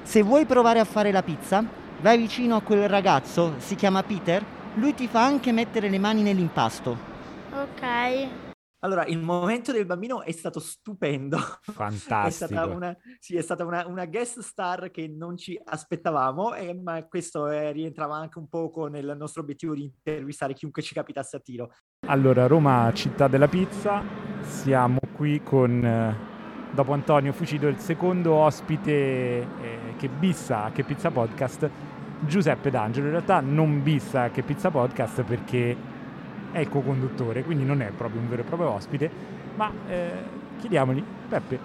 [0.04, 1.64] Se vuoi provare a fare la pizza,
[2.00, 4.40] vai vicino a quel ragazzo, si chiama Peter,
[4.74, 6.96] lui ti fa anche mettere le mani nell'impasto.
[7.54, 8.47] Ok.
[8.80, 11.38] Allora, il momento del bambino è stato stupendo.
[11.62, 12.26] Fantastico.
[12.26, 16.74] è stata, una, sì, è stata una, una, guest star che non ci aspettavamo, e,
[16.74, 21.36] ma questo è, rientrava anche un poco nel nostro obiettivo di intervistare chiunque ci capitasse
[21.36, 21.72] a tiro.
[22.06, 24.02] Allora, Roma, città della pizza,
[24.42, 26.16] siamo qui con, eh,
[26.72, 31.68] dopo Antonio Fucito, il secondo ospite eh, che bissa a Che Pizza Podcast,
[32.20, 33.06] Giuseppe D'Angelo.
[33.06, 35.97] In realtà non bissa Che Pizza Podcast perché
[36.52, 39.10] è il co-conduttore, quindi non è proprio un vero e proprio ospite,
[39.54, 40.10] ma eh,
[40.58, 41.58] chiediamogli, Peppe,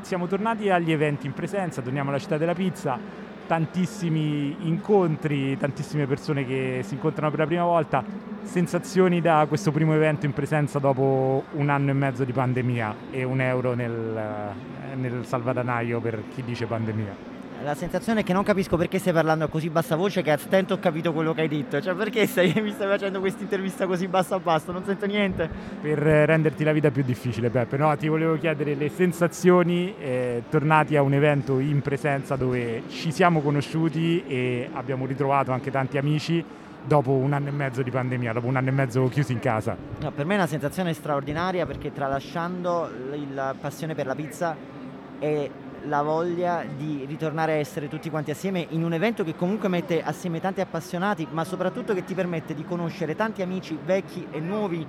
[0.00, 2.98] siamo tornati agli eventi in presenza, torniamo alla città della pizza,
[3.46, 8.04] tantissimi incontri, tantissime persone che si incontrano per la prima volta,
[8.42, 13.24] sensazioni da questo primo evento in presenza dopo un anno e mezzo di pandemia e
[13.24, 14.20] un euro nel,
[14.94, 17.27] nel salvadanaio per chi dice pandemia.
[17.64, 20.36] La sensazione è che non capisco perché stai parlando a così bassa voce che a
[20.36, 21.80] stento ho capito quello che hai detto.
[21.80, 24.70] Cioè perché stai, mi stai facendo questa intervista così basso a basso?
[24.70, 25.50] Non sento niente.
[25.80, 27.76] Per renderti la vita più difficile, Peppe.
[27.76, 33.10] No, ti volevo chiedere le sensazioni eh, tornati a un evento in presenza dove ci
[33.10, 36.44] siamo conosciuti e abbiamo ritrovato anche tanti amici
[36.84, 39.76] dopo un anno e mezzo di pandemia, dopo un anno e mezzo chiusi in casa.
[40.00, 42.88] No, per me è una sensazione straordinaria perché tralasciando
[43.34, 44.56] la passione per la pizza
[45.18, 45.50] e
[45.88, 50.02] la voglia di ritornare a essere tutti quanti assieme in un evento che comunque mette
[50.02, 54.86] assieme tanti appassionati, ma soprattutto che ti permette di conoscere tanti amici vecchi e nuovi,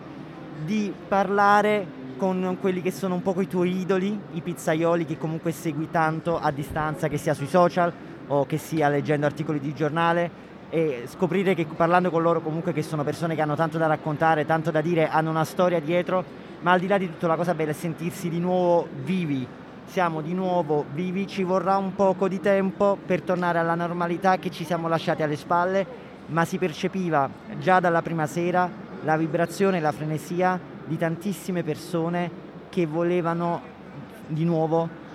[0.64, 5.52] di parlare con quelli che sono un po' i tuoi idoli, i pizzaioli che comunque
[5.54, 7.92] segui tanto a distanza, che sia sui social
[8.28, 12.84] o che sia leggendo articoli di giornale e scoprire che parlando con loro comunque che
[12.84, 16.24] sono persone che hanno tanto da raccontare, tanto da dire, hanno una storia dietro,
[16.62, 19.48] ma al di là di tutto la cosa bella è sentirsi di nuovo vivi,
[19.90, 24.52] siamo di nuovo vivi, ci vorrà un poco di tempo per tornare alla normalità che
[24.52, 25.86] ci siamo lasciati alle spalle,
[26.28, 27.28] ma si percepiva
[27.60, 28.70] già dalla prima sera
[29.04, 32.30] la vibrazione e la frenesia di tantissime persone
[32.70, 33.62] che volevano
[34.28, 35.08] di nuovo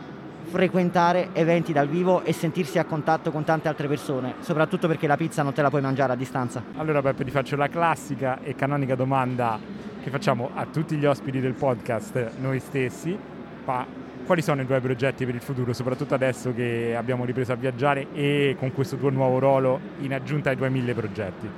[0.42, 5.16] frequentare eventi dal vivo e sentirsi a contatto con tante altre persone, soprattutto perché la
[5.16, 6.62] pizza non te la puoi mangiare a distanza.
[6.76, 9.58] Allora Peppe ti faccio la classica e canonica domanda
[10.02, 13.16] che facciamo a tutti gli ospiti del podcast noi stessi,
[13.64, 17.56] ma quali sono i tuoi progetti per il futuro, soprattutto adesso che abbiamo ripreso a
[17.56, 21.48] viaggiare e con questo tuo nuovo ruolo in aggiunta ai tuoi mille progetti?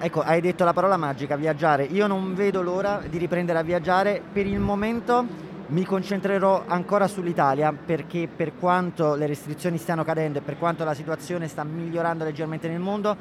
[0.00, 1.82] Ecco, hai detto la parola magica, viaggiare.
[1.82, 4.22] Io non vedo l'ora di riprendere a viaggiare.
[4.32, 5.26] Per il momento
[5.66, 10.94] mi concentrerò ancora sull'Italia perché per quanto le restrizioni stiano cadendo e per quanto la
[10.94, 13.16] situazione sta migliorando leggermente nel mondo,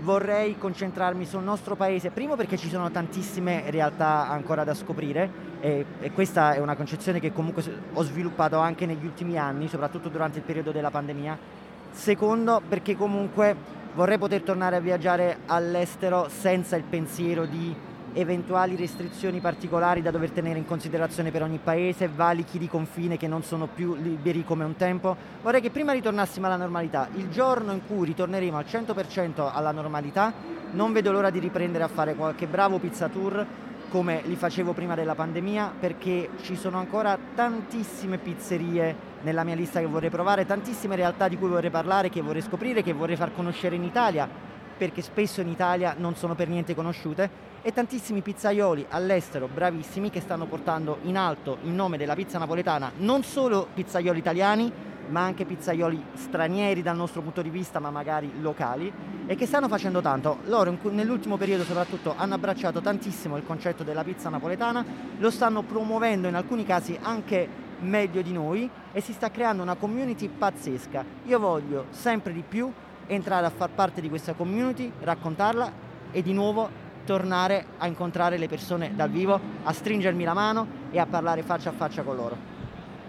[0.00, 5.30] vorrei concentrarmi sul nostro paese, primo perché ci sono tantissime realtà ancora da scoprire
[5.60, 10.08] e, e, questa è una concezione che comunque ho sviluppato anche negli ultimi anni, soprattutto
[10.08, 11.62] durante il periodo della pandemia,
[11.94, 13.56] Secondo, perché comunque
[13.94, 17.74] vorrei poter tornare a viaggiare all'estero senza il pensiero di
[18.14, 23.26] eventuali restrizioni particolari da dover tenere in considerazione per ogni paese, valichi di confine che
[23.26, 25.16] non sono più liberi come un tempo.
[25.42, 27.08] Vorrei che prima ritornassimo alla normalità.
[27.14, 30.32] Il giorno in cui ritorneremo al 100% alla normalità,
[30.72, 33.46] non vedo l'ora di riprendere a fare qualche bravo pizza tour
[33.90, 39.78] come li facevo prima della pandemia perché ci sono ancora tantissime pizzerie nella mia lista
[39.78, 43.32] che vorrei provare, tantissime realtà di cui vorrei parlare, che vorrei scoprire, che vorrei far
[43.32, 44.28] conoscere in Italia
[44.76, 50.20] perché spesso in Italia non sono per niente conosciute e tantissimi pizzaioli all'estero bravissimi che
[50.20, 54.70] stanno portando in alto il nome della pizza napoletana, non solo pizzaioli italiani,
[55.08, 58.92] ma anche pizzaioli stranieri dal nostro punto di vista, ma magari locali,
[59.26, 60.40] e che stanno facendo tanto.
[60.44, 64.84] Loro nell'ultimo periodo soprattutto hanno abbracciato tantissimo il concetto della pizza napoletana,
[65.18, 67.48] lo stanno promuovendo in alcuni casi anche
[67.80, 71.02] meglio di noi e si sta creando una community pazzesca.
[71.24, 72.70] Io voglio sempre di più
[73.06, 75.72] entrare a far parte di questa community, raccontarla
[76.10, 80.98] e di nuovo tornare a incontrare le persone dal vivo, a stringermi la mano e
[80.98, 82.36] a parlare faccia a faccia con loro.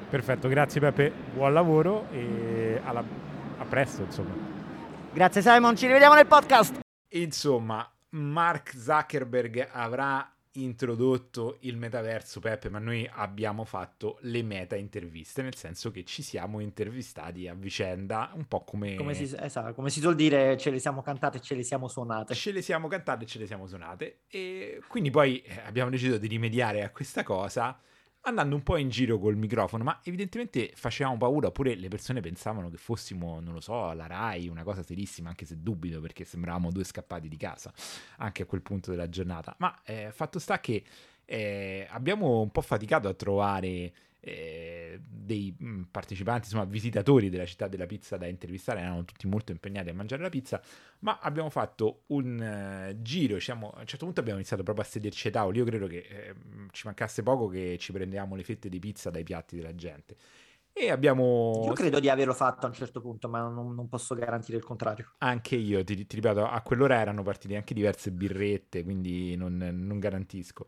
[0.09, 3.03] Perfetto, grazie Peppe, buon lavoro e alla...
[3.57, 4.33] a presto insomma.
[5.11, 6.79] Grazie Simon, ci rivediamo nel podcast.
[7.09, 15.41] Insomma, Mark Zuckerberg avrà introdotto il metaverso, Peppe, ma noi abbiamo fatto le meta interviste,
[15.41, 18.95] nel senso che ci siamo intervistati a vicenda, un po' come...
[18.95, 21.87] Come si, esatto, come si suol dire, ce le siamo cantate e ce le siamo
[21.87, 22.33] suonate.
[22.33, 24.21] Ce le siamo cantate e ce le siamo suonate.
[24.27, 27.79] E quindi poi eh, abbiamo deciso di rimediare a questa cosa
[28.29, 32.69] andando un po' in giro col microfono, ma evidentemente facevamo paura, oppure le persone pensavano
[32.69, 36.71] che fossimo, non lo so, la RAI, una cosa serissima, anche se dubito perché sembravamo
[36.71, 37.73] due scappati di casa,
[38.17, 39.55] anche a quel punto della giornata.
[39.59, 40.83] Ma eh, fatto sta che
[41.25, 43.93] eh, abbiamo un po' faticato a trovare
[44.27, 49.51] eh, dei mm, partecipanti, insomma visitatori della città della pizza da intervistare, erano tutti molto
[49.51, 50.59] impegnati a mangiare la pizza,
[50.99, 54.87] ma abbiamo fatto un uh, giro, diciamo, a un certo punto abbiamo iniziato proprio a
[54.87, 56.35] sederci ai tavoli, io credo che eh,
[56.71, 60.15] ci mancasse poco che ci prendevamo le fette di pizza dai piatti della gente.
[60.73, 61.63] E abbiamo...
[61.67, 64.63] Io credo di averlo fatto a un certo punto, ma non, non posso garantire il
[64.63, 65.13] contrario.
[65.19, 69.99] Anche io, ti, ti, ripeto, a quell'ora erano partite anche diverse birrette, quindi non, non
[69.99, 70.65] garantisco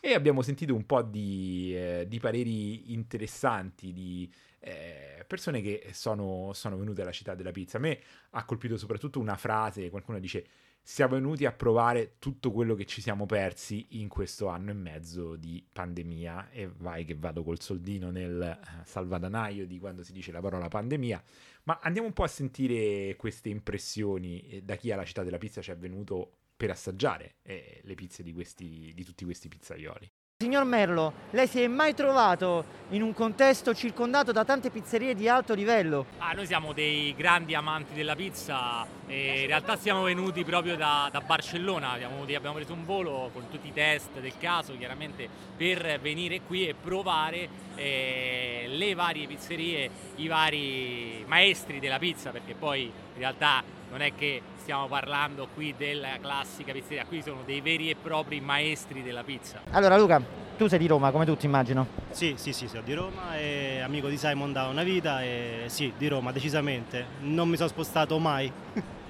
[0.00, 4.30] e abbiamo sentito un po' di, eh, di pareri interessanti di
[4.60, 7.78] eh, persone che sono, sono, venute alla città della pizza.
[7.78, 8.00] A me
[8.30, 10.46] ha colpito soprattutto una frase, qualcuno dice
[10.88, 15.36] siamo venuti a provare tutto quello che ci siamo persi in questo anno e mezzo
[15.36, 20.32] di pandemia e vai che vado col soldino nel eh, salvadanaio di quando si dice
[20.32, 21.22] la parola pandemia,
[21.64, 25.60] ma andiamo un po' a sentire queste impressioni eh, da chi alla città della pizza
[25.60, 30.10] ci è venuto per assaggiare eh, le pizze di, questi, di tutti questi pizzaioli.
[30.40, 35.28] Signor Merlo, lei si è mai trovato in un contesto circondato da tante pizzerie di
[35.28, 36.06] alto livello?
[36.18, 41.08] Ah, noi siamo dei grandi amanti della pizza e in realtà siamo venuti proprio da,
[41.10, 45.98] da Barcellona, abbiamo, abbiamo, preso un volo con tutti i test del caso chiaramente per
[46.00, 52.82] venire qui e provare eh, le varie pizzerie, i vari maestri della pizza perché poi
[52.84, 57.90] in realtà non è che stiamo parlando qui della classica pizzeria, qui sono dei veri
[57.90, 59.60] e propri maestri della pizza.
[59.70, 60.20] Allora Luca,
[60.56, 61.86] tu sei di Roma come tutti immagino?
[62.10, 65.92] Sì, sì, sì, sono di Roma e amico di Simon da una vita e sì,
[65.96, 68.52] di Roma decisamente, non mi sono spostato mai.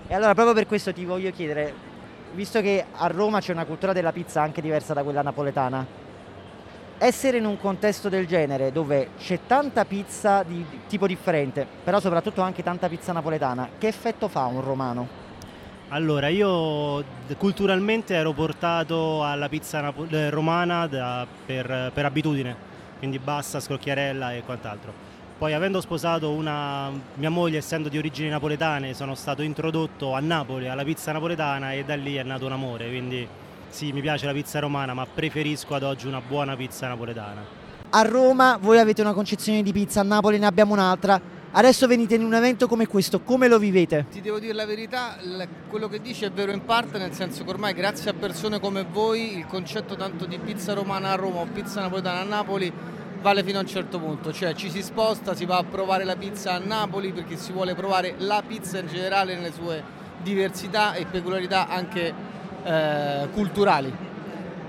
[0.07, 1.75] E allora proprio per questo ti voglio chiedere,
[2.35, 5.85] visto che a Roma c'è una cultura della pizza anche diversa da quella napoletana,
[6.99, 12.43] essere in un contesto del genere dove c'è tanta pizza di tipo differente, però soprattutto
[12.43, 15.27] anche tanta pizza napoletana, che effetto fa un romano?
[15.91, 17.03] Allora, io
[17.39, 22.55] culturalmente ero portato alla pizza napo- eh, romana da, per, per, abitudine,
[22.99, 24.93] quindi bassa, scrocchiarella e quant'altro.
[25.39, 30.69] Poi avendo sposato una mia moglie, essendo di origini napoletane, sono stato introdotto a Napoli
[30.69, 33.27] alla pizza napoletana e da lì è nato un amore, quindi
[33.69, 37.45] sì, mi piace la pizza romana, ma preferisco ad oggi una buona pizza napoletana.
[37.91, 42.15] A Roma voi avete una concezione di pizza, a Napoli ne abbiamo un'altra Adesso venite
[42.15, 44.05] in un evento come questo, come lo vivete?
[44.11, 45.17] Ti devo dire la verità,
[45.71, 48.85] quello che dici è vero in parte, nel senso che ormai grazie a persone come
[48.85, 52.71] voi il concetto tanto di pizza romana a Roma o pizza napoletana a Napoli
[53.23, 56.17] vale fino a un certo punto, cioè ci si sposta, si va a provare la
[56.17, 59.83] pizza a Napoli perché si vuole provare la pizza in generale nelle sue
[60.23, 62.15] diversità e peculiarità anche
[62.65, 64.07] eh, culturali.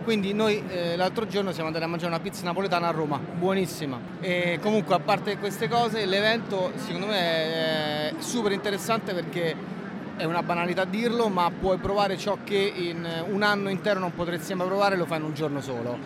[0.04, 4.00] Quindi noi eh, l'altro giorno siamo andati a mangiare una pizza napoletana a Roma, buonissima.
[4.22, 9.56] E comunque a parte queste cose l'evento secondo me è super interessante perché
[10.18, 14.54] è una banalità dirlo, ma puoi provare ciò che in un anno intero non potresti
[14.54, 15.98] mai provare, lo fai in un giorno solo.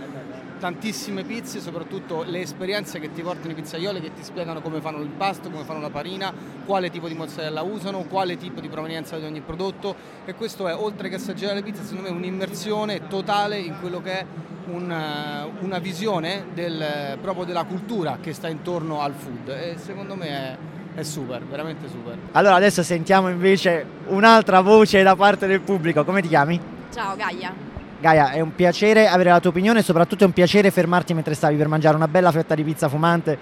[0.64, 5.00] Tantissime pizze, soprattutto le esperienze che ti portano i pizzaioli che ti spiegano come fanno
[5.00, 6.34] l'impasto, come fanno la farina,
[6.66, 10.74] quale tipo di mozzarella usano, quale tipo di provenienza di ogni prodotto e questo è
[10.74, 14.26] oltre che assaggiare le pizze secondo me un'immersione totale in quello che è
[14.68, 20.16] un, eh, una visione del, proprio della cultura che sta intorno al food e secondo
[20.16, 20.58] me è,
[20.96, 22.18] è super, veramente super.
[22.32, 26.06] Allora adesso sentiamo invece un'altra voce da parte del pubblico.
[26.06, 26.58] Come ti chiami?
[26.90, 27.73] Ciao Gaia.
[28.04, 31.34] Gaia, è un piacere avere la tua opinione e soprattutto è un piacere fermarti mentre
[31.36, 33.38] stavi per mangiare una bella fetta di pizza fumante.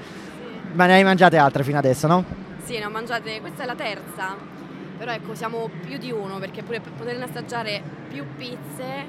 [0.74, 2.24] Ma ne hai mangiate altre fino adesso, no?
[2.64, 4.36] Sì, ne ho mangiate, questa è la terza,
[5.00, 9.04] però ecco siamo più di uno perché pure per poter assaggiare più pizze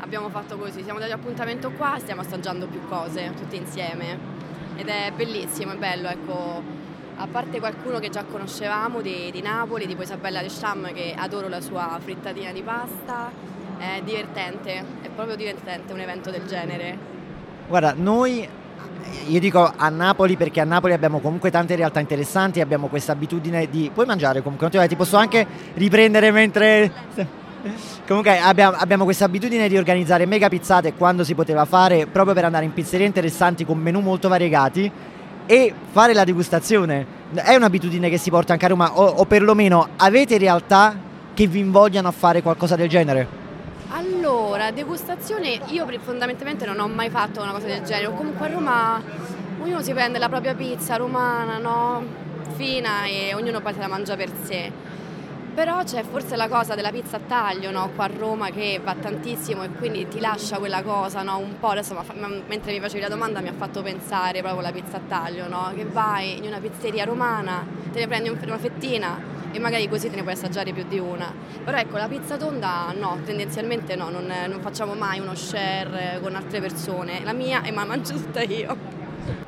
[0.00, 4.18] abbiamo fatto così, siamo dati appuntamento qua, stiamo assaggiando più cose tutti insieme.
[4.76, 6.62] Ed è bellissimo, è bello, ecco,
[7.16, 11.62] a parte qualcuno che già conoscevamo di, di Napoli, tipo Isabella Descham che adoro la
[11.62, 16.96] sua frittatina di pasta, è divertente, è proprio divertente un evento del genere.
[17.68, 18.48] Guarda, noi
[19.26, 23.68] io dico a Napoli perché a Napoli abbiamo comunque tante realtà interessanti, abbiamo questa abitudine
[23.68, 23.90] di...
[23.92, 26.92] Puoi mangiare comunque, ti posso anche riprendere mentre...
[28.06, 32.44] Comunque abbiamo, abbiamo questa abitudine di organizzare mega pizzate quando si poteva fare, proprio per
[32.44, 34.90] andare in pizzerie interessanti con menù molto variegati
[35.44, 37.04] e fare la degustazione.
[37.34, 40.96] È un'abitudine che si porta anche a Roma o, o perlomeno avete realtà
[41.34, 43.47] che vi invogliano a fare qualcosa del genere?
[44.48, 49.02] Allora, degustazione, io fondamentalmente non ho mai fatto una cosa del genere, comunque a Roma
[49.60, 52.02] ognuno si prende la propria pizza romana, no?
[52.54, 54.72] Fina e ognuno poi se la mangia per sé.
[55.58, 57.90] Però c'è forse la cosa della pizza a taglio, no?
[57.96, 61.38] Qua a Roma che va tantissimo e quindi ti lascia quella cosa, no?
[61.38, 62.00] Un po' adesso
[62.46, 65.72] mentre mi facevi la domanda mi ha fatto pensare proprio alla pizza a taglio, no?
[65.74, 69.20] Che vai in una pizzeria romana, te ne prendi una fettina,
[69.50, 71.34] e magari così te ne puoi assaggiare più di una.
[71.64, 76.36] Però ecco, la pizza tonda no, tendenzialmente no, non, non facciamo mai uno share con
[76.36, 77.24] altre persone.
[77.24, 78.76] La mia me la mangio tutta io.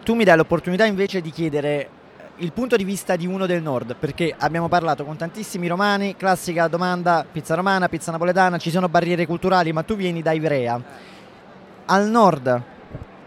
[0.03, 1.99] Tu mi dai l'opportunità invece di chiedere
[2.41, 6.69] il punto di vista di uno del nord, perché abbiamo parlato con tantissimi romani, classica
[6.69, 10.81] domanda, pizza romana, pizza napoletana, ci sono barriere culturali, ma tu vieni da Ivrea.
[11.87, 12.62] Al nord,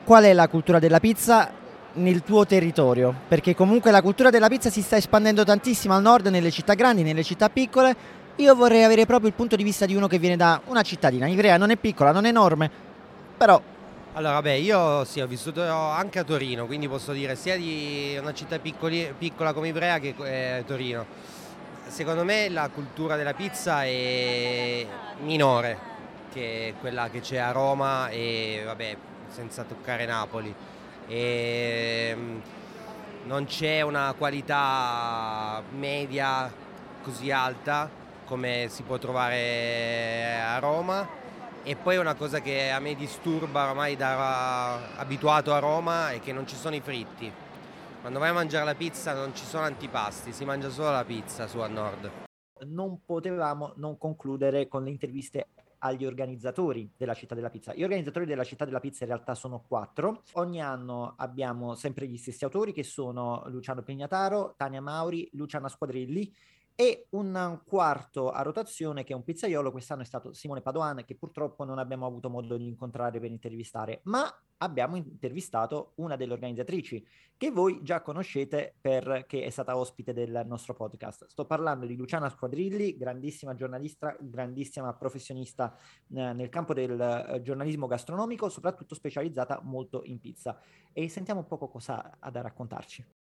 [0.03, 1.52] qual è la cultura della pizza
[1.94, 6.27] nel tuo territorio, perché comunque la cultura della pizza si sta espandendo tantissimo al nord,
[6.27, 7.95] nelle città grandi, nelle città piccole.
[8.38, 11.27] Io vorrei avere proprio il punto di vista di uno che viene da una cittadina.
[11.27, 12.69] Ivrea non è piccola, non è enorme,
[13.38, 13.61] però...
[14.15, 18.31] Allora, beh, io sì, ho vissuto anche a Torino, quindi posso dire sia di una
[18.31, 21.03] città piccoli, piccola come Ivrea che eh, Torino.
[21.88, 24.85] Secondo me la cultura della pizza è
[25.22, 25.80] minore
[26.31, 28.98] che quella che c'è a Roma e vabbè,
[29.30, 30.53] senza toccare Napoli
[31.07, 32.41] e ehm,
[33.26, 36.52] non c'è una qualità media
[37.02, 37.90] così alta
[38.26, 41.22] come si può trovare a Roma
[41.65, 46.34] e poi una cosa che a me disturba ormai da abituato a Roma è che
[46.34, 47.31] non ci sono i fritti.
[48.02, 51.48] Quando vai a mangiare la pizza non ci sono antipasti, si mangia solo la pizza
[51.48, 52.11] su a nord.
[52.65, 55.48] Non potevamo non concludere con le interviste
[55.80, 57.73] agli organizzatori della città della pizza.
[57.73, 60.23] Gli organizzatori della città della pizza in realtà sono quattro.
[60.34, 66.34] Ogni anno abbiamo sempre gli stessi autori che sono Luciano Pignataro, Tania Mauri, Luciana Squadrilli
[66.75, 71.15] e un quarto a rotazione che è un pizzaiolo, quest'anno è stato Simone Padoan che
[71.15, 74.27] purtroppo non abbiamo avuto modo di incontrare per intervistare, ma
[74.57, 77.05] abbiamo intervistato una delle organizzatrici
[77.37, 81.27] che voi già conoscete perché è stata ospite del nostro podcast.
[81.27, 85.75] Sto parlando di Luciana Squadrilli, grandissima giornalista, grandissima professionista
[86.13, 90.59] eh, nel campo del eh, giornalismo gastronomico, soprattutto specializzata molto in pizza.
[90.91, 93.22] E sentiamo un po' cosa ha da raccontarci.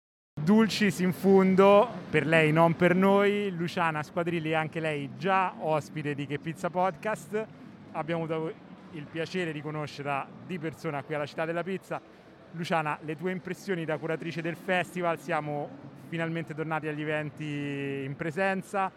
[0.44, 6.26] Dulcis in fundo, per lei non per noi, Luciana Squadrilli anche lei già ospite di
[6.26, 7.46] Che Pizza Podcast,
[7.92, 8.52] abbiamo avuto
[8.90, 11.98] il piacere di conoscerla di persona qui alla Città della Pizza.
[12.50, 15.70] Luciana, le tue impressioni da curatrice del festival, siamo
[16.08, 18.92] finalmente tornati agli eventi in presenza,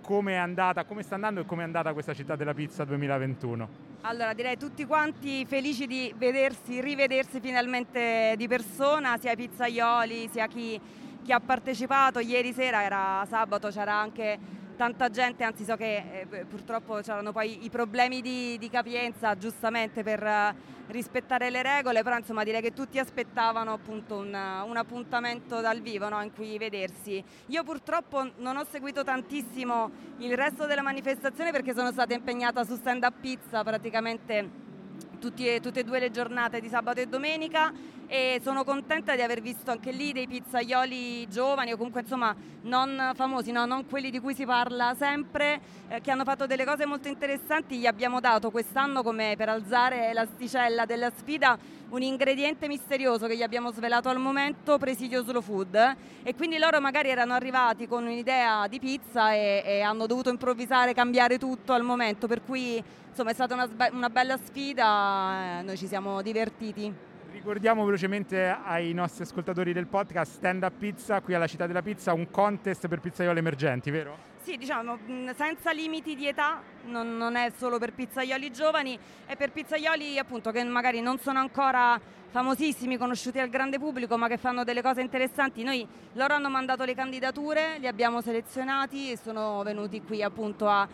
[0.00, 3.68] come è andata, come sta andando e come è andata questa Città della Pizza 2021?
[4.02, 10.46] Allora, direi tutti quanti felici di vedersi, rivedersi finalmente di persona, sia i pizzaioli, sia
[10.46, 10.80] chi,
[11.22, 12.18] chi ha partecipato.
[12.18, 14.38] Ieri sera era sabato, c'era anche
[14.80, 20.02] tanta gente, anzi so che eh, purtroppo c'erano poi i problemi di, di capienza giustamente
[20.02, 25.60] per uh, rispettare le regole, però insomma direi che tutti aspettavano appunto un, un appuntamento
[25.60, 27.22] dal vivo no, in cui vedersi.
[27.48, 29.90] Io purtroppo non ho seguito tantissimo
[30.20, 34.48] il resto della manifestazione perché sono stata impegnata su stand up pizza praticamente
[35.20, 37.70] tutti, tutte e due le giornate di sabato e domenica
[38.12, 43.12] e sono contenta di aver visto anche lì dei pizzaioli giovani o comunque insomma non
[43.14, 43.66] famosi, no?
[43.66, 47.78] non quelli di cui si parla sempre, eh, che hanno fatto delle cose molto interessanti.
[47.78, 51.56] Gli abbiamo dato quest'anno come per alzare l'asticella della sfida
[51.90, 56.80] un ingrediente misterioso che gli abbiamo svelato al momento, Presidio Slow Food e quindi loro
[56.80, 61.82] magari erano arrivati con un'idea di pizza e, e hanno dovuto improvvisare, cambiare tutto al
[61.84, 67.09] momento, per cui insomma è stata una, una bella sfida, eh, noi ci siamo divertiti.
[67.40, 72.12] Ricordiamo velocemente ai nostri ascoltatori del podcast Stand Up Pizza, qui alla Città della Pizza,
[72.12, 74.14] un contest per pizzaioli emergenti, vero?
[74.42, 74.98] Sì, diciamo,
[75.34, 80.50] senza limiti di età, non, non, è solo per pizzaioli giovani, è per pizzaioli appunto
[80.50, 81.98] che magari non sono ancora
[82.30, 85.62] famosissimi, conosciuti al grande pubblico, ma che fanno delle cose interessanti.
[85.62, 90.88] Noi, loro hanno mandato le candidature, li abbiamo selezionati e sono venuti qui appunto a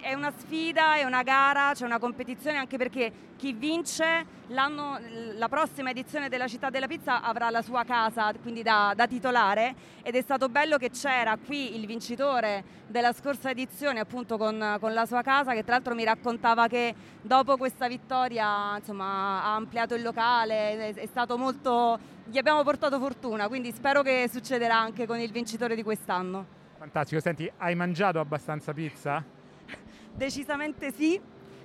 [0.00, 5.90] è una sfida, è una gara, c'è una competizione anche perché chi vince la prossima
[5.90, 10.22] edizione della Città della Pizza avrà la sua casa, quindi da, da, titolare ed è
[10.22, 15.22] stato bello che c'era qui il vincitore della scorsa edizione appunto con, con la sua
[15.22, 20.73] casa che tra l'altro mi raccontava che dopo questa vittoria insomma, ha ampliato il locale,
[20.78, 21.98] è, è stato molto...
[22.24, 26.62] gli abbiamo portato fortuna, quindi spero che succederà anche con il vincitore di quest'anno.
[26.78, 29.24] Fantastico, senti, hai mangiato abbastanza pizza?
[30.12, 31.20] Decisamente sì,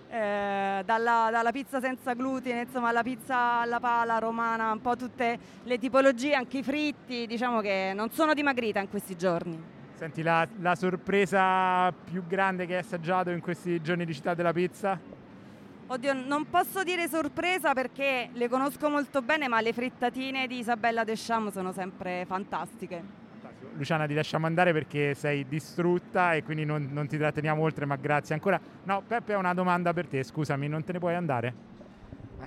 [0.10, 5.38] eh, dalla, dalla, pizza senza glutine, insomma la pizza alla pala romana, un po' tutte
[5.64, 9.78] le tipologie, anche i fritti, diciamo che non sono dimagrita in questi giorni.
[9.96, 14.54] Senti, la, la sorpresa più grande che hai assaggiato in questi giorni di città della
[14.54, 15.19] pizza?
[15.92, 21.04] Oddio, non posso dire sorpresa perché le conosco molto bene, ma le frittatine di Isabella
[21.04, 23.02] Deschamps sono sempre fantastiche.
[23.74, 27.96] Luciana ti lasciamo andare perché sei distrutta e quindi non, non ti tratteniamo oltre, ma
[27.96, 28.62] grazie ancora.
[28.84, 31.54] No, Peppe ha una domanda per te, scusami, non te ne puoi andare?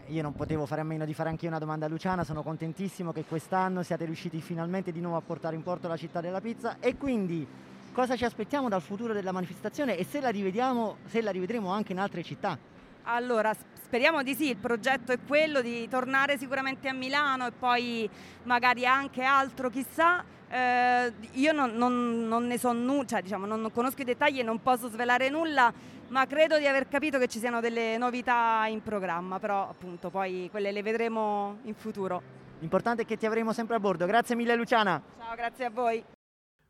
[0.06, 2.44] Io non potevo fare a meno di fare anche io una domanda a Luciana, sono
[2.44, 6.40] contentissimo che quest'anno siate riusciti finalmente di nuovo a portare in porto la città della
[6.40, 7.44] pizza e quindi
[7.93, 11.90] cosa ci aspettiamo dal futuro della manifestazione e se la rivediamo, se la rivedremo anche
[11.90, 12.70] in altre città?
[13.04, 18.08] Allora, speriamo di sì, il progetto è quello di tornare sicuramente a Milano e poi
[18.44, 20.24] magari anche altro, chissà.
[20.48, 24.42] Eh, io non, non, non, ne so nulla, cioè diciamo non conosco i dettagli e
[24.42, 25.72] non posso svelare nulla,
[26.08, 30.48] ma credo di aver capito che ci siano delle novità in programma, però appunto poi
[30.50, 32.40] quelle le vedremo in futuro.
[32.60, 34.06] L'importante è che ti avremo sempre a bordo.
[34.06, 35.02] Grazie mille Luciana.
[35.18, 36.04] Ciao, grazie a voi.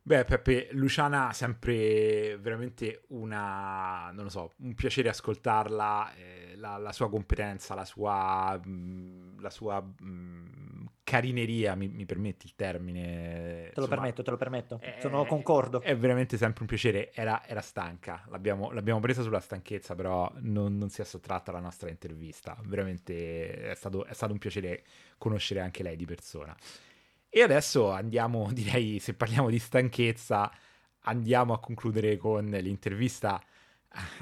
[0.04, 6.90] Beh, Peppe, Luciana sempre veramente una, non lo so, un piacere ascoltarla, eh, la, la,
[6.90, 12.56] sua competenza, la sua, mh, mm, la sua mh, mm, carineria, mi, mi, permetti il
[12.56, 13.02] termine?
[13.02, 15.80] Te Insomma, lo permetto, te lo permetto, è, sono concordo.
[15.80, 20.78] È veramente sempre un piacere, era, era stanca, l'abbiamo, l'abbiamo, presa sulla stanchezza, però non,
[20.78, 24.82] non, si è sottratta alla nostra intervista, veramente è stato, è stato un piacere
[25.16, 26.56] conoscere anche lei di persona.
[27.34, 30.52] E adesso andiamo, direi, se parliamo di stanchezza,
[31.04, 33.42] andiamo a concludere con l'intervista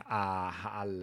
[0.05, 1.03] a, al,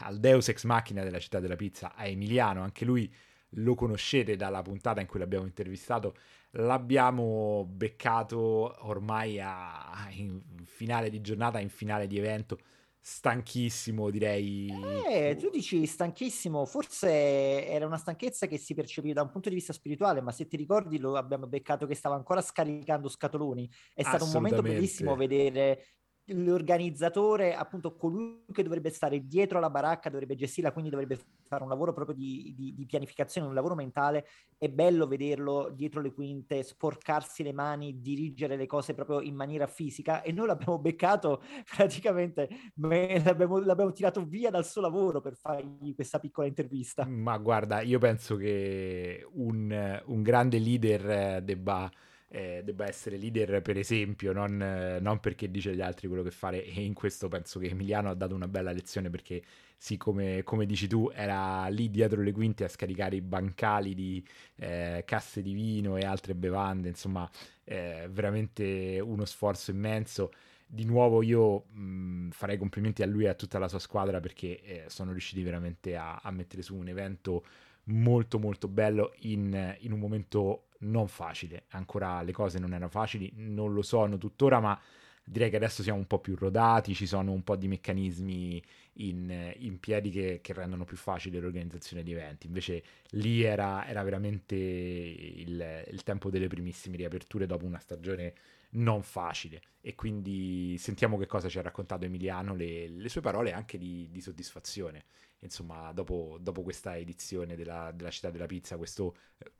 [0.00, 2.60] al, Deus Ex Machina della città della pizza, a Emiliano.
[2.60, 3.10] Anche lui
[3.56, 6.16] lo conoscete dalla puntata in cui l'abbiamo intervistato.
[6.50, 8.38] L'abbiamo beccato
[8.86, 12.58] ormai a, in finale di giornata, in finale di evento
[13.04, 14.72] stanchissimo, direi.
[15.10, 19.56] Eh, tu dici stanchissimo, forse era una stanchezza che si percepiva da un punto di
[19.56, 23.68] vista spirituale, ma se ti ricordi lo abbiamo beccato che stava ancora scaricando scatoloni.
[23.92, 25.84] È stato un momento bellissimo vedere
[26.26, 31.18] l'organizzatore, appunto colui che dovrebbe stare dietro la baracca, dovrebbe gestirla, quindi dovrebbe
[31.48, 34.26] fare un lavoro proprio di, di, di, pianificazione, un lavoro mentale.
[34.56, 39.66] È bello vederlo dietro le quinte, sporcarsi le mani, dirigere le cose proprio in maniera
[39.66, 41.42] fisica e noi l'abbiamo beccato
[41.74, 47.04] praticamente, l'abbiamo, l'abbiamo tirato via dal suo lavoro per fargli questa piccola intervista.
[47.04, 51.90] Ma guarda, io penso che un, un grande leader debba
[52.34, 56.30] eh, debba essere leader per esempio, non, eh, non, perché dice agli altri quello che
[56.30, 56.64] fare.
[56.64, 59.42] E in questo penso che Emiliano ha dato una bella lezione perché
[59.76, 64.24] sì, come, come dici tu, era lì dietro le quinte a scaricare i bancali di
[64.56, 67.28] eh, casse di vino e altre bevande, insomma,
[67.64, 70.32] eh, veramente uno sforzo immenso.
[70.66, 74.62] Di nuovo io mh, farei complimenti a lui e a tutta la sua squadra perché
[74.62, 77.44] eh, sono riusciti veramente a, a, mettere su un evento
[77.84, 83.32] molto molto bello in, in, un momento non facile, ancora le cose non erano facili,
[83.36, 84.78] non lo sono tuttora, ma
[85.24, 88.62] direi che adesso siamo un po' più rodati, ci sono un po' di meccanismi
[88.94, 92.46] in, in piedi che, che, rendono più facile l'organizzazione di eventi.
[92.46, 98.34] Invece lì era, era veramente il, il, tempo delle primissime riaperture dopo una stagione
[98.72, 99.60] non facile.
[99.80, 104.08] E quindi sentiamo che cosa ci ha raccontato Emiliano, le, le sue parole anche di,
[104.10, 105.04] di soddisfazione.
[105.40, 109.16] Insomma, dopo, dopo questa edizione della, della Città della Pizza, questo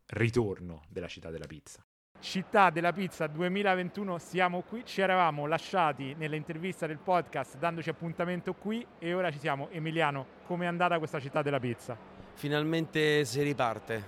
[0.06, 1.84] ritorno della Città della Pizza.
[2.20, 8.86] Città della Pizza 2021 siamo qui, ci eravamo lasciati nell'intervista del podcast dandoci appuntamento qui
[9.00, 9.68] e ora ci siamo.
[9.70, 11.98] Emiliano, com'è andata questa Città della Pizza?
[12.34, 14.04] Finalmente si riparte,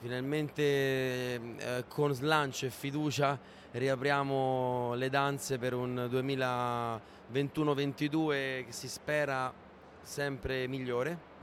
[0.00, 3.38] finalmente eh, con slancio e fiducia
[3.78, 9.52] riapriamo le danze per un 2021-22 che si spera
[10.02, 11.34] sempre migliore.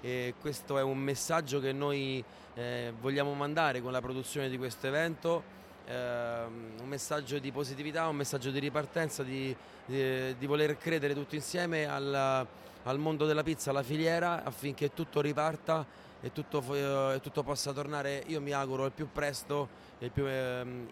[0.00, 2.24] E questo è un messaggio che noi
[2.54, 5.42] eh, vogliamo mandare con la produzione di questo evento,
[5.86, 9.54] eh, un messaggio di positività, un messaggio di ripartenza, di,
[9.84, 12.46] di, di voler credere tutti insieme al,
[12.84, 15.84] al, mondo della pizza, alla filiera, affinché tutto riparta
[16.20, 20.88] e tutto, eh, tutto possa tornare, io mi auguro, il più presto il più ehm,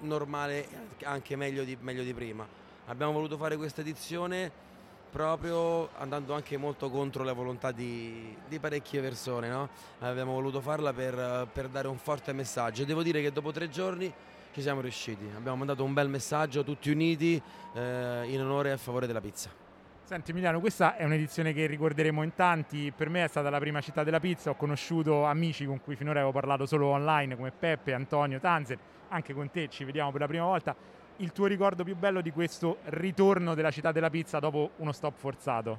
[0.00, 0.68] normale,
[1.02, 2.46] anche meglio di, meglio di prima.
[2.86, 4.64] Abbiamo voluto fare questa edizione
[5.10, 9.48] proprio andando anche molto contro la volontà di, di parecchie persone.
[9.48, 9.68] No?
[10.00, 14.12] Abbiamo voluto farla per, per, dare un forte messaggio devo dire che dopo tre giorni
[14.52, 15.24] ci siamo riusciti.
[15.34, 17.40] Abbiamo mandato un bel messaggio tutti uniti
[17.74, 19.65] eh, in onore e a favore della pizza.
[20.06, 23.80] Senti Emiliano, questa è un'edizione che ricorderemo in tanti, per me è stata la prima
[23.80, 27.92] città della pizza, ho conosciuto amici con cui finora avevo parlato solo online come Peppe,
[27.92, 28.78] Antonio, Tanzer,
[29.08, 30.76] anche con te ci vediamo per la prima volta.
[31.16, 35.16] Il tuo ricordo più bello di questo ritorno della città della pizza dopo uno stop
[35.16, 35.78] forzato?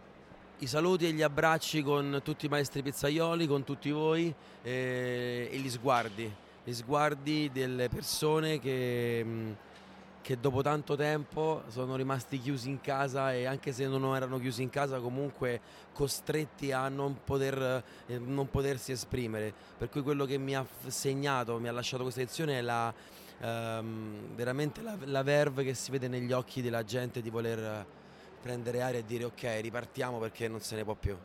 [0.57, 5.57] I saluti e gli abbracci con tutti i maestri pizzaioli, con tutti voi eh, e
[5.57, 6.29] gli sguardi,
[6.65, 9.51] gli sguardi delle persone che, mm,
[10.27, 14.61] che, dopo tanto tempo sono rimasti chiusi in casa e anche se non erano chiusi
[14.61, 15.61] in casa comunque
[15.93, 19.53] costretti a non, poter, eh, non potersi esprimere.
[19.77, 22.93] Per cui quello che mi ha segnato, mi ha lasciato questa edizione è la
[23.39, 27.85] ehm, veramente la, la verve che si vede negli occhi della gente di voler
[28.41, 31.15] prendere aria e dire ok ripartiamo perché non se ne può più.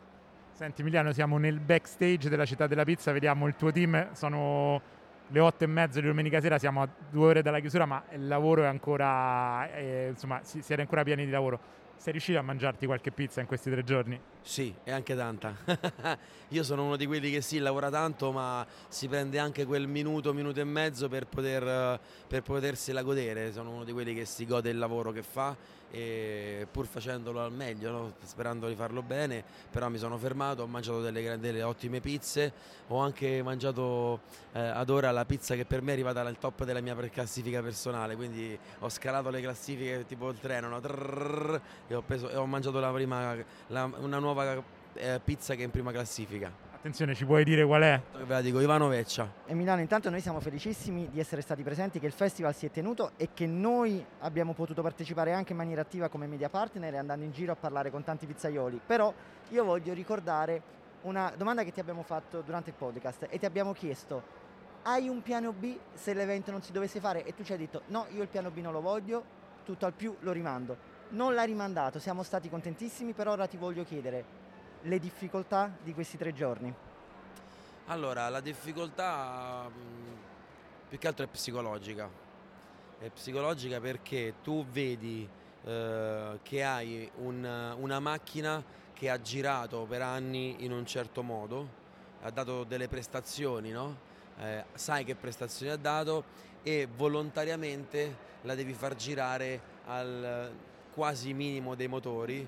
[0.53, 4.81] Senti Emiliano, siamo nel backstage della città della pizza, vediamo il tuo team, sono
[5.27, 8.27] le otto e mezzo di domenica sera, siamo a due ore dalla chiusura, ma il
[8.27, 11.81] lavoro è ancora, eh, insomma, siete ancora pieni di lavoro.
[11.95, 14.19] Sei riuscito a mangiarti qualche pizza in questi tre giorni?
[14.41, 15.55] Sì, e anche tanta.
[16.49, 20.33] Io sono uno di quelli che sì, lavora tanto, ma si prende anche quel minuto,
[20.33, 21.97] minuto e mezzo per, poter,
[22.27, 23.53] per potersela godere.
[23.53, 25.55] Sono uno di quelli che si gode il lavoro che fa
[26.71, 28.13] pur facendolo al meglio, no?
[28.23, 32.51] sperando di farlo bene, però mi sono fermato, ho mangiato delle, delle ottime pizze,
[32.87, 34.21] ho anche mangiato
[34.53, 37.61] eh, ad ora la pizza che per me è arrivata al top della mia classifica
[37.61, 40.79] personale, quindi ho scalato le classifiche tipo il treno no?
[40.79, 43.35] Trrr, e, ho preso, e, ho mangiato la prima,
[43.67, 44.63] la, una nuova
[44.93, 46.72] eh, pizza che è in prima classifica.
[46.83, 48.01] Attenzione, ci puoi dire qual è?
[48.25, 49.31] Ve la dico, Ivano Veccia.
[49.45, 53.11] Emiliano, intanto noi siamo felicissimi di essere stati presenti, che il festival si è tenuto
[53.15, 57.31] e che noi abbiamo potuto partecipare anche in maniera attiva come media partner andando in
[57.31, 58.81] giro a parlare con tanti pizzaioli.
[58.85, 59.13] Però
[59.51, 60.61] io voglio ricordare
[61.03, 64.41] una domanda che ti abbiamo fatto durante il podcast e ti abbiamo chiesto
[64.81, 67.83] hai un piano B se l'evento non si dovesse fare e tu ci hai detto
[67.87, 69.23] no, io il piano B non lo voglio,
[69.63, 70.75] tutto al più lo rimando.
[71.11, 74.42] Non l'hai rimandato, siamo stati contentissimi, però ora ti voglio chiedere
[74.83, 76.73] le difficoltà di questi tre giorni?
[77.87, 80.13] Allora, la difficoltà mm,
[80.89, 82.09] più che altro è psicologica.
[82.99, 85.27] È psicologica perché tu vedi
[85.65, 91.81] eh, che hai un, una macchina che ha girato per anni in un certo modo,
[92.21, 94.11] ha dato delle prestazioni, no?
[94.39, 100.51] eh, sai che prestazioni ha dato e volontariamente la devi far girare al
[100.93, 102.47] quasi minimo dei motori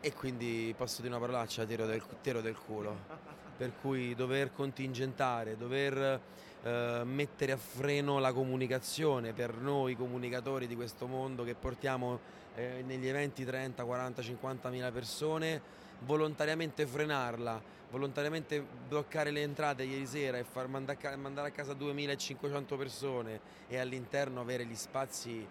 [0.00, 3.26] e quindi posso dire una parolaccia, tiro del, tiro del culo.
[3.56, 6.20] Per cui dover contingentare, dover
[6.62, 12.20] eh, mettere a freno la comunicazione per noi comunicatori di questo mondo che portiamo
[12.54, 15.60] eh, negli eventi 30, 40, 50 mila persone,
[16.00, 17.60] volontariamente frenarla,
[17.90, 24.40] volontariamente bloccare le entrate ieri sera e far mandare a casa 2500 persone e all'interno
[24.40, 25.44] avere gli spazi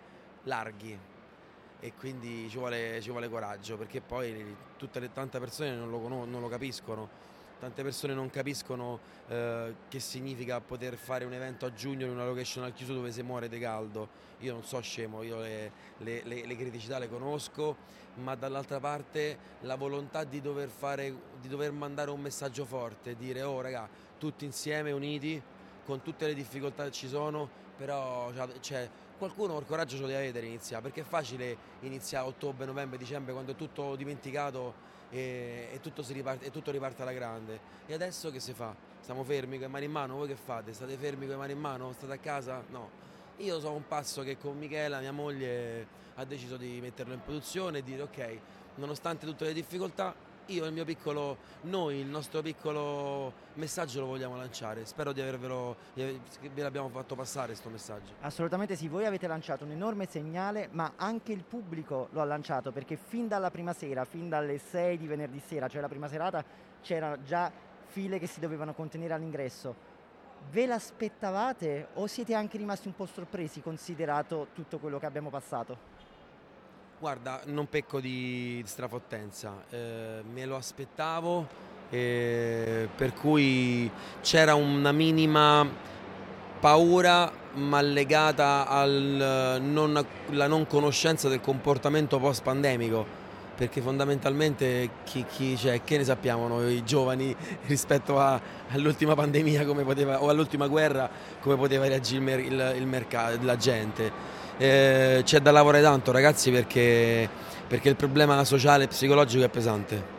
[0.44, 0.98] larghi
[1.80, 6.08] e quindi ci vuole, ci vuole coraggio perché poi tutte le, tante persone non lo,
[6.08, 7.26] non lo capiscono
[7.60, 12.26] tante persone non capiscono eh, che significa poter fare un evento a giugno in una
[12.26, 14.26] location al chiuso dove si muore di caldo.
[14.40, 17.76] Io non so scemo, io le, le, le, le criticità le conosco,
[18.16, 23.42] ma dall'altra parte la volontà di dover, fare, di dover mandare un messaggio forte, dire
[23.42, 23.90] oh raga,
[24.20, 25.42] tutti insieme, uniti,
[25.86, 28.88] con tutte le difficoltà che ci sono, però cioè,
[29.18, 33.34] qualcuno il coraggio ce lo deve avere iniziare, perché è facile iniziare ottobre, novembre, dicembre
[33.34, 37.60] quando è tutto dimenticato e, e, tutto riparte, e, tutto riparte, alla grande.
[37.86, 38.76] E adesso che si fa?
[39.02, 40.16] Stiamo fermi con le mani in mano?
[40.16, 40.74] Voi che fate?
[40.74, 41.92] State fermi con le mani in mano?
[41.94, 42.64] State a casa?
[42.70, 43.06] No.
[43.38, 47.80] Io sono un passo che con Michela, mia moglie, ha deciso di metterlo in produzione
[47.80, 48.40] e dire ok,
[48.76, 50.14] nonostante tutte le difficoltà,
[50.48, 54.86] io il mio piccolo, noi il nostro piccolo messaggio lo vogliamo lanciare.
[54.86, 56.20] Spero di avervelo, che
[56.54, 58.14] ve l'abbiamo fatto passare questo messaggio.
[58.22, 62.72] Assolutamente sì, voi avete lanciato un enorme segnale, ma anche il pubblico lo ha lanciato
[62.72, 66.44] perché fin dalla prima sera, fin dalle 6 di venerdì sera, cioè la prima serata,
[66.82, 67.52] c'erano già
[67.88, 69.96] file che si dovevano contenere all'ingresso.
[70.52, 75.97] Ve l'aspettavate o siete anche rimasti un po' sorpresi considerato tutto quello che abbiamo passato?
[77.00, 81.48] Guarda, non pecco di strafottenza, eh, me lo aspettavo,
[81.92, 83.88] eh, per cui
[84.22, 85.64] c'era una minima
[86.60, 93.06] paura ma legata alla non, conoscenza del comportamento post pandemico
[93.56, 97.36] perché fondamentalmente chi, chi cioè, che ne sappiamo noi giovani
[97.68, 101.08] rispetto a, all'ultima pandemia poteva, o all'ultima guerra
[101.42, 107.30] come poteva reagire il, il mercato, la gente eh, c'è da lavorare tanto ragazzi perché,
[107.68, 110.16] perché il problema sociale e psicologico è pesante.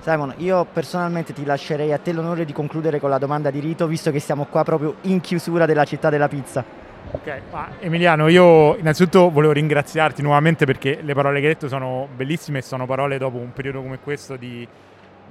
[0.00, 3.86] Simon, io personalmente ti lascerei a te l'onore di concludere con la domanda di rito,
[3.86, 6.64] visto che siamo qua proprio in chiusura della città della pizza.
[7.10, 12.06] Ok, ma Emiliano, io innanzitutto volevo ringraziarti nuovamente perché le parole che hai detto sono
[12.14, 14.66] bellissime e sono parole dopo un periodo come questo di,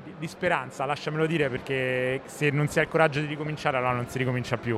[0.03, 3.93] di, di speranza, lasciamelo dire, perché se non si ha il coraggio di ricominciare allora
[3.93, 4.77] non si ricomincia più.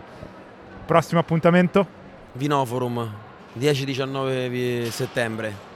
[0.86, 1.88] Prossimo appuntamento?
[2.34, 3.12] Vinoforum,
[3.58, 5.68] 10-19 settembre.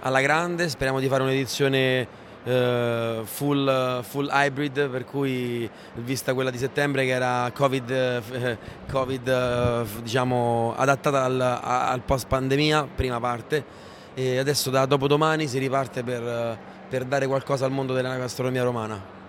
[0.00, 2.06] Alla grande, speriamo di fare un'edizione
[2.44, 8.56] uh, full, full, hybrid per cui vista quella di settembre che era covid, uh,
[8.90, 15.58] COVID uh, diciamo adattata al, al, post pandemia prima parte e adesso da dopodomani si
[15.58, 16.58] riparte per,
[16.88, 19.19] per dare qualcosa al mondo della gastronomia romana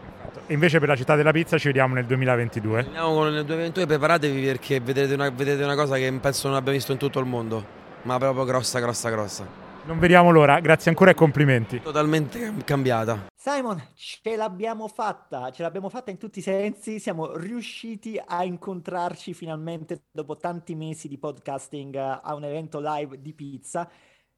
[0.51, 2.79] invece per la città della pizza ci vediamo nel 2022.
[2.79, 6.91] Andiamo nel 2022, preparatevi perché vedrete una, vedete una cosa che penso non abbiamo visto
[6.91, 7.65] in tutto il mondo,
[8.03, 9.69] ma proprio grossa, grossa, grossa.
[9.83, 11.81] Non vediamo l'ora, grazie ancora e complimenti.
[11.81, 13.29] Totalmente cambiata.
[13.33, 19.33] Simon, ce l'abbiamo fatta, ce l'abbiamo fatta in tutti i sensi, siamo riusciti a incontrarci
[19.33, 23.89] finalmente dopo tanti mesi di podcasting a un evento live di pizza.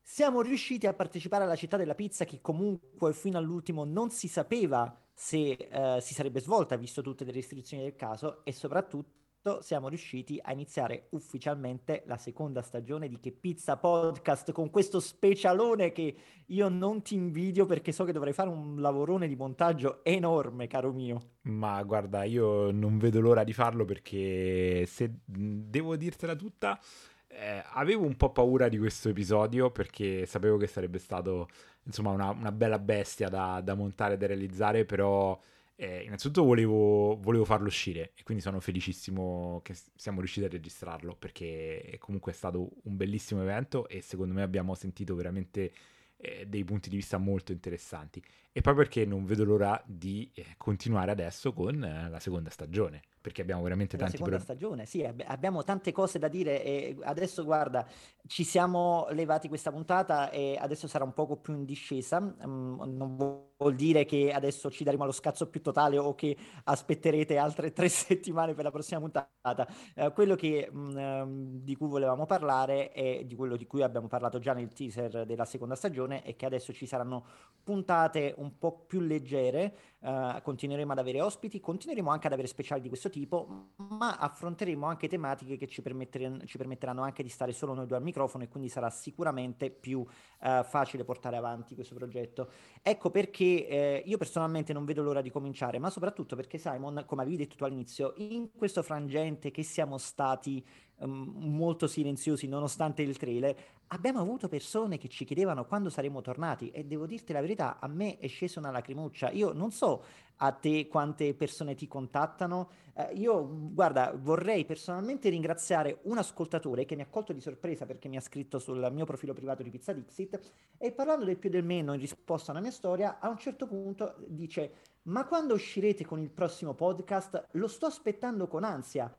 [0.01, 5.02] Siamo riusciti a partecipare alla città della pizza che comunque fino all'ultimo non si sapeva
[5.13, 9.21] se eh, si sarebbe svolta visto tutte le restrizioni del caso e soprattutto
[9.61, 15.91] siamo riusciti a iniziare ufficialmente la seconda stagione di Che Pizza Podcast con questo specialone
[15.91, 16.15] che
[16.45, 20.93] io non ti invidio perché so che dovrei fare un lavorone di montaggio enorme, caro
[20.93, 21.31] mio.
[21.41, 26.79] Ma guarda, io non vedo l'ora di farlo perché se devo dirtela tutta,
[27.27, 31.49] eh, avevo un po' paura di questo episodio perché sapevo che sarebbe stato
[31.83, 35.39] insomma una, una bella bestia da, da, montare da realizzare, però
[35.75, 41.15] eh, innanzitutto volevo, volevo, farlo uscire e quindi sono felicissimo che siamo riusciti a registrarlo
[41.15, 45.71] perché comunque è stato un bellissimo evento e secondo me abbiamo sentito veramente
[46.17, 48.23] eh, dei punti di vista molto interessanti.
[48.51, 53.01] E poi perché non vedo l'ora di eh, continuare adesso con eh, la seconda stagione
[53.23, 54.43] perché abbiamo veramente la tanti seconda pro...
[54.43, 57.87] stagione, sì, ab- abbiamo tante cose da dire e adesso guarda,
[58.27, 63.15] ci siamo levati questa puntata e adesso sarà un poco più in discesa, um, non
[63.15, 66.35] vuol dire che adesso ci daremo lo scazzo più totale o che
[66.65, 69.67] aspetterete altre tre settimane per la prossima puntata.
[69.95, 74.37] Uh, quello che, um, di cui volevamo parlare e di quello di cui abbiamo parlato
[74.39, 77.25] già nel teaser della seconda stagione è che adesso ci saranno
[77.63, 82.81] puntate un po' più leggere, uh, continueremo ad avere ospiti, continueremo anche ad avere speciali
[82.81, 87.51] di questo tipo, ma affronteremo anche tematiche che ci, permetter- ci permetteranno anche di stare
[87.53, 91.95] solo noi due al microfono e quindi sarà sicuramente più uh, facile portare avanti questo
[91.95, 92.49] progetto.
[92.81, 97.21] Ecco perché eh, io personalmente non vedo l'ora di cominciare, ma soprattutto perché Simon, come
[97.21, 100.63] avevi detto tu all'inizio, in questo frangente che siamo stati
[101.03, 103.55] um, molto silenziosi nonostante il trailer,
[103.87, 107.87] abbiamo avuto persone che ci chiedevano quando saremmo tornati e devo dirti la verità, a
[107.87, 109.29] me è scesa una lacrimuccia.
[109.31, 110.03] Io non so
[110.37, 112.69] a te quante persone ti contattano.
[112.95, 118.07] Eh, io, guarda, vorrei personalmente ringraziare un ascoltatore che mi ha colto di sorpresa perché
[118.09, 120.39] mi ha scritto sul mio profilo privato di Pizza Dixit
[120.77, 123.67] e parlando del più e del meno in risposta alla mia storia, a un certo
[123.67, 127.49] punto dice ma quando uscirete con il prossimo podcast?
[127.51, 129.13] Lo sto aspettando con ansia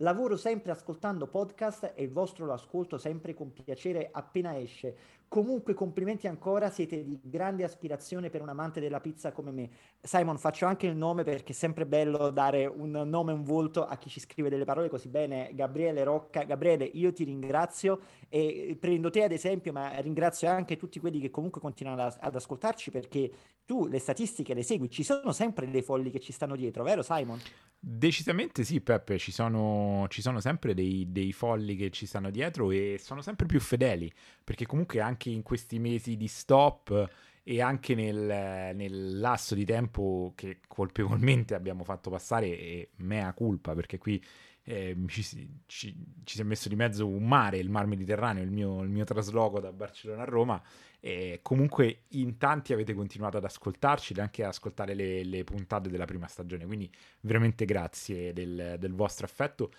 [0.00, 4.94] Lavoro sempre ascoltando podcast e il vostro lo ascolto sempre con piacere appena esce.
[5.28, 9.70] Comunque complimenti ancora, siete di grande aspirazione per un amante della pizza come me.
[10.00, 13.96] Simon, faccio anche il nome perché è sempre bello dare un nome un volto a
[13.96, 15.50] chi ci scrive delle parole così bene.
[15.52, 21.00] Gabriele Rocca, Gabriele, io ti ringrazio e prendo te ad esempio, ma ringrazio anche tutti
[21.00, 23.30] quelli che comunque continuano ad, ad ascoltarci perché
[23.66, 27.02] tu le statistiche le segui, ci sono sempre dei folli che ci stanno dietro, vero
[27.02, 27.40] Simon?
[27.78, 32.70] Decisamente sì, Peppe, ci sono, ci sono sempre dei, dei, folli che ci stanno dietro
[32.70, 34.10] e sono sempre più fedeli,
[34.42, 37.10] perché comunque anche in questi mesi di stop
[37.42, 43.74] e anche nel, nel lasso di tempo che colpevolmente abbiamo fatto passare, e mea culpa,
[43.74, 44.22] perché qui
[44.68, 45.94] eh, ci, ci, ci,
[46.24, 49.60] si è messo di mezzo un mare, il mar Mediterraneo, il mio, il mio trasloco
[49.60, 50.60] da Barcellona a Roma.
[50.98, 55.88] E comunque in tanti avete continuato ad ascoltarci e anche ad ascoltare le, le, puntate
[55.88, 56.66] della prima stagione.
[56.66, 56.90] Quindi
[57.20, 59.70] veramente grazie del, del vostro affetto.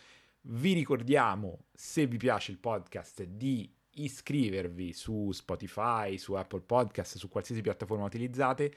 [0.50, 3.70] Vi ricordiamo, se vi piace il podcast, di
[4.04, 8.74] iscrivervi su Spotify, su Apple Podcast, su qualsiasi piattaforma utilizzate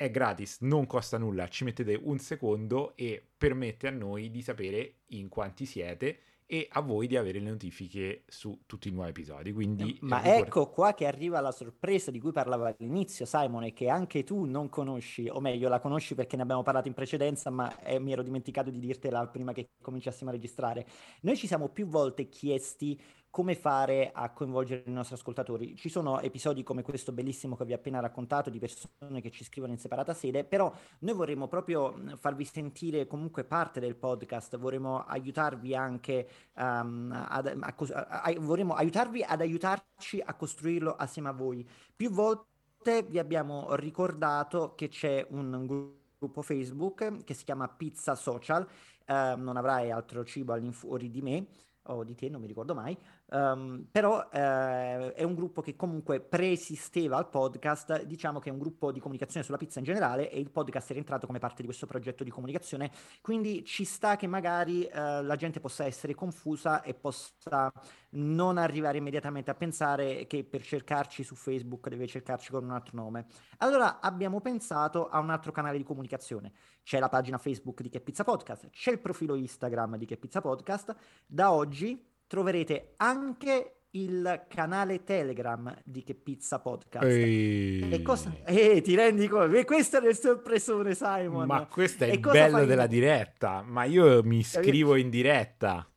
[0.00, 5.00] è gratis, non costa nulla, ci mettete un secondo e permette a noi di sapere
[5.08, 9.52] in quanti siete e a voi di avere le notifiche su tutti i nuovi episodi.
[9.52, 13.72] Quindi, Ma eh, ecco qua che arriva la sorpresa di cui parlava all'inizio, Simon, e
[13.72, 17.50] che anche tu non conosci, o meglio, la conosci perché ne abbiamo parlato in precedenza,
[17.50, 20.86] ma eh, mi ero dimenticato di dirtela prima che cominciassimo a registrare.
[21.20, 23.00] Noi ci siamo più volte chiesti
[23.30, 25.76] come fare a coinvolgere i nostri ascoltatori.
[25.76, 29.44] Ci sono episodi come questo bellissimo che vi ho appena raccontato di persone che ci
[29.44, 35.04] scrivono in separata sede, però noi vorremmo proprio farvi sentire comunque parte del podcast, vorremmo
[35.04, 41.32] aiutarvi anche um, ad, a, a, a, vorremmo aiutarvi ad aiutarci a costruirlo assieme a
[41.32, 41.66] voi.
[41.94, 48.66] Più volte vi abbiamo ricordato che c'è un gruppo Facebook che si chiama Pizza Social,
[49.06, 51.46] uh, non avrai altro cibo all'infuori di me
[51.84, 52.96] o di te, non mi ricordo mai,
[53.32, 58.58] Um, però eh, è un gruppo che comunque preesisteva al podcast, diciamo che è un
[58.58, 61.66] gruppo di comunicazione sulla pizza in generale e il podcast è rientrato come parte di
[61.66, 62.90] questo progetto di comunicazione,
[63.20, 67.72] quindi ci sta che magari eh, la gente possa essere confusa e possa
[68.10, 72.96] non arrivare immediatamente a pensare che per cercarci su Facebook deve cercarci con un altro
[72.96, 73.26] nome.
[73.58, 76.52] Allora abbiamo pensato a un altro canale di comunicazione.
[76.82, 80.40] C'è la pagina Facebook di Che Pizza Podcast, c'è il profilo Instagram di Che Pizza
[80.40, 80.96] Podcast.
[81.26, 87.04] Da oggi troverete anche il canale Telegram di Che Pizza Podcast.
[87.04, 87.90] Ehi.
[87.90, 88.32] E cosa...
[88.44, 89.56] Eh, ti rendi conto?
[89.56, 91.46] E questo è il sorpresone, Simon.
[91.46, 93.64] Ma questo è e il bello della diretta.
[93.66, 95.89] Ma io mi iscrivo in diretta.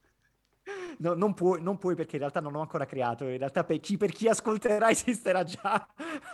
[1.00, 3.26] No, non, puoi, non, puoi, perché in realtà non ho ancora creato.
[3.26, 5.88] In realtà per chi, per chi ascolterà esisterà già.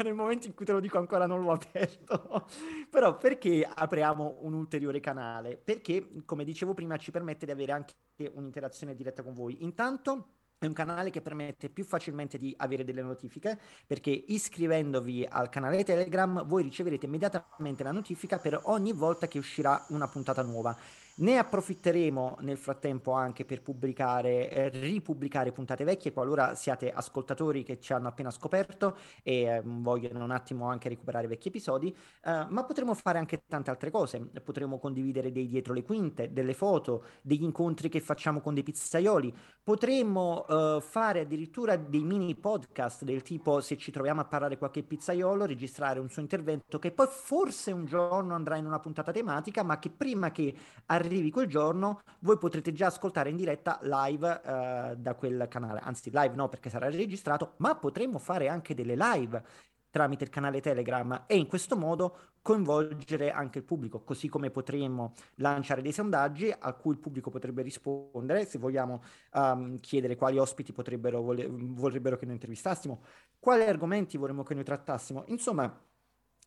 [0.04, 2.48] Nel momento in cui te lo dico ancora non l'ho aperto.
[2.90, 5.58] Però perché apriamo un ulteriore canale?
[5.58, 7.94] Perché, come dicevo prima, ci permette di avere anche
[8.34, 9.64] un'interazione diretta con voi.
[9.64, 13.58] Intanto è un canale che permette più facilmente di avere delle notifiche
[13.88, 19.86] perché iscrivendovi al canale Telegram voi riceverete immediatamente la notifica per ogni volta che uscirà
[19.90, 20.78] una puntata nuova.
[21.20, 27.78] Ne approfitteremo nel frattempo anche per pubblicare, eh, ripubblicare puntate vecchie qualora siate ascoltatori che
[27.78, 31.94] ci hanno appena scoperto e eh, vogliono un attimo anche recuperare vecchi episodi,
[32.24, 34.30] eh, ma potremo fare anche tante altre cose.
[34.42, 39.36] Potremo condividere dei dietro le quinte, delle foto, degli incontri che facciamo con dei pizzaioli.
[39.62, 44.84] Potremmo eh, fare addirittura dei mini podcast del tipo se ci troviamo a parlare qualche
[44.84, 49.64] pizzaiolo, registrare un suo intervento che poi forse un giorno andrà in una puntata tematica,
[49.64, 50.56] ma che prima che
[50.86, 55.80] arrivi arrivi quel giorno, voi potrete già ascoltare in diretta live eh, da quel canale.
[55.84, 59.44] Anzi, live no perché sarà registrato, ma potremmo fare anche delle live
[59.90, 65.14] tramite il canale Telegram e in questo modo coinvolgere anche il pubblico, così come potremmo
[65.36, 69.02] lanciare dei sondaggi a cui il pubblico potrebbe rispondere, se vogliamo
[69.34, 73.02] um, chiedere quali ospiti vorrebbero che noi intervistassimo,
[73.40, 75.24] quali argomenti vorremmo che noi trattassimo.
[75.28, 75.76] Insomma,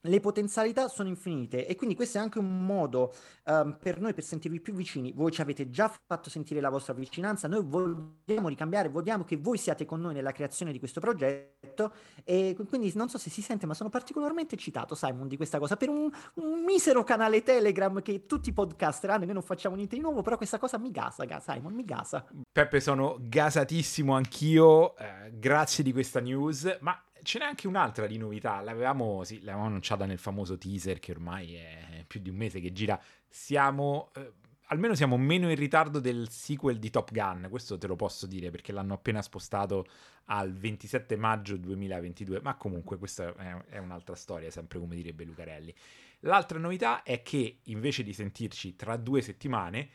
[0.03, 3.15] le potenzialità sono infinite e quindi questo è anche un modo
[3.45, 5.13] um, per noi per sentirvi più vicini.
[5.13, 9.59] Voi ci avete già fatto sentire la vostra vicinanza, noi vogliamo ricambiare, vogliamo che voi
[9.59, 11.93] siate con noi nella creazione di questo progetto
[12.25, 15.77] e quindi non so se si sente ma sono particolarmente eccitato Simon di questa cosa
[15.77, 19.77] per un, un misero canale Telegram che tutti i podcaster hanno e noi non facciamo
[19.77, 22.27] niente di nuovo però questa cosa mi gasa Simon, mi gasa.
[22.51, 28.19] Peppe sono gasatissimo anch'io, eh, grazie di questa news ma ce n'è anche un'altra di
[28.19, 28.61] novità.
[28.61, 32.73] L'avevamo, sì, l'avevamo annunciata nel famoso teaser che ormai è più di un mese che
[32.73, 33.01] gira.
[33.29, 34.11] Siamo.
[34.15, 34.33] Eh,
[34.67, 38.51] almeno siamo meno in ritardo del sequel di Top Gun, questo te lo posso dire
[38.51, 39.87] perché l'hanno appena spostato
[40.27, 45.75] al 27 maggio 2022, ma comunque questa è, è un'altra storia, sempre come direbbe Lucarelli.
[46.21, 49.91] L'altra novità è che invece di sentirci tra due settimane,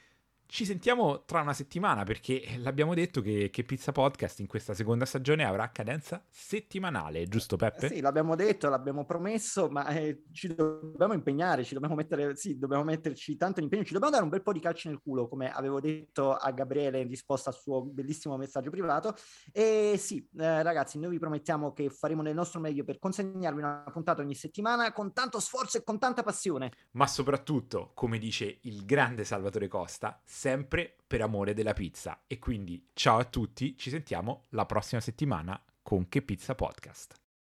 [0.49, 5.03] Ci sentiamo tra una settimana perché l'abbiamo detto che, che Pizza Podcast in questa seconda
[5.03, 7.89] stagione avrà cadenza settimanale, giusto Peppe?
[7.89, 12.85] Sì, l'abbiamo detto, l'abbiamo promesso, ma eh, ci dobbiamo impegnare, ci dobbiamo mettere, sì, dobbiamo
[12.85, 15.51] metterci tanto in impegno, ci dobbiamo dare un bel po' di calci nel culo, come
[15.51, 19.15] avevo detto a Gabriele in risposta al suo bellissimo messaggio privato.
[19.51, 23.83] E sì, eh, ragazzi, noi vi promettiamo che faremo del nostro meglio per consegnarvi una
[23.91, 26.71] puntata ogni settimana con tanto sforzo e con tanta passione.
[26.91, 32.21] Ma soprattutto, come dice il grande Salvatore Costa, sempre per amore della pizza.
[32.27, 37.26] E quindi ciao a tutti, ci sentiamo la prossima settimana con Che Pizza Podcast.